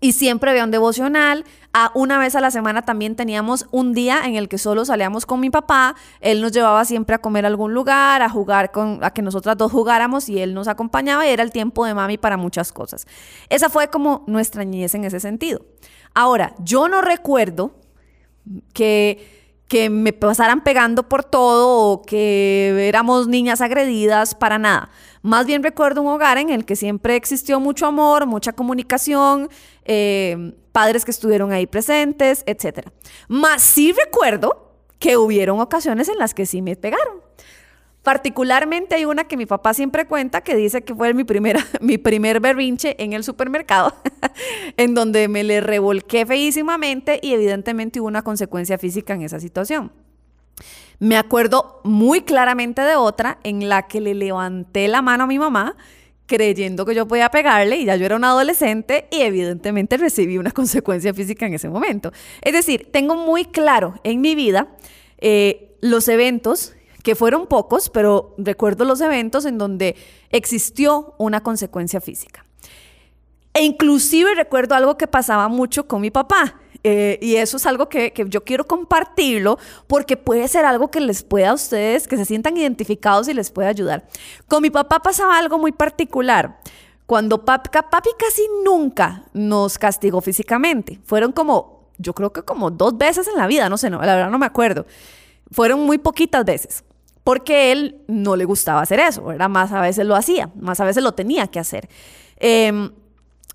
Y 0.00 0.12
siempre 0.12 0.50
había 0.50 0.62
un 0.62 0.70
devocional. 0.70 1.44
A 1.72 1.90
una 1.94 2.18
vez 2.18 2.36
a 2.36 2.40
la 2.40 2.52
semana 2.52 2.82
también 2.82 3.16
teníamos 3.16 3.66
un 3.72 3.92
día 3.92 4.22
en 4.24 4.36
el 4.36 4.48
que 4.48 4.56
solo 4.56 4.84
salíamos 4.84 5.26
con 5.26 5.40
mi 5.40 5.50
papá. 5.50 5.96
Él 6.20 6.40
nos 6.40 6.52
llevaba 6.52 6.84
siempre 6.84 7.16
a 7.16 7.18
comer 7.18 7.44
a 7.44 7.48
algún 7.48 7.74
lugar, 7.74 8.22
a 8.22 8.30
jugar 8.30 8.70
con, 8.70 9.00
a 9.02 9.10
que 9.10 9.22
nosotras 9.22 9.56
dos 9.56 9.72
jugáramos 9.72 10.28
y 10.28 10.38
él 10.38 10.54
nos 10.54 10.68
acompañaba 10.68 11.26
y 11.26 11.30
era 11.30 11.42
el 11.42 11.50
tiempo 11.50 11.84
de 11.84 11.94
mami 11.94 12.16
para 12.16 12.36
muchas 12.36 12.72
cosas. 12.72 13.06
Esa 13.48 13.68
fue 13.68 13.88
como 13.88 14.22
nuestra 14.28 14.64
niñez 14.64 14.94
en 14.94 15.04
ese 15.04 15.18
sentido. 15.18 15.66
Ahora, 16.14 16.54
yo 16.60 16.88
no 16.88 17.02
recuerdo 17.02 17.72
que 18.72 19.37
que 19.68 19.90
me 19.90 20.14
pasaran 20.14 20.64
pegando 20.64 21.08
por 21.08 21.24
todo 21.24 21.92
o 21.92 22.02
que 22.02 22.88
éramos 22.88 23.28
niñas 23.28 23.60
agredidas, 23.60 24.34
para 24.34 24.58
nada. 24.58 24.90
Más 25.22 25.46
bien 25.46 25.62
recuerdo 25.62 26.00
un 26.00 26.08
hogar 26.08 26.38
en 26.38 26.48
el 26.48 26.64
que 26.64 26.74
siempre 26.74 27.16
existió 27.16 27.60
mucho 27.60 27.86
amor, 27.86 28.26
mucha 28.26 28.54
comunicación, 28.54 29.50
eh, 29.84 30.54
padres 30.72 31.04
que 31.04 31.10
estuvieron 31.10 31.52
ahí 31.52 31.66
presentes, 31.66 32.44
etc. 32.46 32.88
Más 33.28 33.62
sí 33.62 33.92
recuerdo 33.92 34.72
que 34.98 35.16
hubieron 35.16 35.60
ocasiones 35.60 36.08
en 36.08 36.18
las 36.18 36.34
que 36.34 36.46
sí 36.46 36.62
me 36.62 36.74
pegaron. 36.74 37.20
Particularmente 38.02 38.94
hay 38.94 39.04
una 39.04 39.24
que 39.24 39.36
mi 39.36 39.44
papá 39.44 39.74
siempre 39.74 40.06
cuenta 40.06 40.40
que 40.40 40.56
dice 40.56 40.82
que 40.82 40.94
fue 40.94 41.12
mi, 41.14 41.24
primera, 41.24 41.64
mi 41.80 41.98
primer 41.98 42.40
berrinche 42.40 42.96
en 43.02 43.12
el 43.12 43.24
supermercado, 43.24 43.94
en 44.76 44.94
donde 44.94 45.28
me 45.28 45.44
le 45.44 45.60
revolqué 45.60 46.24
feísimamente 46.24 47.18
y 47.22 47.32
evidentemente 47.32 48.00
hubo 48.00 48.08
una 48.08 48.22
consecuencia 48.22 48.78
física 48.78 49.14
en 49.14 49.22
esa 49.22 49.40
situación. 49.40 49.92
Me 51.00 51.16
acuerdo 51.16 51.80
muy 51.84 52.22
claramente 52.22 52.82
de 52.82 52.96
otra 52.96 53.38
en 53.44 53.68
la 53.68 53.86
que 53.86 54.00
le 54.00 54.14
levanté 54.14 54.88
la 54.88 55.02
mano 55.02 55.24
a 55.24 55.26
mi 55.26 55.38
mamá 55.38 55.76
creyendo 56.28 56.84
que 56.84 56.94
yo 56.94 57.08
podía 57.08 57.30
pegarle 57.30 57.78
y 57.78 57.86
ya 57.86 57.96
yo 57.96 58.06
era 58.06 58.14
una 58.14 58.28
adolescente 58.28 59.08
y 59.10 59.22
evidentemente 59.22 59.96
recibí 59.96 60.38
una 60.38 60.50
consecuencia 60.52 61.12
física 61.12 61.46
en 61.46 61.54
ese 61.54 61.68
momento. 61.68 62.12
Es 62.42 62.52
decir, 62.52 62.88
tengo 62.92 63.16
muy 63.16 63.46
claro 63.46 63.94
en 64.04 64.20
mi 64.20 64.36
vida 64.36 64.68
eh, 65.18 65.76
los 65.80 66.06
eventos 66.08 66.74
que 67.02 67.14
fueron 67.14 67.46
pocos, 67.46 67.88
pero 67.90 68.34
recuerdo 68.38 68.84
los 68.84 69.00
eventos 69.00 69.44
en 69.44 69.58
donde 69.58 69.96
existió 70.30 71.14
una 71.18 71.42
consecuencia 71.42 72.00
física. 72.00 72.44
E 73.54 73.62
inclusive 73.62 74.34
recuerdo 74.34 74.74
algo 74.74 74.96
que 74.96 75.06
pasaba 75.06 75.48
mucho 75.48 75.86
con 75.86 76.00
mi 76.00 76.10
papá. 76.10 76.60
Eh, 76.84 77.18
y 77.20 77.36
eso 77.36 77.56
es 77.56 77.66
algo 77.66 77.88
que, 77.88 78.12
yo 78.28 78.44
quiero 78.44 78.64
compartirlo 78.64 79.58
porque 79.88 80.16
puede 80.16 80.46
ser 80.46 80.64
algo 80.64 80.90
que 80.90 81.00
les 81.00 81.24
pueda 81.24 81.50
a 81.50 81.54
ustedes, 81.54 82.06
que 82.06 82.16
se 82.16 82.24
sientan 82.24 82.56
identificados 82.56 83.28
y 83.28 83.34
les 83.34 83.50
pueda 83.50 83.68
ayudar. 83.68 84.06
Con 84.46 84.62
mi 84.62 84.70
papá 84.70 85.00
pasaba 85.00 85.36
algo 85.38 85.58
muy 85.58 85.72
particular. 85.72 86.60
Cuando 87.04 87.44
papi, 87.44 87.70
papi 87.70 88.10
casi 88.18 88.42
nunca 88.64 89.24
nos 89.32 89.76
castigó 89.78 90.20
físicamente. 90.20 91.00
Fueron 91.04 91.32
como, 91.32 91.88
yo 91.98 92.12
creo 92.12 92.32
que 92.32 92.42
como 92.42 92.70
dos 92.70 92.96
veces 92.96 93.26
en 93.26 93.36
la 93.36 93.46
vida, 93.46 93.68
no 93.68 93.76
sé, 93.76 93.90
no, 93.90 94.00
la 94.00 94.14
verdad 94.14 94.30
no 94.30 94.38
me 94.38 94.46
acuerdo. 94.46 94.86
Fueron 95.50 95.80
muy 95.80 95.98
poquitas 95.98 96.44
veces 96.44 96.84
porque 97.24 97.72
él 97.72 98.02
no 98.08 98.36
le 98.36 98.44
gustaba 98.44 98.80
hacer 98.80 99.00
eso, 99.00 99.32
era 99.32 99.48
más 99.48 99.72
a 99.72 99.80
veces 99.80 100.06
lo 100.06 100.16
hacía, 100.16 100.50
más 100.58 100.80
a 100.80 100.84
veces 100.84 101.02
lo 101.02 101.12
tenía 101.12 101.46
que 101.48 101.58
hacer. 101.58 101.88
Em, 102.36 102.90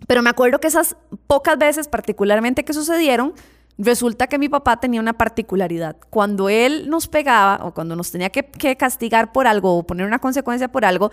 pero 0.07 0.21
me 0.21 0.29
acuerdo 0.29 0.59
que 0.59 0.67
esas 0.67 0.95
pocas 1.27 1.57
veces 1.57 1.87
particularmente 1.87 2.63
que 2.63 2.73
sucedieron, 2.73 3.33
resulta 3.77 4.27
que 4.27 4.37
mi 4.37 4.49
papá 4.49 4.79
tenía 4.79 4.99
una 4.99 5.13
particularidad. 5.13 5.95
Cuando 6.09 6.49
él 6.49 6.89
nos 6.89 7.07
pegaba 7.07 7.65
o 7.65 7.73
cuando 7.73 7.95
nos 7.95 8.11
tenía 8.11 8.29
que, 8.29 8.45
que 8.45 8.75
castigar 8.75 9.31
por 9.31 9.47
algo 9.47 9.77
o 9.77 9.83
poner 9.83 10.05
una 10.05 10.19
consecuencia 10.19 10.71
por 10.71 10.85
algo, 10.85 11.11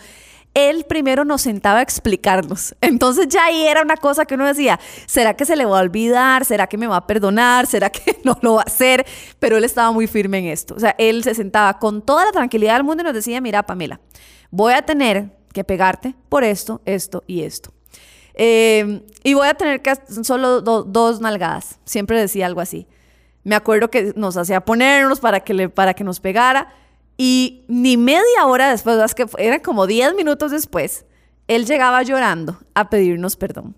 él 0.54 0.84
primero 0.88 1.24
nos 1.24 1.42
sentaba 1.42 1.78
a 1.78 1.82
explicarnos. 1.82 2.74
Entonces 2.80 3.28
ya 3.28 3.44
ahí 3.44 3.66
era 3.66 3.82
una 3.82 3.96
cosa 3.96 4.24
que 4.24 4.34
uno 4.34 4.46
decía, 4.46 4.80
¿será 5.06 5.34
que 5.34 5.44
se 5.44 5.56
le 5.56 5.64
va 5.64 5.78
a 5.78 5.82
olvidar? 5.82 6.44
¿Será 6.44 6.66
que 6.66 6.76
me 6.76 6.86
va 6.86 6.96
a 6.96 7.06
perdonar? 7.06 7.66
¿Será 7.66 7.90
que 7.90 8.18
no 8.24 8.36
lo 8.42 8.54
va 8.54 8.62
a 8.62 8.64
hacer? 8.64 9.06
Pero 9.38 9.56
él 9.56 9.64
estaba 9.64 9.92
muy 9.92 10.06
firme 10.06 10.38
en 10.38 10.46
esto. 10.46 10.74
O 10.74 10.80
sea, 10.80 10.94
él 10.98 11.22
se 11.22 11.34
sentaba 11.34 11.78
con 11.78 12.02
toda 12.02 12.24
la 12.24 12.32
tranquilidad 12.32 12.74
del 12.74 12.84
mundo 12.84 13.02
y 13.02 13.04
nos 13.04 13.14
decía, 13.14 13.40
mira, 13.40 13.64
Pamela, 13.64 14.00
voy 14.50 14.74
a 14.74 14.82
tener 14.82 15.30
que 15.52 15.64
pegarte 15.64 16.14
por 16.28 16.44
esto, 16.44 16.80
esto 16.84 17.24
y 17.26 17.42
esto. 17.42 17.72
Eh, 18.34 19.02
y 19.22 19.34
voy 19.34 19.48
a 19.48 19.54
tener 19.54 19.82
que 19.82 19.94
solo 20.22 20.60
dos 20.62 21.20
nalgadas. 21.20 21.78
Siempre 21.84 22.18
decía 22.18 22.46
algo 22.46 22.60
así. 22.60 22.86
Me 23.42 23.54
acuerdo 23.54 23.90
que 23.90 24.12
nos 24.16 24.36
hacía 24.36 24.60
ponernos 24.60 25.20
para 25.20 25.40
que, 25.40 25.68
para 25.68 25.94
que 25.94 26.04
nos 26.04 26.20
pegara. 26.20 26.72
Y 27.22 27.66
ni 27.68 27.98
media 27.98 28.46
hora 28.46 28.70
después, 28.70 28.96
es 28.96 29.14
que 29.14 29.26
eran 29.36 29.60
como 29.60 29.86
10 29.86 30.14
minutos 30.14 30.52
después, 30.52 31.04
él 31.48 31.66
llegaba 31.66 32.02
llorando 32.02 32.56
a 32.72 32.88
pedirnos 32.88 33.36
perdón. 33.36 33.76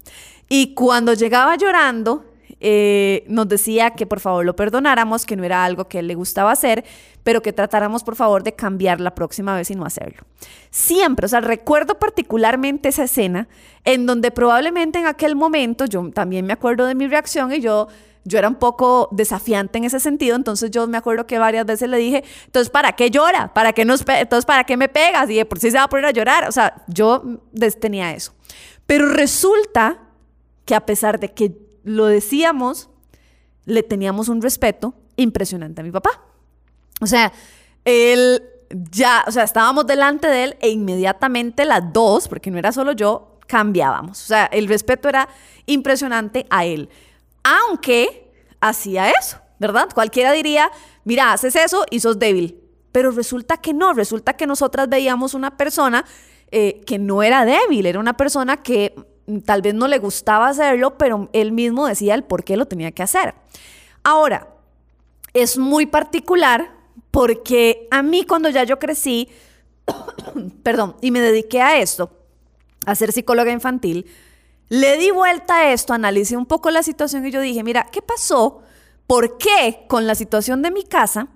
Y 0.49 0.75
cuando 0.75 1.13
llegaba 1.15 1.57
llorando, 1.57 2.25
eh, 2.61 3.25
nos 3.27 3.49
decía 3.49 3.91
que 3.91 4.07
por 4.07 4.21
favor 4.21 4.45
lo 4.45 4.55
perdonáramos, 4.55 5.27
que 5.27 5.35
no 5.35 5.43
era 5.43 5.65
algo 5.65 5.89
que 5.89 5.99
él 5.99 6.07
le 6.07 6.15
gustaba 6.15 6.53
hacer, 6.53 6.85
pero 7.25 7.43
que 7.43 7.53
tratáramos 7.53 8.05
por 8.05 8.15
favor 8.15 8.45
de 8.45 8.53
cambiar 8.53 9.01
la 9.01 9.13
próxima 9.13 9.57
vez 9.57 9.73
y 9.73 9.75
no 9.75 9.85
hacerlo. 9.85 10.23
Siempre, 10.71 11.27
o 11.27 11.29
sea, 11.29 11.41
recuerdo 11.41 11.99
particularmente 11.99 12.91
esa 12.91 13.03
escena 13.03 13.49
en 13.83 14.07
donde 14.07 14.31
probablemente 14.31 15.01
en 15.01 15.07
aquel 15.07 15.35
momento, 15.35 15.87
yo 15.87 16.09
también 16.15 16.47
me 16.47 16.53
acuerdo 16.53 16.87
de 16.87 16.95
mi 16.95 17.09
reacción 17.09 17.53
y 17.53 17.59
yo 17.59 17.89
yo 18.25 18.39
era 18.39 18.49
un 18.49 18.55
poco 18.55 19.09
desafiante 19.11 19.79
en 19.79 19.85
ese 19.85 19.99
sentido, 20.01 20.37
entonces 20.37 20.71
yo 20.71 20.87
me 20.87 20.99
acuerdo 20.99 21.27
que 21.27 21.39
varias 21.39 21.67
veces 21.67 21.89
le 21.89 21.97
dije, 21.97 22.25
entonces, 22.47 22.71
¿para 22.71 22.93
qué 22.93 23.11
llora? 23.11 23.53
¿Para 23.53 23.73
qué 23.73 23.85
nos 23.85 24.05
entonces, 24.07 24.45
¿para 24.45 24.65
qué 24.65 24.77
me 24.77 24.89
pegas? 24.89 25.29
Y 25.31 25.35
de 25.35 25.45
por 25.45 25.59
sí 25.59 25.71
se 25.71 25.77
va 25.77 25.85
a 25.85 25.89
poner 25.89 26.07
a 26.07 26.11
llorar. 26.13 26.49
O 26.49 26.53
sea, 26.53 26.85
yo 26.87 27.41
tenía 27.81 28.13
eso. 28.13 28.33
Pero 28.87 29.09
resulta 29.09 29.99
que 30.65 30.75
a 30.75 30.87
pesar 30.87 31.19
de 31.19 31.33
que 31.33 31.57
lo 31.85 32.07
decíamos, 32.07 32.91
le 33.65 33.83
teníamos 33.83 34.29
un 34.29 34.41
respeto 34.41 34.95
impresionante 35.17 35.81
a 35.81 35.85
mi 35.85 35.91
papá. 35.91 36.11
O 37.01 37.07
sea, 37.07 37.33
él 37.85 38.43
ya, 38.91 39.25
o 39.27 39.33
sea, 39.33 39.45
estábamos 39.45 39.87
delante 39.87 40.29
de 40.29 40.45
él 40.45 40.57
e 40.61 40.71
inmediatamente 40.71 41.65
las 41.65 41.93
dos, 41.93 42.29
porque 42.29 42.51
no 42.51 42.59
era 42.59 42.73
solo 42.73 42.93
yo, 42.93 43.39
cambiábamos. 43.47 44.23
O 44.23 44.27
sea, 44.27 44.47
el 44.47 44.69
respeto 44.69 45.09
era 45.09 45.29
impresionante 45.67 46.47
a 46.51 46.65
él. 46.65 46.89
Aunque 47.43 48.31
hacía 48.61 49.11
eso, 49.11 49.39
¿verdad? 49.59 49.89
Cualquiera 49.95 50.33
diría, 50.33 50.71
mira, 51.05 51.33
haces 51.33 51.57
eso 51.57 51.85
y 51.91 52.01
sos 52.01 52.19
débil. 52.19 52.61
Pero 52.93 53.11
resulta 53.11 53.57
que 53.57 53.73
no, 53.73 53.93
resulta 53.93 54.35
que 54.35 54.47
nosotras 54.47 54.89
veíamos 54.89 55.35
una 55.35 55.57
persona 55.57 56.05
eh, 56.51 56.83
que 56.87 56.99
no 56.99 57.23
era 57.23 57.45
débil, 57.45 57.87
era 57.87 57.99
una 57.99 58.17
persona 58.17 58.59
que 58.59 58.95
tal 59.45 59.63
vez 59.63 59.75
no 59.75 59.89
le 59.89 59.99
gustaba 59.99 60.49
hacerlo, 60.49 60.99
pero 60.99 61.31
él 61.33 61.53
mismo 61.53 61.87
decía 61.87 62.15
el 62.15 62.25
por 62.25 62.45
qué 62.45 62.57
lo 62.57 62.67
tenía 62.67 62.93
que 62.93 63.03
hacer. 63.03 63.35
Ahora, 64.03 64.49
es 65.33 65.57
muy 65.59 65.87
particular 65.87 66.73
porque 67.11 67.89
a 67.91 68.03
mí 68.03 68.25
cuando 68.25 68.49
ya 68.51 68.65
yo 68.65 68.79
crecí, 68.79 69.29
perdón, 70.63 70.97
y 71.01 71.11
me 71.11 71.21
dediqué 71.21 71.63
a 71.63 71.79
esto, 71.79 72.11
a 72.85 72.95
ser 72.95 73.13
psicóloga 73.13 73.53
infantil, 73.53 74.07
le 74.73 74.97
di 74.97 75.11
vuelta 75.11 75.57
a 75.57 75.73
esto, 75.75 75.93
analicé 75.93 76.35
un 76.35 76.47
poco 76.47 76.71
la 76.71 76.83
situación 76.83 77.27
y 77.27 77.31
yo 77.31 77.43
dije, 77.43 77.63
mira, 77.63 77.89
¿qué 77.93 78.01
pasó? 78.01 78.63
¿Por 79.07 79.37
qué 79.37 79.85
con 79.87 80.07
la 80.07 80.15
situación 80.15 80.63
de 80.63 80.71
mi 80.71 80.83
casa 80.83 81.29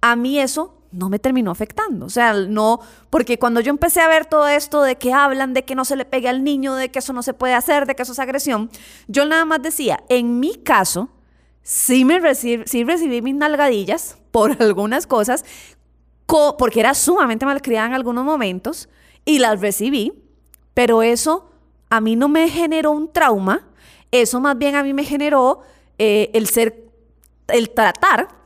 a 0.00 0.14
mí 0.14 0.38
eso 0.38 0.80
no 0.92 1.08
me 1.08 1.18
terminó 1.18 1.50
afectando. 1.50 2.06
O 2.06 2.08
sea, 2.08 2.34
no, 2.34 2.78
porque 3.10 3.36
cuando 3.36 3.60
yo 3.60 3.70
empecé 3.70 4.00
a 4.00 4.06
ver 4.06 4.26
todo 4.26 4.46
esto 4.46 4.80
de 4.82 4.94
que 4.94 5.12
hablan 5.12 5.54
de 5.54 5.64
que 5.64 5.74
no 5.74 5.84
se 5.84 5.96
le 5.96 6.04
pegue 6.04 6.28
al 6.28 6.44
niño, 6.44 6.76
de 6.76 6.92
que 6.92 7.00
eso 7.00 7.12
no 7.12 7.24
se 7.24 7.34
puede 7.34 7.54
hacer, 7.54 7.84
de 7.84 7.96
que 7.96 8.02
eso 8.02 8.12
es 8.12 8.18
agresión, 8.20 8.70
yo 9.08 9.24
nada 9.24 9.44
más 9.44 9.60
decía, 9.60 10.04
en 10.08 10.38
mi 10.38 10.54
caso, 10.54 11.08
sí, 11.62 12.04
me 12.04 12.20
sí 12.36 12.84
recibí 12.84 13.22
mis 13.22 13.34
nalgadillas 13.34 14.18
por 14.30 14.56
algunas 14.62 15.08
cosas, 15.08 15.44
porque 16.26 16.78
era 16.78 16.94
sumamente 16.94 17.44
malcriada 17.44 17.88
en 17.88 17.94
algunos 17.94 18.24
momentos 18.24 18.88
y 19.24 19.40
las 19.40 19.60
recibí, 19.60 20.12
pero 20.74 21.02
eso 21.02 21.50
a 21.90 22.00
mí 22.00 22.16
no 22.16 22.28
me 22.28 22.48
generó 22.48 22.90
un 22.90 23.12
trauma, 23.12 23.66
eso 24.10 24.40
más 24.40 24.56
bien 24.56 24.74
a 24.74 24.82
mí 24.82 24.92
me 24.94 25.04
generó 25.04 25.60
eh, 25.98 26.30
el 26.34 26.46
ser, 26.46 26.84
el 27.48 27.70
tratar 27.70 28.38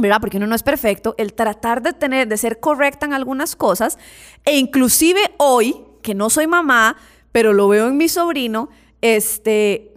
¿verdad? 0.00 0.20
Porque 0.20 0.38
uno 0.38 0.46
no 0.46 0.54
es 0.54 0.62
perfecto, 0.62 1.14
el 1.18 1.34
tratar 1.34 1.82
de 1.82 1.92
tener, 1.92 2.26
de 2.26 2.36
ser 2.36 2.58
correcta 2.58 3.06
en 3.06 3.12
algunas 3.12 3.54
cosas, 3.54 3.98
e 4.44 4.56
inclusive 4.56 5.20
hoy, 5.36 5.76
que 6.02 6.14
no 6.14 6.30
soy 6.30 6.46
mamá, 6.46 6.96
pero 7.32 7.52
lo 7.52 7.68
veo 7.68 7.88
en 7.88 7.96
mi 7.96 8.08
sobrino, 8.08 8.70
este, 9.02 9.92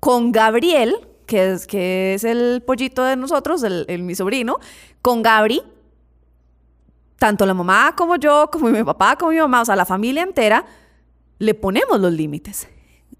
con 0.00 0.32
Gabriel, 0.32 0.96
que 1.26 1.52
es, 1.52 1.66
que 1.66 2.14
es 2.14 2.24
el 2.24 2.62
pollito 2.66 3.04
de 3.04 3.16
nosotros, 3.16 3.62
el, 3.62 3.86
mi 4.02 4.14
sobrino, 4.14 4.58
con 5.02 5.22
Gabri, 5.22 5.62
tanto 7.18 7.46
la 7.46 7.54
mamá 7.54 7.94
como 7.96 8.16
yo, 8.16 8.48
como 8.50 8.68
mi 8.68 8.82
papá, 8.82 9.16
como 9.16 9.32
mi 9.32 9.38
mamá, 9.38 9.62
o 9.62 9.64
sea, 9.64 9.76
la 9.76 9.86
familia 9.86 10.22
entera, 10.22 10.64
le 11.42 11.54
ponemos 11.54 12.00
los 12.00 12.12
límites. 12.12 12.68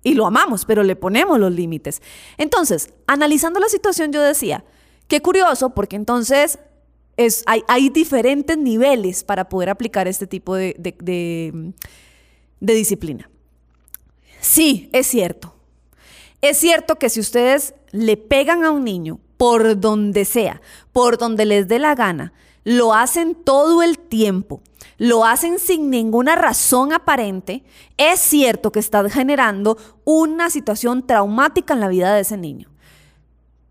Y 0.03 0.14
lo 0.14 0.27
amamos, 0.27 0.64
pero 0.64 0.83
le 0.83 0.97
ponemos 0.97 1.39
los 1.39 1.53
límites. 1.53 2.03
Entonces, 2.39 2.93
analizando 3.07 3.61
la 3.61 3.68
situación, 3.68 4.12
yo 4.12 4.23
decía, 4.23 4.64
Qué 5.12 5.20
curioso, 5.20 5.75
porque 5.75 5.97
entonces 5.97 6.59
es, 7.18 7.45
hay, 7.47 7.89
diferentes 7.91 8.57
niveles 8.57 9.25
para 9.25 9.51
poder 9.51 9.68
aplicar 9.68 10.09
este 10.09 10.27
tipo 10.27 10.55
de, 10.55 10.75
de 10.79 12.75
disciplina. 12.75 13.29
Sí, 14.41 14.89
es 14.95 15.07
cierto. 15.07 15.55
Es 16.41 16.57
cierto 16.57 16.97
que 16.97 17.11
si 17.11 17.20
ustedes 17.20 17.75
le 17.91 18.16
pegan 18.16 18.64
a 18.64 18.70
un 18.70 18.85
niño 18.85 19.20
por 19.37 19.79
donde 19.79 20.25
sea, 20.25 20.62
por 20.93 21.18
donde 21.18 21.45
les 21.45 21.68
dé 21.68 21.79
la 21.79 21.95
gana, 21.95 22.33
lo 22.64 22.95
hacen 22.95 23.35
todo 23.35 23.83
el 23.83 23.99
tiempo, 23.99 24.62
lo 25.03 25.24
hacen 25.24 25.59
sin 25.59 25.90
ninguna 25.90 26.36
razón 26.36 26.92
aparente, 26.92 27.64
es 27.96 28.20
cierto 28.20 28.70
que 28.70 28.78
está 28.78 29.11
generando 29.11 29.76
una 30.05 30.48
situación 30.48 31.05
traumática 31.05 31.74
en 31.74 31.80
la 31.80 31.88
vida 31.88 32.14
de 32.14 32.20
ese 32.20 32.36
niño. 32.36 32.70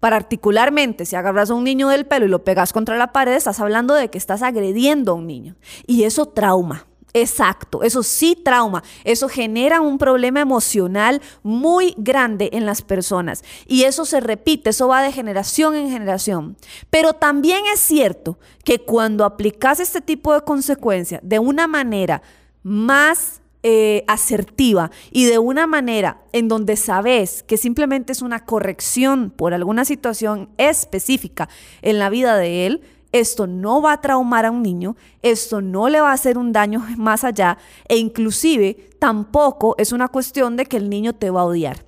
Particularmente, 0.02 1.06
si 1.06 1.16
agarras 1.16 1.50
a 1.50 1.54
un 1.54 1.64
niño 1.64 1.88
del 1.88 2.06
pelo 2.06 2.26
y 2.26 2.28
lo 2.28 2.44
pegas 2.44 2.74
contra 2.74 2.98
la 2.98 3.14
pared, 3.14 3.32
estás 3.32 3.62
hablando 3.62 3.94
de 3.94 4.10
que 4.10 4.18
estás 4.18 4.42
agrediendo 4.42 5.14
a 5.14 5.16
un 5.16 5.26
niño. 5.26 5.56
Y 5.88 6.04
eso 6.04 6.26
trauma. 6.26 6.86
Exacto, 7.14 7.84
eso 7.84 8.04
sí 8.04 8.38
trauma, 8.42 8.84
eso 9.04 9.28
genera 9.28 9.82
un 9.82 9.98
problema 9.98 10.40
emocional 10.40 11.22
muy 11.44 11.94
grande 11.98 12.50
en 12.54 12.66
las 12.66 12.82
personas 12.82 13.44
y 13.68 13.84
eso 13.84 14.06
se 14.06 14.22
repite, 14.22 14.70
eso 14.70 14.88
va 14.88 15.02
de 15.02 15.12
generación 15.12 15.76
en 15.76 15.90
generación. 15.90 16.56
Pero 16.90 17.12
también 17.14 17.64
es 17.74 17.82
cierto 17.82 18.40
que 18.64 18.80
cuando 18.80 19.26
aplicas 19.26 19.82
este 19.82 20.00
tipo 20.00 20.34
de 20.34 20.42
consecuencia 20.42 21.20
de 21.22 21.40
una 21.40 21.68
manera 21.68 22.22
más 22.64 23.42
eh, 23.64 24.06
asertiva 24.08 24.90
y 25.12 25.26
de 25.26 25.38
una 25.38 25.68
manera 25.68 26.22
en 26.32 26.48
donde 26.48 26.78
sabes 26.78 27.44
que 27.44 27.58
simplemente 27.58 28.14
es 28.14 28.22
una 28.22 28.46
corrección 28.46 29.32
por 29.32 29.54
alguna 29.54 29.84
situación 29.84 30.50
específica 30.58 31.50
en 31.82 32.00
la 32.00 32.10
vida 32.10 32.38
de 32.38 32.66
él, 32.66 32.82
esto 33.12 33.48
no 33.48 33.82
va 33.82 33.94
a 33.94 34.02
traumar 34.02 34.46
a 34.46 34.52
un 34.52 34.64
niño, 34.64 34.96
esto 35.22 35.62
no 35.62 35.90
le 35.90 36.02
va 36.02 36.12
a 36.12 36.14
hacer 36.14 36.38
un 36.38 36.52
daño 36.52 36.86
más 36.98 37.24
allá 37.24 37.58
e 37.88 37.98
inclusive 37.98 38.90
tampoco 39.00 39.76
es 39.78 39.92
una 39.92 40.08
cuestión 40.08 40.58
de 40.58 40.66
que 40.66 40.78
el 40.78 40.90
niño 40.90 41.14
te 41.14 41.30
va 41.30 41.42
a 41.42 41.46
odiar. 41.46 41.86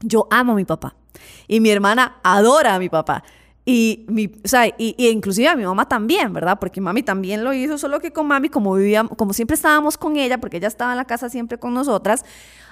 Yo 0.00 0.28
amo 0.30 0.52
a 0.52 0.56
mi 0.56 0.64
papá 0.64 0.94
y 1.46 1.60
mi 1.60 1.70
hermana 1.70 2.18
adora 2.22 2.74
a 2.74 2.78
mi 2.78 2.88
papá. 2.88 3.24
Y, 3.70 4.06
mi, 4.08 4.32
o 4.42 4.48
sea, 4.48 4.66
y, 4.66 4.94
inclusive 4.96 5.46
a 5.46 5.54
mi 5.54 5.62
mamá 5.62 5.86
también, 5.86 6.32
¿verdad? 6.32 6.58
Porque 6.58 6.80
mami 6.80 7.02
también 7.02 7.44
lo 7.44 7.52
hizo, 7.52 7.76
solo 7.76 8.00
que 8.00 8.14
con 8.14 8.26
mami, 8.26 8.48
como 8.48 8.72
vivíamos, 8.72 9.12
como 9.18 9.34
siempre 9.34 9.56
estábamos 9.56 9.98
con 9.98 10.16
ella, 10.16 10.38
porque 10.40 10.56
ella 10.56 10.68
estaba 10.68 10.92
en 10.92 10.96
la 10.96 11.04
casa 11.04 11.28
siempre 11.28 11.58
con 11.58 11.74
nosotras, 11.74 12.24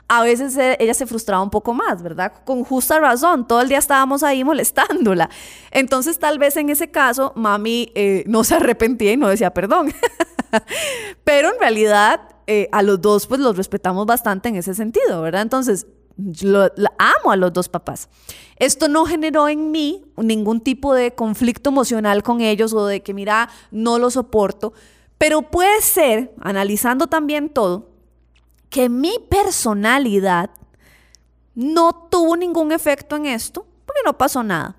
a 0.08 0.22
veces 0.22 0.56
ella 0.56 0.94
se 0.94 1.04
frustraba 1.04 1.42
un 1.42 1.50
poco 1.50 1.74
más, 1.74 2.02
¿verdad? 2.02 2.32
Con 2.46 2.64
justa 2.64 2.98
razón, 2.98 3.46
todo 3.46 3.60
el 3.60 3.68
día 3.68 3.76
estábamos 3.76 4.22
ahí 4.22 4.42
molestándola. 4.42 5.28
Entonces, 5.70 6.18
tal 6.18 6.38
vez 6.38 6.56
en 6.56 6.70
ese 6.70 6.90
caso, 6.90 7.34
mami 7.36 7.92
eh, 7.94 8.24
no 8.26 8.42
se 8.42 8.54
arrepentía 8.54 9.12
y 9.12 9.18
no 9.18 9.28
decía 9.28 9.52
perdón. 9.52 9.92
Pero 11.24 11.52
en 11.52 11.60
realidad, 11.60 12.22
eh, 12.46 12.70
a 12.72 12.80
los 12.80 13.02
dos, 13.02 13.26
pues 13.26 13.38
los 13.42 13.54
respetamos 13.58 14.06
bastante 14.06 14.48
en 14.48 14.56
ese 14.56 14.72
sentido, 14.72 15.20
¿verdad? 15.20 15.42
Entonces, 15.42 15.88
lo, 16.16 16.70
amo 16.98 17.30
a 17.30 17.36
los 17.36 17.52
dos 17.52 17.68
papás. 17.68 18.08
Esto 18.56 18.88
no 18.88 19.04
generó 19.04 19.48
en 19.48 19.70
mí 19.70 20.04
ningún 20.16 20.60
tipo 20.60 20.94
de 20.94 21.14
conflicto 21.14 21.70
emocional 21.70 22.22
con 22.22 22.40
ellos 22.40 22.72
o 22.72 22.86
de 22.86 23.02
que, 23.02 23.14
mira, 23.14 23.48
no 23.70 23.98
lo 23.98 24.10
soporto. 24.10 24.72
Pero 25.18 25.42
puede 25.42 25.80
ser, 25.82 26.34
analizando 26.40 27.06
también 27.06 27.48
todo, 27.48 27.90
que 28.70 28.88
mi 28.88 29.18
personalidad 29.30 30.50
no 31.54 32.08
tuvo 32.10 32.36
ningún 32.36 32.72
efecto 32.72 33.16
en 33.16 33.26
esto, 33.26 33.66
porque 33.84 34.02
no 34.04 34.18
pasó 34.18 34.42
nada. 34.42 34.76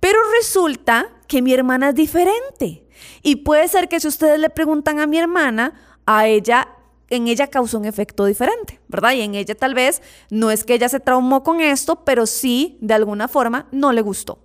Pero 0.00 0.18
resulta 0.38 1.08
que 1.26 1.42
mi 1.42 1.52
hermana 1.52 1.88
es 1.90 1.94
diferente. 1.94 2.86
Y 3.22 3.36
puede 3.36 3.66
ser 3.68 3.88
que 3.88 4.00
si 4.00 4.08
ustedes 4.08 4.38
le 4.38 4.50
preguntan 4.50 5.00
a 5.00 5.06
mi 5.06 5.18
hermana, 5.18 5.74
a 6.06 6.26
ella 6.26 6.68
en 7.16 7.28
ella 7.28 7.48
causó 7.48 7.78
un 7.78 7.84
efecto 7.84 8.24
diferente, 8.24 8.80
¿verdad? 8.88 9.12
Y 9.12 9.22
en 9.22 9.34
ella 9.34 9.54
tal 9.54 9.74
vez 9.74 10.02
no 10.30 10.50
es 10.50 10.64
que 10.64 10.74
ella 10.74 10.88
se 10.88 11.00
traumó 11.00 11.42
con 11.42 11.60
esto, 11.60 12.04
pero 12.04 12.26
sí, 12.26 12.78
de 12.80 12.94
alguna 12.94 13.28
forma, 13.28 13.66
no 13.72 13.92
le 13.92 14.02
gustó. 14.02 14.38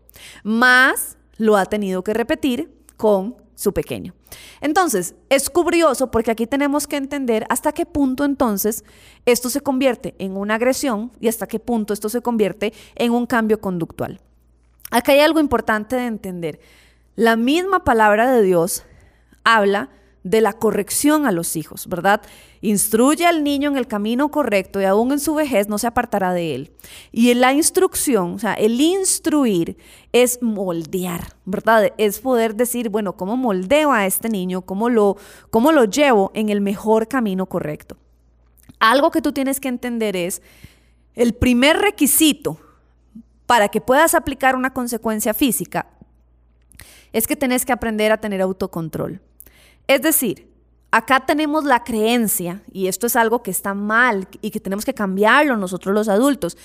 Más 0.44 1.18
lo 1.38 1.58
ha 1.58 1.66
tenido 1.66 2.04
que 2.04 2.14
repetir 2.14 2.72
con 2.98 3.38
su 3.56 3.74
pequeño. 3.74 4.14
Entonces, 4.62 5.16
es 5.30 5.50
curioso 5.50 6.12
porque 6.12 6.32
aquí 6.32 6.48
tenemos 6.48 6.88
que 6.88 6.96
entender 6.96 7.46
hasta 7.50 7.74
qué 7.74 7.86
punto 7.86 8.24
entonces 8.24 8.86
esto 9.26 9.50
se 9.50 9.62
convierte 9.62 10.16
en 10.18 10.38
una 10.38 10.56
agresión 10.56 11.12
y 11.20 11.28
hasta 11.28 11.48
qué 11.48 11.60
punto 11.60 11.94
esto 11.94 12.08
se 12.08 12.22
convierte 12.22 12.74
en 12.96 13.12
un 13.12 13.26
cambio 13.26 13.60
conductual. 13.60 14.22
Acá 14.92 15.12
hay 15.12 15.20
algo 15.20 15.40
importante 15.40 15.96
de 15.98 16.06
entender. 16.06 16.60
La 17.16 17.36
misma 17.36 17.84
palabra 17.84 18.32
de 18.32 18.42
Dios 18.42 18.84
habla 19.44 19.90
de 20.24 20.42
la 20.42 20.54
corrección 20.54 21.26
a 21.26 21.32
los 21.32 21.56
hijos, 21.56 21.88
¿verdad? 21.88 22.22
Instruye 22.62 23.26
al 23.26 23.44
niño 23.44 23.70
en 23.70 23.78
el 23.78 23.88
camino 23.88 24.30
correcto 24.30 24.82
y 24.82 24.86
aún 24.86 25.12
en 25.12 25.20
su 25.20 25.34
vejez 25.34 25.70
no 25.70 25.78
se 25.78 25.88
apartará 25.88 26.34
de 26.34 26.56
él. 26.56 26.72
Y 27.12 27.32
en 27.32 27.40
la 27.40 27.54
instrucción, 27.54 28.34
o 28.34 28.40
sea, 28.40 28.54
el 28.54 28.80
instruir 28.82 29.78
es 30.12 30.42
moldear, 30.42 31.36
¿verdad? 31.46 31.94
Es 31.98 32.20
poder 32.20 32.56
decir, 32.56 32.90
bueno, 32.90 33.14
¿cómo 33.14 33.38
moldeo 33.38 33.92
a 33.92 34.06
este 34.06 34.30
niño? 34.30 34.62
¿Cómo 34.62 34.90
lo, 34.90 35.18
cómo 35.50 35.72
lo 35.72 35.86
llevo 35.86 36.32
en 36.34 36.50
el 36.50 36.60
mejor 36.60 37.08
camino 37.08 37.46
correcto? 37.46 37.96
Algo 38.80 39.12
que 39.12 39.22
tú 39.22 39.32
tienes 39.32 39.60
que 39.60 39.70
entender 39.70 40.16
es 40.16 40.42
el 41.16 41.34
primer 41.34 41.78
requisito 41.78 42.60
para 43.46 43.70
que 43.70 43.82
puedas 43.82 44.16
aplicar 44.16 44.56
una 44.56 44.74
consecuencia 44.74 45.34
física 45.34 45.88
es 47.12 47.26
que 47.26 47.36
tenés 47.36 47.66
que 47.66 47.74
aprender 47.74 48.12
a 48.12 48.18
tener 48.18 48.42
autocontrol. 48.42 49.22
Es 49.90 50.04
decir, 50.04 50.48
acá 50.92 51.26
tenemos 51.26 51.64
la 51.66 51.84
creencia, 51.84 52.62
y 52.72 52.86
esto 52.86 53.08
es 53.08 53.16
algo 53.16 53.42
que 53.42 53.50
está 53.50 53.74
mal 53.74 54.28
y 54.40 54.52
que 54.52 54.60
tenemos 54.60 54.86
que 54.86 54.94
cambiarlo 54.94 55.58
nosotros 55.58 55.96
los 55.96 56.08
adultos, 56.08 56.58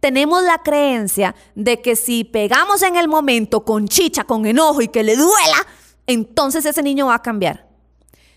tenemos 0.00 0.42
la 0.42 0.58
creencia 0.58 1.36
de 1.54 1.80
que 1.80 1.94
si 1.94 2.24
pegamos 2.24 2.82
en 2.82 2.96
el 2.96 3.06
momento 3.06 3.64
con 3.64 3.86
chicha, 3.86 4.24
con 4.24 4.46
enojo 4.46 4.82
y 4.82 4.88
que 4.88 5.04
le 5.04 5.14
duela, 5.14 5.64
entonces 6.08 6.64
ese 6.64 6.82
niño 6.82 7.06
va 7.06 7.14
a 7.14 7.22
cambiar. 7.22 7.68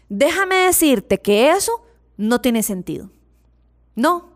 Déjame 0.10 0.58
decirte 0.58 1.20
que 1.20 1.50
eso 1.50 1.84
no 2.16 2.40
tiene 2.40 2.62
sentido. 2.62 3.10
No. 3.96 4.36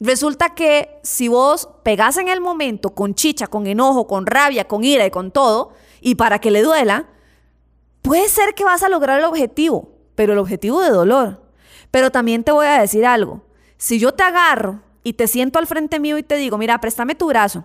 Resulta 0.00 0.54
que 0.54 0.98
si 1.02 1.28
vos 1.28 1.68
pegás 1.82 2.16
en 2.16 2.28
el 2.28 2.40
momento 2.40 2.94
con 2.94 3.14
chicha, 3.14 3.48
con 3.48 3.66
enojo, 3.66 4.06
con 4.06 4.24
rabia, 4.24 4.66
con 4.66 4.82
ira 4.82 5.04
y 5.04 5.10
con 5.10 5.30
todo, 5.30 5.74
y 6.00 6.14
para 6.14 6.38
que 6.38 6.50
le 6.50 6.62
duela, 6.62 7.10
Puede 8.02 8.28
ser 8.28 8.54
que 8.54 8.64
vas 8.64 8.82
a 8.82 8.88
lograr 8.88 9.18
el 9.18 9.24
objetivo, 9.24 9.92
pero 10.14 10.32
el 10.32 10.38
objetivo 10.38 10.80
de 10.82 10.90
dolor. 10.90 11.42
Pero 11.90 12.10
también 12.10 12.44
te 12.44 12.52
voy 12.52 12.66
a 12.66 12.80
decir 12.80 13.06
algo. 13.06 13.42
Si 13.76 13.98
yo 13.98 14.12
te 14.12 14.22
agarro 14.22 14.80
y 15.04 15.14
te 15.14 15.26
siento 15.26 15.58
al 15.58 15.66
frente 15.66 16.00
mío 16.00 16.18
y 16.18 16.22
te 16.22 16.36
digo, 16.36 16.58
mira, 16.58 16.80
préstame 16.80 17.14
tu 17.14 17.28
brazo, 17.28 17.64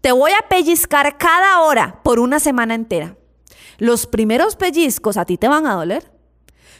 te 0.00 0.12
voy 0.12 0.32
a 0.32 0.48
pellizcar 0.48 1.18
cada 1.18 1.60
hora 1.60 2.00
por 2.02 2.18
una 2.18 2.40
semana 2.40 2.74
entera. 2.74 3.16
Los 3.78 4.06
primeros 4.06 4.56
pellizcos 4.56 5.16
a 5.16 5.24
ti 5.24 5.36
te 5.36 5.48
van 5.48 5.66
a 5.66 5.74
doler, 5.74 6.12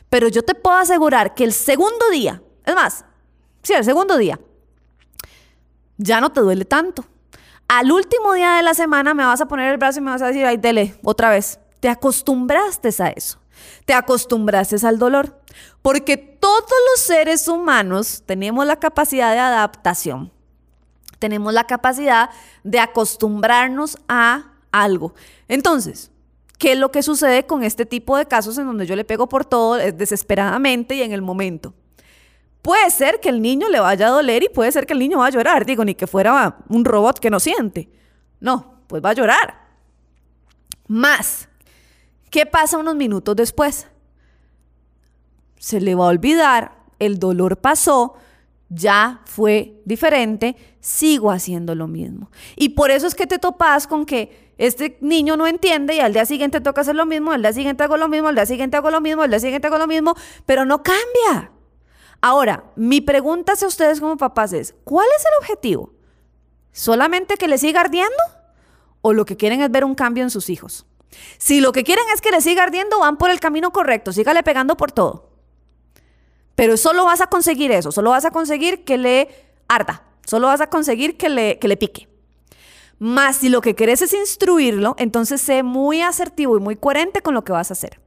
pero 0.08 0.28
yo 0.28 0.42
te 0.42 0.54
puedo 0.54 0.76
asegurar 0.76 1.34
que 1.34 1.44
el 1.44 1.52
segundo 1.52 2.08
día, 2.10 2.42
es 2.64 2.74
más, 2.74 3.04
sí, 3.62 3.72
el 3.72 3.84
segundo 3.84 4.16
día, 4.16 4.38
ya 5.98 6.20
no 6.20 6.30
te 6.30 6.40
duele 6.40 6.64
tanto. 6.64 7.04
Al 7.68 7.90
último 7.90 8.32
día 8.34 8.56
de 8.56 8.62
la 8.62 8.74
semana 8.74 9.12
me 9.14 9.24
vas 9.24 9.40
a 9.40 9.48
poner 9.48 9.72
el 9.72 9.78
brazo 9.78 9.98
y 9.98 10.02
me 10.02 10.12
vas 10.12 10.22
a 10.22 10.28
decir, 10.28 10.46
ay, 10.46 10.56
dele, 10.56 10.98
otra 11.02 11.30
vez. 11.30 11.58
Te 11.86 11.90
acostumbraste 11.90 12.90
a 12.98 13.10
eso. 13.10 13.38
Te 13.84 13.94
acostumbraste 13.94 14.84
al 14.84 14.98
dolor. 14.98 15.40
Porque 15.82 16.16
todos 16.16 16.72
los 16.90 17.00
seres 17.00 17.46
humanos 17.46 18.24
tenemos 18.26 18.66
la 18.66 18.80
capacidad 18.80 19.32
de 19.32 19.38
adaptación. 19.38 20.32
Tenemos 21.20 21.54
la 21.54 21.62
capacidad 21.62 22.30
de 22.64 22.80
acostumbrarnos 22.80 23.98
a 24.08 24.50
algo. 24.72 25.14
Entonces, 25.46 26.10
¿qué 26.58 26.72
es 26.72 26.78
lo 26.80 26.90
que 26.90 27.04
sucede 27.04 27.46
con 27.46 27.62
este 27.62 27.86
tipo 27.86 28.16
de 28.16 28.26
casos 28.26 28.58
en 28.58 28.66
donde 28.66 28.84
yo 28.84 28.96
le 28.96 29.04
pego 29.04 29.28
por 29.28 29.44
todo 29.44 29.78
eh, 29.78 29.92
desesperadamente 29.92 30.96
y 30.96 31.02
en 31.02 31.12
el 31.12 31.22
momento? 31.22 31.72
Puede 32.62 32.90
ser 32.90 33.20
que 33.20 33.28
el 33.28 33.40
niño 33.40 33.68
le 33.68 33.78
vaya 33.78 34.08
a 34.08 34.10
doler 34.10 34.42
y 34.42 34.48
puede 34.48 34.72
ser 34.72 34.86
que 34.86 34.92
el 34.92 34.98
niño 34.98 35.18
vaya 35.18 35.38
a 35.38 35.40
llorar. 35.40 35.64
Digo, 35.64 35.84
ni 35.84 35.94
que 35.94 36.08
fuera 36.08 36.56
un 36.68 36.84
robot 36.84 37.20
que 37.20 37.30
no 37.30 37.38
siente. 37.38 37.88
No, 38.40 38.80
pues 38.88 39.00
va 39.04 39.10
a 39.10 39.14
llorar. 39.14 39.66
Más, 40.88 41.48
¿Qué 42.36 42.44
pasa 42.44 42.76
unos 42.76 42.96
minutos 42.96 43.34
después? 43.34 43.86
Se 45.58 45.80
le 45.80 45.94
va 45.94 46.04
a 46.04 46.08
olvidar, 46.08 46.76
el 46.98 47.18
dolor 47.18 47.56
pasó, 47.56 48.12
ya 48.68 49.22
fue 49.24 49.80
diferente, 49.86 50.54
sigo 50.78 51.30
haciendo 51.30 51.74
lo 51.74 51.86
mismo. 51.86 52.30
Y 52.54 52.68
por 52.68 52.90
eso 52.90 53.06
es 53.06 53.14
que 53.14 53.26
te 53.26 53.38
topas 53.38 53.86
con 53.86 54.04
que 54.04 54.52
este 54.58 54.98
niño 55.00 55.38
no 55.38 55.46
entiende 55.46 55.94
y 55.94 56.00
al 56.00 56.12
día 56.12 56.26
siguiente 56.26 56.60
toca 56.60 56.82
hacer 56.82 56.94
lo 56.94 57.06
mismo, 57.06 57.32
al 57.32 57.40
día 57.40 57.54
siguiente 57.54 57.84
hago 57.84 57.96
lo 57.96 58.06
mismo, 58.06 58.28
al 58.28 58.34
día 58.34 58.44
siguiente 58.44 58.76
hago 58.76 58.90
lo 58.90 59.00
mismo, 59.00 59.22
al 59.22 59.30
día 59.30 59.40
siguiente 59.40 59.68
hago 59.68 59.78
lo 59.78 59.86
mismo, 59.86 60.14
pero 60.44 60.66
no 60.66 60.82
cambia. 60.82 61.52
Ahora, 62.20 62.64
mi 62.76 63.00
pregunta 63.00 63.52
hacia 63.54 63.66
ustedes 63.66 63.98
como 63.98 64.18
papás 64.18 64.52
es, 64.52 64.74
¿cuál 64.84 65.06
es 65.16 65.24
el 65.24 65.32
objetivo? 65.40 65.94
¿Solamente 66.72 67.38
que 67.38 67.48
le 67.48 67.56
siga 67.56 67.80
ardiendo? 67.80 68.12
¿O 69.00 69.14
lo 69.14 69.24
que 69.24 69.38
quieren 69.38 69.62
es 69.62 69.70
ver 69.70 69.86
un 69.86 69.94
cambio 69.94 70.22
en 70.22 70.28
sus 70.28 70.50
hijos? 70.50 70.84
Si 71.38 71.60
lo 71.60 71.72
que 71.72 71.84
quieren 71.84 72.04
es 72.14 72.20
que 72.20 72.30
le 72.30 72.40
siga 72.40 72.62
ardiendo, 72.62 73.00
van 73.00 73.16
por 73.16 73.30
el 73.30 73.40
camino 73.40 73.70
correcto, 73.72 74.12
sígale 74.12 74.42
pegando 74.42 74.76
por 74.76 74.92
todo. 74.92 75.30
Pero 76.54 76.76
solo 76.76 77.04
vas 77.04 77.20
a 77.20 77.26
conseguir 77.26 77.70
eso, 77.72 77.92
solo 77.92 78.10
vas 78.10 78.24
a 78.24 78.30
conseguir 78.30 78.84
que 78.84 78.96
le 78.96 79.28
arda, 79.68 80.04
solo 80.26 80.46
vas 80.46 80.60
a 80.60 80.68
conseguir 80.68 81.16
que 81.16 81.28
le, 81.28 81.58
que 81.58 81.68
le 81.68 81.76
pique. 81.76 82.08
Más 82.98 83.36
si 83.36 83.50
lo 83.50 83.60
que 83.60 83.74
querés 83.74 84.00
es 84.00 84.14
instruirlo, 84.14 84.94
entonces 84.98 85.40
sé 85.40 85.62
muy 85.62 86.00
asertivo 86.00 86.56
y 86.56 86.60
muy 86.60 86.76
coherente 86.76 87.20
con 87.20 87.34
lo 87.34 87.44
que 87.44 87.52
vas 87.52 87.70
a 87.70 87.74
hacer. 87.74 88.00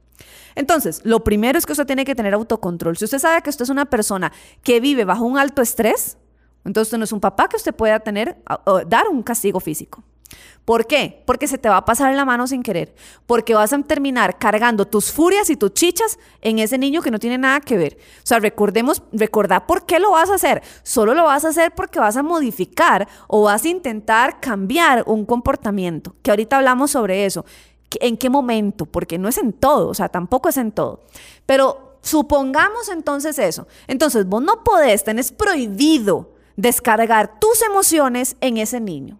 Entonces, 0.56 1.00
lo 1.04 1.22
primero 1.22 1.58
es 1.58 1.64
que 1.64 1.72
usted 1.72 1.86
tiene 1.86 2.04
que 2.04 2.16
tener 2.16 2.34
autocontrol. 2.34 2.96
Si 2.96 3.04
usted 3.04 3.20
sabe 3.20 3.40
que 3.42 3.50
usted 3.50 3.62
es 3.62 3.68
una 3.68 3.86
persona 3.86 4.32
que 4.64 4.80
vive 4.80 5.04
bajo 5.04 5.24
un 5.24 5.38
alto 5.38 5.62
estrés, 5.62 6.18
entonces 6.64 6.88
usted 6.88 6.98
no 6.98 7.04
es 7.04 7.12
un 7.12 7.20
papá 7.20 7.48
que 7.48 7.56
usted 7.56 7.74
pueda 7.74 8.00
tener, 8.00 8.36
dar 8.88 9.08
un 9.08 9.22
castigo 9.22 9.60
físico. 9.60 10.02
¿Por 10.64 10.86
qué? 10.86 11.22
Porque 11.26 11.48
se 11.48 11.58
te 11.58 11.68
va 11.68 11.78
a 11.78 11.84
pasar 11.84 12.14
la 12.14 12.24
mano 12.24 12.46
sin 12.46 12.62
querer. 12.62 12.94
Porque 13.26 13.54
vas 13.54 13.72
a 13.72 13.78
terminar 13.82 14.38
cargando 14.38 14.86
tus 14.86 15.10
furias 15.10 15.50
y 15.50 15.56
tus 15.56 15.74
chichas 15.74 16.18
en 16.42 16.58
ese 16.58 16.78
niño 16.78 17.02
que 17.02 17.10
no 17.10 17.18
tiene 17.18 17.38
nada 17.38 17.60
que 17.60 17.76
ver. 17.76 17.98
O 18.18 18.26
sea, 18.26 18.38
recordemos, 18.38 19.02
recordá 19.12 19.66
por 19.66 19.84
qué 19.84 19.98
lo 19.98 20.12
vas 20.12 20.30
a 20.30 20.34
hacer. 20.34 20.62
Solo 20.82 21.14
lo 21.14 21.24
vas 21.24 21.44
a 21.44 21.48
hacer 21.48 21.72
porque 21.74 21.98
vas 21.98 22.16
a 22.16 22.22
modificar 22.22 23.08
o 23.26 23.42
vas 23.42 23.64
a 23.64 23.68
intentar 23.68 24.38
cambiar 24.40 25.02
un 25.06 25.26
comportamiento. 25.26 26.14
Que 26.22 26.30
ahorita 26.30 26.58
hablamos 26.58 26.92
sobre 26.92 27.24
eso. 27.24 27.44
¿En 27.98 28.16
qué 28.16 28.30
momento? 28.30 28.86
Porque 28.86 29.18
no 29.18 29.28
es 29.28 29.38
en 29.38 29.52
todo, 29.52 29.88
o 29.88 29.94
sea, 29.94 30.08
tampoco 30.08 30.48
es 30.48 30.56
en 30.56 30.70
todo. 30.70 31.00
Pero 31.46 31.96
supongamos 32.02 32.88
entonces 32.88 33.38
eso. 33.38 33.66
Entonces, 33.88 34.26
vos 34.26 34.42
no 34.42 34.62
podés, 34.62 35.02
tenés 35.02 35.32
prohibido 35.32 36.30
descargar 36.56 37.40
tus 37.40 37.62
emociones 37.62 38.36
en 38.40 38.58
ese 38.58 38.78
niño. 38.80 39.18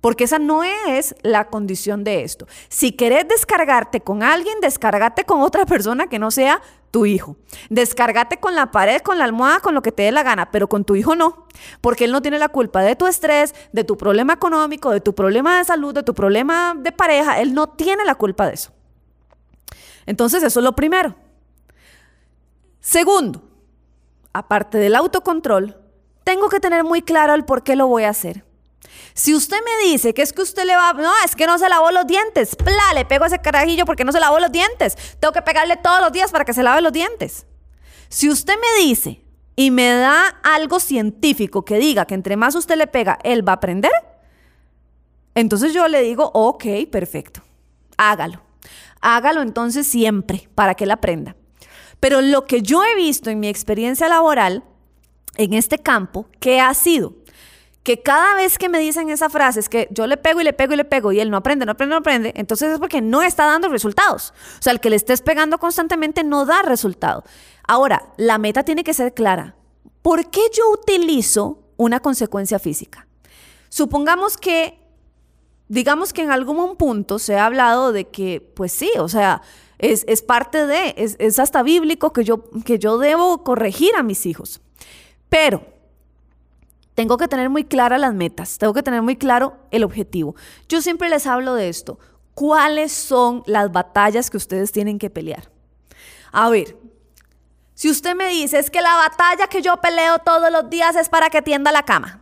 Porque 0.00 0.24
esa 0.24 0.38
no 0.38 0.62
es 0.64 1.14
la 1.22 1.48
condición 1.48 2.04
de 2.04 2.22
esto. 2.22 2.46
Si 2.68 2.92
querés 2.92 3.28
descargarte 3.28 4.00
con 4.00 4.22
alguien, 4.22 4.60
descargate 4.60 5.24
con 5.24 5.42
otra 5.42 5.66
persona 5.66 6.06
que 6.06 6.18
no 6.18 6.30
sea 6.30 6.62
tu 6.90 7.06
hijo. 7.06 7.36
Descargate 7.68 8.38
con 8.38 8.54
la 8.54 8.70
pared, 8.70 9.02
con 9.02 9.18
la 9.18 9.24
almohada, 9.24 9.60
con 9.60 9.74
lo 9.74 9.82
que 9.82 9.92
te 9.92 10.04
dé 10.04 10.12
la 10.12 10.22
gana, 10.22 10.50
pero 10.50 10.68
con 10.68 10.84
tu 10.84 10.96
hijo 10.96 11.14
no. 11.14 11.46
Porque 11.80 12.04
él 12.04 12.12
no 12.12 12.22
tiene 12.22 12.38
la 12.38 12.48
culpa 12.48 12.82
de 12.82 12.96
tu 12.96 13.06
estrés, 13.06 13.54
de 13.72 13.84
tu 13.84 13.96
problema 13.96 14.32
económico, 14.32 14.90
de 14.90 15.00
tu 15.00 15.14
problema 15.14 15.58
de 15.58 15.64
salud, 15.64 15.94
de 15.94 16.02
tu 16.02 16.14
problema 16.14 16.74
de 16.76 16.92
pareja. 16.92 17.40
Él 17.40 17.52
no 17.52 17.68
tiene 17.68 18.04
la 18.04 18.14
culpa 18.14 18.46
de 18.46 18.54
eso. 18.54 18.72
Entonces, 20.06 20.42
eso 20.42 20.60
es 20.60 20.64
lo 20.64 20.74
primero. 20.74 21.14
Segundo, 22.80 23.42
aparte 24.32 24.78
del 24.78 24.96
autocontrol, 24.96 25.76
tengo 26.24 26.48
que 26.48 26.58
tener 26.58 26.84
muy 26.84 27.02
claro 27.02 27.34
el 27.34 27.44
por 27.44 27.62
qué 27.62 27.76
lo 27.76 27.86
voy 27.86 28.04
a 28.04 28.08
hacer. 28.10 28.44
Si 29.14 29.34
usted 29.34 29.58
me 29.64 29.88
dice 29.88 30.14
que 30.14 30.22
es 30.22 30.32
que 30.32 30.42
usted 30.42 30.64
le 30.64 30.76
va, 30.76 30.92
no, 30.92 31.12
es 31.24 31.36
que 31.36 31.46
no 31.46 31.58
se 31.58 31.68
lavó 31.68 31.90
los 31.90 32.06
dientes, 32.06 32.56
pla, 32.56 32.94
le 32.94 33.04
pego 33.04 33.24
ese 33.24 33.38
carajillo 33.40 33.84
porque 33.84 34.04
no 34.04 34.12
se 34.12 34.20
lavó 34.20 34.38
los 34.40 34.52
dientes. 34.52 34.96
Tengo 35.18 35.32
que 35.32 35.42
pegarle 35.42 35.76
todos 35.76 36.00
los 36.00 36.12
días 36.12 36.30
para 36.30 36.44
que 36.44 36.54
se 36.54 36.62
lave 36.62 36.80
los 36.80 36.92
dientes. 36.92 37.46
Si 38.08 38.28
usted 38.28 38.54
me 38.54 38.84
dice 38.84 39.22
y 39.56 39.70
me 39.70 39.88
da 39.88 40.26
algo 40.42 40.80
científico 40.80 41.64
que 41.64 41.78
diga 41.78 42.06
que 42.06 42.14
entre 42.14 42.36
más 42.36 42.54
usted 42.54 42.76
le 42.76 42.86
pega, 42.86 43.18
él 43.24 43.46
va 43.46 43.52
a 43.52 43.56
aprender, 43.56 43.92
entonces 45.34 45.72
yo 45.72 45.86
le 45.88 46.02
digo, 46.02 46.30
ok, 46.34 46.64
perfecto, 46.90 47.42
hágalo. 47.96 48.42
Hágalo 49.00 49.42
entonces 49.42 49.86
siempre 49.86 50.48
para 50.54 50.74
que 50.74 50.84
él 50.84 50.90
aprenda. 50.90 51.36
Pero 52.00 52.20
lo 52.20 52.46
que 52.46 52.62
yo 52.62 52.82
he 52.84 52.94
visto 52.96 53.30
en 53.30 53.40
mi 53.40 53.48
experiencia 53.48 54.08
laboral 54.08 54.64
en 55.36 55.54
este 55.54 55.78
campo, 55.78 56.26
¿qué 56.38 56.60
ha 56.60 56.72
sido? 56.74 57.14
Que 57.82 58.02
cada 58.02 58.34
vez 58.34 58.58
que 58.58 58.68
me 58.68 58.78
dicen 58.78 59.08
esa 59.08 59.30
frase 59.30 59.60
es 59.60 59.68
que 59.68 59.88
yo 59.90 60.06
le 60.06 60.16
pego 60.16 60.40
y 60.40 60.44
le 60.44 60.52
pego 60.52 60.74
y 60.74 60.76
le 60.76 60.84
pego 60.84 61.12
y 61.12 61.20
él 61.20 61.30
no 61.30 61.38
aprende, 61.38 61.64
no 61.64 61.72
aprende, 61.72 61.94
no 61.94 61.98
aprende, 61.98 62.32
entonces 62.36 62.72
es 62.72 62.78
porque 62.78 63.00
no 63.00 63.22
está 63.22 63.46
dando 63.46 63.68
resultados. 63.68 64.34
O 64.58 64.62
sea, 64.62 64.72
el 64.72 64.80
que 64.80 64.90
le 64.90 64.96
estés 64.96 65.22
pegando 65.22 65.58
constantemente 65.58 66.22
no 66.22 66.44
da 66.44 66.62
resultado. 66.62 67.24
Ahora, 67.66 68.12
la 68.16 68.36
meta 68.38 68.64
tiene 68.64 68.84
que 68.84 68.92
ser 68.92 69.14
clara. 69.14 69.54
¿Por 70.02 70.30
qué 70.30 70.40
yo 70.52 70.70
utilizo 70.70 71.62
una 71.76 72.00
consecuencia 72.00 72.58
física? 72.58 73.06
Supongamos 73.70 74.36
que, 74.36 74.78
digamos 75.68 76.12
que 76.12 76.22
en 76.22 76.32
algún 76.32 76.76
punto 76.76 77.18
se 77.18 77.38
ha 77.38 77.46
hablado 77.46 77.92
de 77.92 78.08
que, 78.08 78.40
pues 78.54 78.72
sí, 78.72 78.90
o 78.98 79.08
sea, 79.08 79.40
es, 79.78 80.04
parte 80.22 80.66
de, 80.66 80.94
es, 80.98 81.16
es, 81.18 81.38
hasta 81.38 81.62
bíblico 81.62 82.12
que 82.12 82.24
yo, 82.24 82.44
que 82.64 82.78
yo 82.78 82.98
debo 82.98 83.42
corregir 83.42 83.94
a 83.96 84.02
mis 84.02 84.26
hijos. 84.26 84.60
Pero 85.30 85.62
tengo 87.00 87.16
que 87.16 87.28
tener 87.28 87.48
muy 87.48 87.64
claras 87.64 87.98
las 87.98 88.12
metas, 88.12 88.58
tengo 88.58 88.74
que 88.74 88.82
tener 88.82 89.00
muy 89.00 89.16
claro 89.16 89.56
el 89.70 89.84
objetivo. 89.84 90.36
Yo 90.68 90.82
siempre 90.82 91.08
les 91.08 91.26
hablo 91.26 91.54
de 91.54 91.70
esto. 91.70 91.98
¿Cuáles 92.34 92.92
son 92.92 93.42
las 93.46 93.72
batallas 93.72 94.28
que 94.28 94.36
ustedes 94.36 94.70
tienen 94.70 94.98
que 94.98 95.08
pelear? 95.08 95.50
A 96.30 96.50
ver, 96.50 96.76
si 97.72 97.88
usted 97.88 98.14
me 98.14 98.28
dice 98.28 98.62
que 98.64 98.82
la 98.82 98.94
batalla 98.96 99.46
que 99.46 99.62
yo 99.62 99.78
peleo 99.78 100.18
todos 100.18 100.52
los 100.52 100.68
días 100.68 100.94
es 100.94 101.08
para 101.08 101.30
que 101.30 101.40
tienda 101.40 101.72
la 101.72 101.84
cama, 101.84 102.20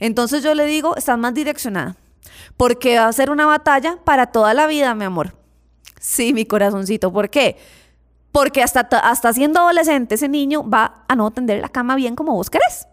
entonces 0.00 0.42
yo 0.42 0.54
le 0.54 0.64
digo, 0.64 0.96
estás 0.96 1.18
más 1.18 1.34
direccionada, 1.34 1.94
porque 2.56 2.98
va 2.98 3.08
a 3.08 3.12
ser 3.12 3.28
una 3.28 3.44
batalla 3.44 3.98
para 4.02 4.28
toda 4.28 4.54
la 4.54 4.66
vida, 4.66 4.94
mi 4.94 5.04
amor. 5.04 5.34
Sí, 6.00 6.32
mi 6.32 6.46
corazoncito, 6.46 7.12
¿por 7.12 7.28
qué? 7.28 7.58
Porque 8.32 8.62
hasta, 8.62 8.80
hasta 8.80 9.34
siendo 9.34 9.60
adolescente 9.60 10.14
ese 10.14 10.30
niño 10.30 10.66
va 10.66 11.04
a 11.06 11.14
no 11.14 11.30
tender 11.30 11.60
la 11.60 11.68
cama 11.68 11.94
bien 11.94 12.16
como 12.16 12.32
vos 12.32 12.48
querés. 12.48 12.86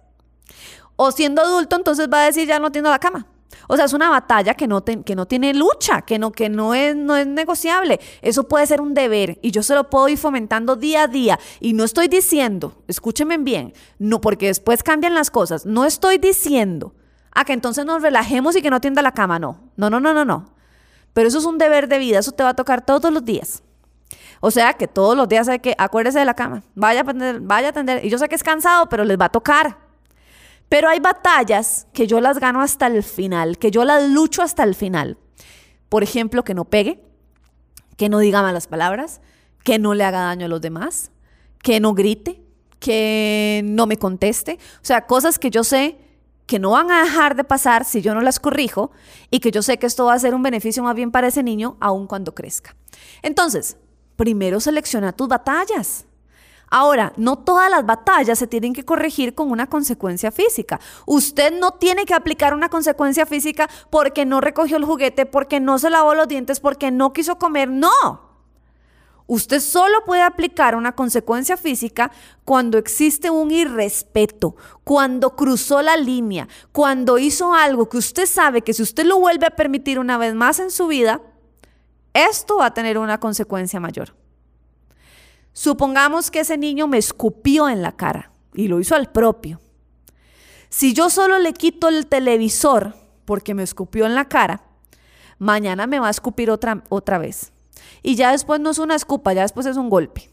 O 1.02 1.14
siendo 1.14 1.42
adulto, 1.42 1.78
entonces 1.78 2.10
va 2.12 2.24
a 2.24 2.26
decir, 2.26 2.46
ya 2.46 2.60
no 2.60 2.74
tiendo 2.74 2.90
la 2.90 3.00
cama. 3.00 3.26
O 3.70 3.78
sea, 3.78 3.86
es 3.86 3.94
una 3.94 4.10
batalla 4.10 4.54
que 4.54 4.68
no, 4.68 4.84
que 4.84 5.16
no 5.16 5.26
tiene 5.26 5.54
lucha, 5.54 6.02
que, 6.02 6.20
no, 6.20 6.34
que 6.34 6.50
no, 6.50 6.74
es, 6.74 6.94
no 6.94 7.16
es 7.16 7.26
negociable. 7.26 8.02
Eso 8.22 8.50
puede 8.50 8.68
ser 8.68 8.82
un 8.82 8.94
deber 8.94 9.40
y 9.42 9.52
yo 9.52 9.64
se 9.64 9.76
lo 9.76 9.90
puedo 9.90 10.10
ir 10.10 10.18
fomentando 10.18 10.76
día 10.76 11.04
a 11.04 11.08
día. 11.08 11.40
Y 11.62 11.72
no 11.72 11.86
estoy 11.86 12.10
diciendo, 12.10 12.84
escúchenme 12.90 13.38
bien, 13.38 13.72
no 13.98 14.20
porque 14.20 14.48
después 14.48 14.84
cambian 14.84 15.16
las 15.16 15.32
cosas, 15.32 15.66
no 15.66 15.86
estoy 15.86 16.18
diciendo 16.18 16.94
a 17.32 17.46
que 17.46 17.54
entonces 17.54 17.86
nos 17.86 18.02
relajemos 18.02 18.58
y 18.58 18.62
que 18.62 18.70
no 18.70 18.82
tienda 18.82 19.02
la 19.02 19.14
cama, 19.14 19.40
no. 19.40 19.72
No, 19.78 19.90
no, 19.90 20.02
no, 20.02 20.14
no, 20.14 20.26
no. 20.26 20.54
Pero 21.14 21.30
eso 21.30 21.38
es 21.38 21.46
un 21.46 21.58
deber 21.58 21.88
de 21.88 21.98
vida, 21.98 22.20
eso 22.20 22.34
te 22.34 22.44
va 22.44 22.50
a 22.50 22.56
tocar 22.56 22.86
todos 22.86 23.10
los 23.14 23.24
días. 23.24 23.64
O 24.42 24.52
sea 24.52 24.74
que 24.74 24.90
todos 24.90 25.16
los 25.16 25.30
días 25.30 25.48
hay 25.48 25.60
que, 25.60 25.76
acuérdese 25.78 26.20
de 26.20 26.26
la 26.26 26.34
cama, 26.34 26.64
vaya 26.76 27.00
a 27.00 27.04
atender, 27.04 27.40
vaya 27.40 27.68
a 27.68 27.70
atender. 27.70 28.04
Y 28.04 28.10
yo 28.10 28.18
sé 28.18 28.28
que 28.28 28.36
es 28.36 28.44
cansado, 28.44 28.90
pero 28.90 29.06
les 29.06 29.18
va 29.18 29.26
a 29.26 29.30
tocar. 29.30 29.89
Pero 30.70 30.88
hay 30.88 31.00
batallas 31.00 31.88
que 31.94 32.08
yo 32.08 32.22
las 32.22 32.40
gano 32.40 32.62
hasta 32.62 32.88
el 32.88 33.04
final, 33.04 33.58
que 33.58 33.72
yo 33.72 33.84
las 33.84 34.08
lucho 34.10 34.44
hasta 34.44 34.64
el 34.64 34.76
final. 34.76 35.18
Por 35.90 36.04
ejemplo, 36.04 36.44
que 36.44 36.54
no 36.54 36.66
pegue, 36.66 37.04
que 37.98 38.08
no 38.08 38.20
diga 38.20 38.44
malas 38.44 38.68
palabras, 38.68 39.22
que 39.64 39.80
no 39.80 39.96
le 39.96 40.04
haga 40.04 40.22
daño 40.22 40.46
a 40.46 40.50
los 40.50 40.62
demás, 40.62 41.12
que 41.62 41.80
no 41.80 41.94
grite, 41.96 42.42
que 42.80 43.62
no 43.66 43.88
me 43.88 43.98
conteste. 43.98 44.60
O 44.76 44.86
sea, 44.86 45.06
cosas 45.08 45.40
que 45.40 45.50
yo 45.50 45.64
sé 45.64 45.98
que 46.46 46.58
no 46.58 46.72
van 46.72 46.90
a 46.90 47.04
dejar 47.04 47.36
de 47.36 47.44
pasar 47.44 47.86
si 47.86 48.02
yo 48.02 48.16
no 48.16 48.22
las 48.22 48.40
corrijo 48.40 48.92
y 49.30 49.40
que 49.40 49.52
yo 49.52 49.62
sé 49.62 49.78
que 49.78 49.86
esto 49.86 50.06
va 50.06 50.16
a 50.16 50.20
ser 50.20 50.34
un 50.34 50.42
beneficio 50.42 50.82
más 50.82 50.96
bien 50.96 51.12
para 51.12 51.28
ese 51.28 51.44
niño 51.44 51.78
aun 51.80 52.08
cuando 52.08 52.34
crezca. 52.34 52.76
Entonces, 53.22 53.78
primero 54.16 54.60
selecciona 54.60 55.12
tus 55.14 55.28
batallas. 55.28 56.06
Ahora, 56.70 57.14
no 57.18 57.38
todas 57.40 57.70
las 57.70 57.86
batallas 57.86 58.38
se 58.38 58.48
tienen 58.48 58.74
que 58.74 58.86
corregir 58.86 59.34
con 59.34 59.52
una 59.52 59.68
consecuencia 59.68 60.32
física. 60.32 60.80
Usted 61.06 61.58
no 61.60 61.72
tiene 61.72 62.06
que 62.06 62.14
aplicar 62.14 62.54
una 62.54 62.70
consecuencia 62.70 63.26
física 63.26 63.70
porque 63.90 64.26
no 64.26 64.42
recogió 64.42 64.78
el 64.78 64.86
juguete, 64.86 65.26
porque 65.26 65.60
no 65.60 65.80
se 65.80 65.90
lavó 65.90 66.14
los 66.14 66.28
dientes, 66.28 66.60
porque 66.60 66.92
no 66.92 67.14
quiso 67.14 67.38
comer. 67.38 67.70
No. 67.70 68.30
Usted 69.26 69.60
solo 69.60 70.04
puede 70.06 70.24
aplicar 70.24 70.76
una 70.76 70.94
consecuencia 70.94 71.56
física 71.56 72.12
cuando 72.46 72.80
existe 72.80 73.30
un 73.30 73.52
irrespeto, 73.52 74.56
cuando 74.84 75.36
cruzó 75.36 75.84
la 75.84 75.98
línea, 75.98 76.48
cuando 76.72 77.20
hizo 77.20 77.54
algo 77.54 77.90
que 77.90 77.98
usted 77.98 78.26
sabe 78.26 78.64
que 78.64 78.74
si 78.74 78.82
usted 78.82 79.06
lo 79.06 79.20
vuelve 79.20 79.46
a 79.46 79.56
permitir 79.56 80.00
una 80.00 80.18
vez 80.18 80.34
más 80.34 80.60
en 80.60 80.72
su 80.72 80.88
vida, 80.88 81.22
esto 82.14 82.58
va 82.58 82.68
a 82.68 82.74
tener 82.74 82.98
una 82.98 83.20
consecuencia 83.20 83.80
mayor. 83.80 84.16
Supongamos 85.60 86.32
que 86.32 86.40
ese 86.40 86.58
niño 86.58 86.88
me 86.88 86.98
escupió 86.98 87.68
en 87.68 87.82
la 87.82 87.92
cara 87.92 88.32
y 88.54 88.70
lo 88.70 88.80
hizo 88.80 88.96
al 88.96 89.12
propio. 89.12 89.60
Si 90.70 90.94
yo 90.94 91.10
solo 91.10 91.38
le 91.38 91.52
quito 91.52 91.90
el 91.90 92.08
televisor 92.08 92.96
porque 93.26 93.54
me 93.54 93.64
escupió 93.64 94.06
en 94.06 94.16
la 94.16 94.30
cara, 94.30 94.64
mañana 95.38 95.86
me 95.86 96.00
va 96.00 96.08
a 96.08 96.12
escupir 96.12 96.50
otra, 96.50 96.86
otra 96.88 97.18
vez. 97.18 97.52
Y 98.02 98.16
ya 98.16 98.32
después 98.32 98.62
no 98.62 98.70
es 98.70 98.80
una 98.80 98.96
escupa, 98.96 99.34
ya 99.34 99.42
después 99.42 99.66
es 99.66 99.76
un 99.76 99.90
golpe. 99.90 100.30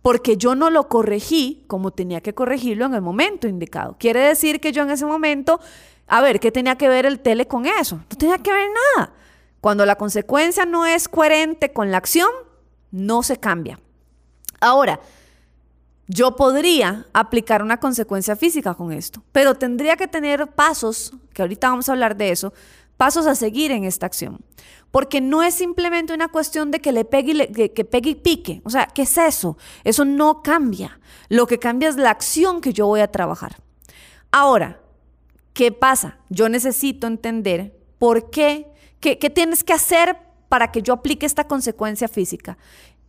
Porque 0.00 0.38
yo 0.38 0.54
no 0.54 0.70
lo 0.70 0.88
corregí 0.88 1.66
como 1.66 1.90
tenía 1.90 2.22
que 2.22 2.34
corregirlo 2.34 2.86
en 2.86 2.94
el 2.94 3.02
momento 3.02 3.48
indicado. 3.48 3.96
Quiere 3.98 4.20
decir 4.20 4.62
que 4.62 4.72
yo 4.72 4.82
en 4.82 4.90
ese 4.92 5.04
momento, 5.04 5.60
a 6.06 6.22
ver, 6.22 6.40
¿qué 6.40 6.50
tenía 6.50 6.78
que 6.78 6.88
ver 6.88 7.04
el 7.04 7.20
tele 7.20 7.46
con 7.46 7.66
eso? 7.66 7.96
No 7.96 8.16
tenía 8.16 8.38
que 8.38 8.54
ver 8.54 8.68
nada. 8.96 9.12
Cuando 9.60 9.84
la 9.84 9.96
consecuencia 9.96 10.64
no 10.64 10.86
es 10.86 11.06
coherente 11.06 11.70
con 11.74 11.90
la 11.90 11.98
acción, 11.98 12.30
no 12.90 13.22
se 13.22 13.36
cambia. 13.36 13.78
Ahora, 14.60 15.00
yo 16.08 16.36
podría 16.36 17.06
aplicar 17.12 17.62
una 17.62 17.78
consecuencia 17.78 18.34
física 18.34 18.74
con 18.74 18.92
esto, 18.92 19.22
pero 19.30 19.54
tendría 19.54 19.96
que 19.96 20.08
tener 20.08 20.46
pasos, 20.48 21.12
que 21.34 21.42
ahorita 21.42 21.68
vamos 21.68 21.88
a 21.88 21.92
hablar 21.92 22.16
de 22.16 22.30
eso, 22.30 22.54
pasos 22.96 23.26
a 23.26 23.34
seguir 23.34 23.70
en 23.70 23.84
esta 23.84 24.06
acción. 24.06 24.40
Porque 24.90 25.20
no 25.20 25.42
es 25.42 25.54
simplemente 25.54 26.14
una 26.14 26.28
cuestión 26.28 26.70
de 26.70 26.80
que 26.80 26.92
le 26.92 27.04
pegue 27.04 27.32
y, 27.32 27.68
que 27.68 27.84
pegue 27.84 28.10
y 28.10 28.14
pique. 28.14 28.62
O 28.64 28.70
sea, 28.70 28.86
¿qué 28.86 29.02
es 29.02 29.18
eso? 29.18 29.58
Eso 29.84 30.06
no 30.06 30.42
cambia. 30.42 30.98
Lo 31.28 31.46
que 31.46 31.58
cambia 31.58 31.90
es 31.90 31.96
la 31.96 32.10
acción 32.10 32.62
que 32.62 32.72
yo 32.72 32.86
voy 32.86 33.00
a 33.00 33.12
trabajar. 33.12 33.56
Ahora, 34.32 34.80
¿qué 35.52 35.72
pasa? 35.72 36.16
Yo 36.30 36.48
necesito 36.48 37.06
entender 37.06 37.78
por 37.98 38.30
qué, 38.30 38.66
qué 38.98 39.16
tienes 39.16 39.62
que 39.62 39.74
hacer 39.74 40.16
para 40.48 40.72
que 40.72 40.80
yo 40.80 40.94
aplique 40.94 41.26
esta 41.26 41.44
consecuencia 41.44 42.08
física 42.08 42.56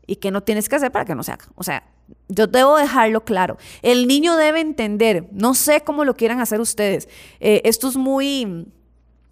y 0.10 0.16
qué 0.16 0.32
no 0.32 0.42
tienes 0.42 0.68
que 0.68 0.76
hacer 0.76 0.92
para 0.92 1.06
que 1.06 1.14
no 1.14 1.22
se 1.22 1.32
haga. 1.32 1.46
O 1.56 1.64
sea, 1.64 1.84
yo 2.30 2.48
debo 2.48 2.78
dejarlo 2.78 3.24
claro. 3.24 3.58
El 3.84 4.08
niño 4.08 4.36
debe 4.36 4.60
entender, 4.60 5.28
no 5.32 5.54
sé 5.54 5.82
cómo 5.82 6.04
lo 6.04 6.16
quieran 6.16 6.40
hacer 6.40 6.60
ustedes. 6.60 7.08
Eh, 7.40 7.62
esto 7.64 7.88
es 7.88 7.96
muy... 7.96 8.68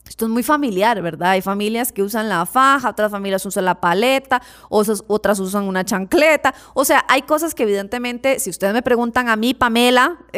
Esto 0.07 0.23
es 0.23 0.31
muy 0.31 0.41
familiar, 0.41 1.01
¿verdad? 1.01 1.31
Hay 1.31 1.41
familias 1.41 1.91
que 1.91 2.01
usan 2.01 2.29
la 2.29 2.45
faja, 2.45 2.91
otras 2.91 3.11
familias 3.11 3.45
usan 3.45 3.65
la 3.65 3.81
paleta, 3.81 4.41
otras, 4.69 5.39
usan 5.39 5.65
una 5.65 5.83
chancleta. 5.83 6.55
O 6.73 6.85
sea, 6.85 7.03
hay 7.09 7.23
cosas 7.23 7.53
que 7.53 7.63
evidentemente, 7.63 8.39
si 8.39 8.49
ustedes 8.49 8.73
me 8.73 8.81
preguntan 8.81 9.27
a 9.27 9.35
mí, 9.35 9.53
Pamela, 9.53 10.17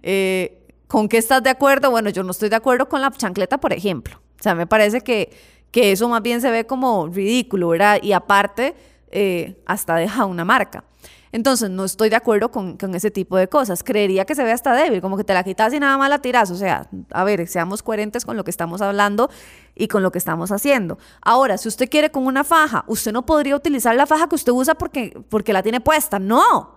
eh, 0.00 0.68
¿con 0.86 1.08
qué 1.08 1.18
estás 1.18 1.42
de 1.42 1.50
acuerdo? 1.50 1.90
Bueno, 1.90 2.08
yo 2.10 2.22
no 2.22 2.30
estoy 2.30 2.50
de 2.50 2.54
acuerdo 2.54 2.88
con 2.88 3.00
la 3.00 3.10
chancleta, 3.10 3.58
por 3.58 3.72
ejemplo. 3.72 4.20
O 4.38 4.42
sea, 4.44 4.54
me 4.54 4.68
parece 4.68 5.00
que, 5.00 5.36
que 5.72 5.90
eso 5.90 6.08
más 6.08 6.22
bien 6.22 6.40
se 6.40 6.52
ve 6.52 6.64
como 6.64 7.08
ridículo, 7.08 7.70
¿verdad? 7.70 7.98
Y 8.00 8.12
aparte, 8.12 8.76
eh, 9.16 9.62
hasta 9.64 9.94
deja 9.94 10.24
una 10.24 10.44
marca. 10.44 10.82
Entonces, 11.30 11.70
no 11.70 11.84
estoy 11.84 12.10
de 12.10 12.16
acuerdo 12.16 12.50
con, 12.50 12.76
ese 12.94 13.12
tipo 13.12 13.36
de 13.36 13.48
cosas. 13.48 13.84
Creería 13.84 14.24
que 14.24 14.34
se 14.34 14.42
ve 14.42 14.50
hasta 14.50 14.72
débil, 14.72 15.00
como 15.00 15.16
que 15.16 15.22
te 15.22 15.34
la 15.34 15.44
quitas 15.44 15.72
y 15.72 15.78
nada 15.78 15.96
más 15.96 16.10
la 16.10 16.18
tiras. 16.18 16.50
O 16.50 16.56
sea, 16.56 16.88
a 17.10 17.22
ver, 17.22 17.46
seamos 17.46 17.82
coherentes 17.82 18.24
con 18.24 18.36
lo 18.36 18.42
que 18.42 18.50
estamos 18.50 18.82
hablando 18.82 19.30
y 19.76 19.86
con 19.86 20.02
lo 20.02 20.10
que 20.10 20.18
estamos 20.18 20.50
haciendo. 20.50 20.98
Ahora, 21.22 21.58
si 21.58 21.68
usted 21.68 21.88
quiere 21.88 22.10
con 22.10 22.26
una 22.26 22.42
faja, 22.42 22.84
usted 22.88 23.12
no 23.12 23.24
podría 23.24 23.54
utilizar 23.54 23.94
la 23.94 24.06
faja 24.06 24.28
que 24.28 24.34
usted 24.34 24.50
usa 24.50 24.74
porque, 24.74 25.16
porque 25.28 25.52
la 25.52 25.62
tiene 25.62 25.80
puesta. 25.80 26.18
No. 26.18 26.74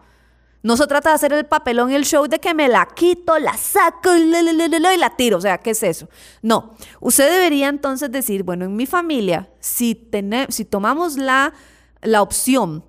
No 0.62 0.78
se 0.78 0.86
trata 0.86 1.10
de 1.10 1.16
hacer 1.16 1.34
el 1.34 1.46
papelón 1.46 1.92
y 1.92 1.96
el 1.96 2.06
show 2.06 2.28
de 2.28 2.40
que 2.40 2.54
me 2.54 2.68
la 2.68 2.88
quito, 2.88 3.38
la 3.40 3.58
saco 3.58 4.16
y 4.16 4.98
la 4.98 5.16
tiro. 5.16 5.38
O 5.38 5.42
sea, 5.42 5.58
¿qué 5.60 5.72
es 5.72 5.82
eso? 5.82 6.08
No. 6.44 6.74
Usted 7.00 7.32
debería 7.32 7.68
entonces 7.68 8.12
decir, 8.12 8.44
bueno, 8.44 8.66
en 8.66 8.76
mi 8.76 8.86
familia, 8.86 9.50
si, 9.60 10.10
si 10.50 10.66
tomamos 10.66 11.16
la 11.16 11.54
la 12.02 12.22
opción 12.22 12.84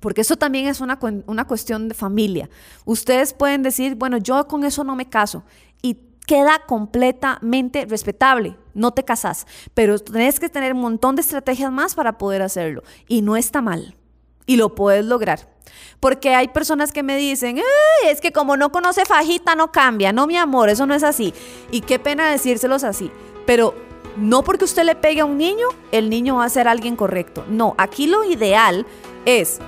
porque 0.00 0.20
eso 0.20 0.36
también 0.36 0.66
es 0.66 0.80
una, 0.80 0.98
una, 1.26 1.46
cuestión 1.46 1.88
de 1.88 1.94
familia. 1.94 2.50
Ustedes 2.84 3.32
pueden 3.32 3.62
decir, 3.62 3.94
bueno, 3.94 4.18
yo 4.18 4.46
con 4.46 4.64
eso 4.64 4.84
no 4.84 4.94
me 4.94 5.08
caso 5.08 5.42
y 5.82 5.98
queda 6.26 6.60
completamente 6.66 7.86
respetable, 7.86 8.56
no 8.74 8.92
te 8.92 9.04
casas, 9.04 9.46
pero 9.74 9.98
tienes 9.98 10.40
que 10.40 10.48
tener 10.48 10.74
un 10.74 10.80
montón 10.80 11.16
de 11.16 11.22
estrategias 11.22 11.72
más 11.72 11.94
para 11.94 12.18
poder 12.18 12.42
hacerlo 12.42 12.82
y 13.08 13.22
no 13.22 13.36
está 13.36 13.62
mal 13.62 13.96
y 14.44 14.56
lo 14.56 14.74
puedes 14.74 15.04
lograr. 15.04 15.54
Porque 16.00 16.34
hay 16.34 16.48
personas 16.48 16.92
que 16.92 17.02
me 17.02 17.16
dicen, 17.16 17.60
es 18.04 18.20
que 18.20 18.32
como 18.32 18.56
no 18.56 18.70
conoce 18.70 19.04
fajita 19.04 19.54
no 19.54 19.72
cambia, 19.72 20.12
no 20.12 20.26
mi 20.26 20.36
amor, 20.36 20.68
eso 20.68 20.86
no 20.86 20.94
es 20.94 21.02
así. 21.02 21.32
Y 21.70 21.80
qué 21.80 21.98
pena 21.98 22.30
decírselos 22.30 22.84
así, 22.84 23.10
pero 23.46 23.74
no 24.16 24.42
porque 24.42 24.64
usted 24.64 24.84
le 24.84 24.94
pegue 24.94 25.20
a 25.20 25.24
un 25.24 25.38
niño, 25.38 25.66
el 25.92 26.10
niño 26.10 26.36
va 26.36 26.44
a 26.44 26.48
ser 26.48 26.68
alguien 26.68 26.96
correcto. 26.96 27.44
No, 27.48 27.74
aquí 27.78 28.06
lo 28.06 28.24
ideal 28.24 28.86
es 29.24 29.58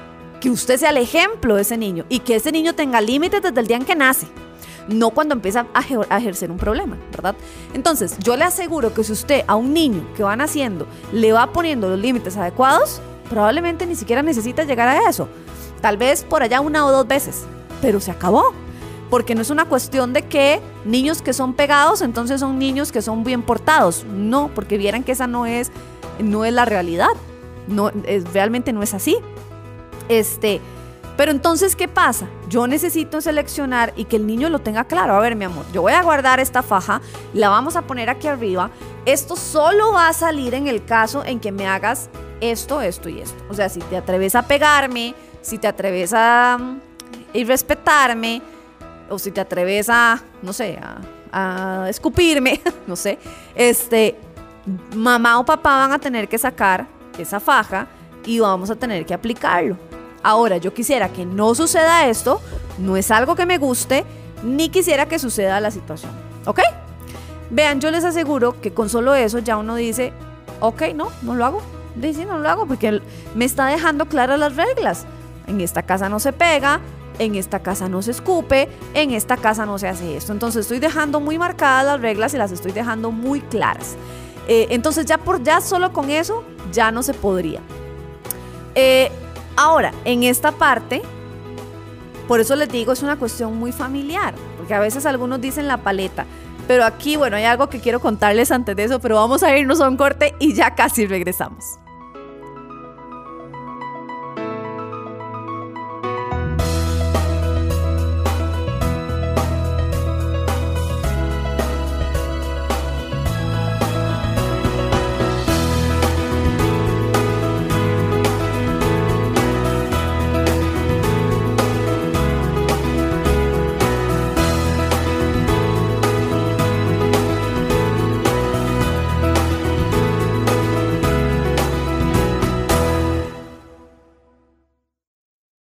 que 0.40 0.50
usted 0.50 0.78
sea 0.78 0.90
el 0.90 0.98
ejemplo 0.98 1.56
de 1.56 1.62
ese 1.62 1.76
niño 1.76 2.04
y 2.08 2.20
que 2.20 2.36
ese 2.36 2.52
niño 2.52 2.74
tenga 2.74 3.00
límites 3.00 3.42
desde 3.42 3.60
el 3.60 3.66
día 3.66 3.76
en 3.76 3.84
que 3.84 3.94
nace. 3.94 4.26
no 4.88 5.10
cuando 5.10 5.34
empieza 5.34 5.66
a, 5.74 6.16
ejercer 6.16 6.50
un 6.50 6.56
problema, 6.56 6.96
¿verdad? 7.10 7.34
Entonces, 7.74 8.16
yo 8.20 8.38
le 8.38 8.44
aseguro 8.44 8.94
que 8.94 9.04
si 9.04 9.12
usted 9.12 9.44
a 9.46 9.54
un 9.54 9.74
niño 9.74 10.02
que 10.16 10.22
va 10.22 10.34
naciendo 10.34 10.86
le 11.12 11.30
va 11.32 11.52
poniendo 11.52 11.90
los 11.90 11.98
límites 11.98 12.38
adecuados, 12.38 13.02
probablemente 13.28 13.84
ni 13.84 13.96
siquiera 13.96 14.22
necesita 14.22 14.64
llegar 14.64 14.88
a 14.88 15.10
eso. 15.10 15.28
Tal 15.82 15.98
vez 15.98 16.24
por 16.24 16.42
allá 16.42 16.62
una 16.62 16.86
o 16.86 16.90
dos 16.90 17.06
veces, 17.06 17.44
pero 17.82 18.00
se 18.00 18.10
acabó. 18.10 18.54
Porque 19.10 19.34
no 19.34 19.42
es 19.42 19.50
una 19.50 19.64
cuestión 19.64 20.12
de 20.12 20.22
que 20.22 20.60
niños 20.84 21.22
que 21.22 21.32
son 21.32 21.54
pegados, 21.54 22.02
entonces 22.02 22.40
son 22.40 22.58
niños 22.58 22.92
que 22.92 23.02
son 23.02 23.24
bien 23.24 23.42
portados. 23.42 24.04
No, 24.04 24.50
porque 24.54 24.78
vieran 24.78 25.04
que 25.04 25.12
esa 25.12 25.26
no 25.26 25.46
es, 25.46 25.70
no 26.18 26.44
es 26.44 26.52
la 26.52 26.64
realidad. 26.64 27.08
No, 27.66 27.90
es, 28.04 28.32
realmente 28.32 28.72
no 28.72 28.82
es 28.82 28.94
así. 28.94 29.16
Este, 30.08 30.60
pero 31.18 31.32
entonces, 31.32 31.74
¿qué 31.74 31.88
pasa? 31.88 32.28
Yo 32.48 32.68
necesito 32.68 33.20
seleccionar 33.20 33.92
y 33.96 34.04
que 34.04 34.14
el 34.14 34.26
niño 34.26 34.50
lo 34.50 34.60
tenga 34.60 34.84
claro. 34.84 35.14
A 35.14 35.18
ver, 35.18 35.34
mi 35.34 35.46
amor, 35.46 35.64
yo 35.72 35.82
voy 35.82 35.92
a 35.92 36.00
guardar 36.00 36.38
esta 36.38 36.62
faja, 36.62 37.00
la 37.34 37.48
vamos 37.48 37.74
a 37.74 37.82
poner 37.82 38.08
aquí 38.08 38.28
arriba. 38.28 38.70
Esto 39.04 39.34
solo 39.34 39.92
va 39.92 40.06
a 40.06 40.12
salir 40.12 40.54
en 40.54 40.68
el 40.68 40.84
caso 40.84 41.24
en 41.24 41.40
que 41.40 41.50
me 41.50 41.66
hagas 41.66 42.08
esto, 42.40 42.80
esto 42.80 43.08
y 43.08 43.20
esto. 43.20 43.42
O 43.50 43.54
sea, 43.54 43.68
si 43.68 43.80
te 43.80 43.96
atreves 43.96 44.36
a 44.36 44.42
pegarme, 44.42 45.14
si 45.42 45.58
te 45.58 45.66
atreves 45.66 46.12
a 46.14 46.56
mm, 46.56 46.80
irrespetarme, 47.34 48.40
o 49.08 49.18
si 49.18 49.30
te 49.30 49.40
atreves 49.40 49.88
a, 49.88 50.20
no 50.42 50.52
sé, 50.52 50.78
a, 51.32 51.86
escupirme, 51.88 52.60
no 52.86 52.96
sé, 52.96 53.18
este, 53.54 54.16
mamá 54.94 55.38
o 55.38 55.44
papá 55.44 55.76
van 55.76 55.92
a 55.92 55.98
tener 55.98 56.28
que 56.28 56.38
sacar 56.38 56.86
esa 57.18 57.40
faja 57.40 57.86
y 58.24 58.38
vamos 58.40 58.70
a 58.70 58.76
tener 58.76 59.04
que 59.04 59.14
aplicarlo. 59.14 59.76
Ahora, 60.22 60.56
yo 60.56 60.74
quisiera 60.74 61.08
que 61.10 61.24
no 61.24 61.54
suceda 61.54 62.06
esto, 62.06 62.40
no 62.78 62.96
es 62.96 63.10
algo 63.10 63.36
que 63.36 63.46
me 63.46 63.58
guste, 63.58 64.04
ni 64.42 64.68
quisiera 64.68 65.06
que 65.06 65.18
suceda 65.18 65.60
la 65.60 65.70
situación. 65.70 66.12
¿Ok? 66.44 66.60
Vean, 67.50 67.80
yo 67.80 67.90
les 67.90 68.04
aseguro 68.04 68.60
que 68.60 68.72
con 68.72 68.88
solo 68.88 69.14
eso 69.14 69.38
ya 69.38 69.56
uno 69.56 69.74
dice, 69.76 70.12
ok, 70.60 70.82
no, 70.94 71.10
no 71.22 71.34
lo 71.34 71.44
hago. 71.44 71.62
Dice, 71.94 72.26
no 72.26 72.38
lo 72.38 72.48
hago 72.48 72.66
porque 72.66 73.00
me 73.34 73.44
está 73.44 73.66
dejando 73.66 74.06
claras 74.06 74.38
las 74.38 74.56
reglas. 74.56 75.06
En 75.46 75.60
esta 75.60 75.82
casa 75.82 76.08
no 76.08 76.20
se 76.20 76.32
pega, 76.32 76.80
en 77.18 77.34
esta 77.34 77.60
casa 77.60 77.88
no 77.88 78.02
se 78.02 78.12
escupe, 78.12 78.68
en 78.94 79.12
esta 79.12 79.36
casa 79.36 79.66
no 79.66 79.78
se 79.78 79.88
hace 79.88 80.16
esto. 80.16 80.32
Entonces 80.32 80.62
estoy 80.62 80.78
dejando 80.78 81.20
muy 81.20 81.38
marcadas 81.38 81.84
las 81.84 82.00
reglas 82.00 82.34
y 82.34 82.38
las 82.38 82.52
estoy 82.52 82.72
dejando 82.72 83.10
muy 83.10 83.40
claras. 83.40 83.96
Eh, 84.48 84.68
entonces 84.70 85.04
ya 85.06 85.18
por 85.18 85.42
ya 85.42 85.60
solo 85.60 85.92
con 85.92 86.10
eso 86.10 86.44
ya 86.72 86.90
no 86.90 87.02
se 87.02 87.14
podría. 87.14 87.60
Eh, 88.74 89.10
ahora, 89.56 89.92
en 90.04 90.22
esta 90.22 90.52
parte, 90.52 91.02
por 92.26 92.40
eso 92.40 92.56
les 92.56 92.68
digo, 92.68 92.92
es 92.92 93.02
una 93.02 93.16
cuestión 93.16 93.56
muy 93.56 93.72
familiar, 93.72 94.34
porque 94.56 94.74
a 94.74 94.80
veces 94.80 95.06
algunos 95.06 95.40
dicen 95.40 95.66
la 95.66 95.78
paleta, 95.78 96.26
pero 96.66 96.84
aquí, 96.84 97.16
bueno, 97.16 97.36
hay 97.36 97.44
algo 97.44 97.68
que 97.68 97.80
quiero 97.80 98.00
contarles 98.00 98.52
antes 98.52 98.76
de 98.76 98.84
eso, 98.84 99.00
pero 99.00 99.16
vamos 99.16 99.42
a 99.42 99.56
irnos 99.56 99.80
a 99.80 99.88
un 99.88 99.96
corte 99.96 100.34
y 100.38 100.52
ya 100.52 100.74
casi 100.74 101.06
regresamos. 101.06 101.78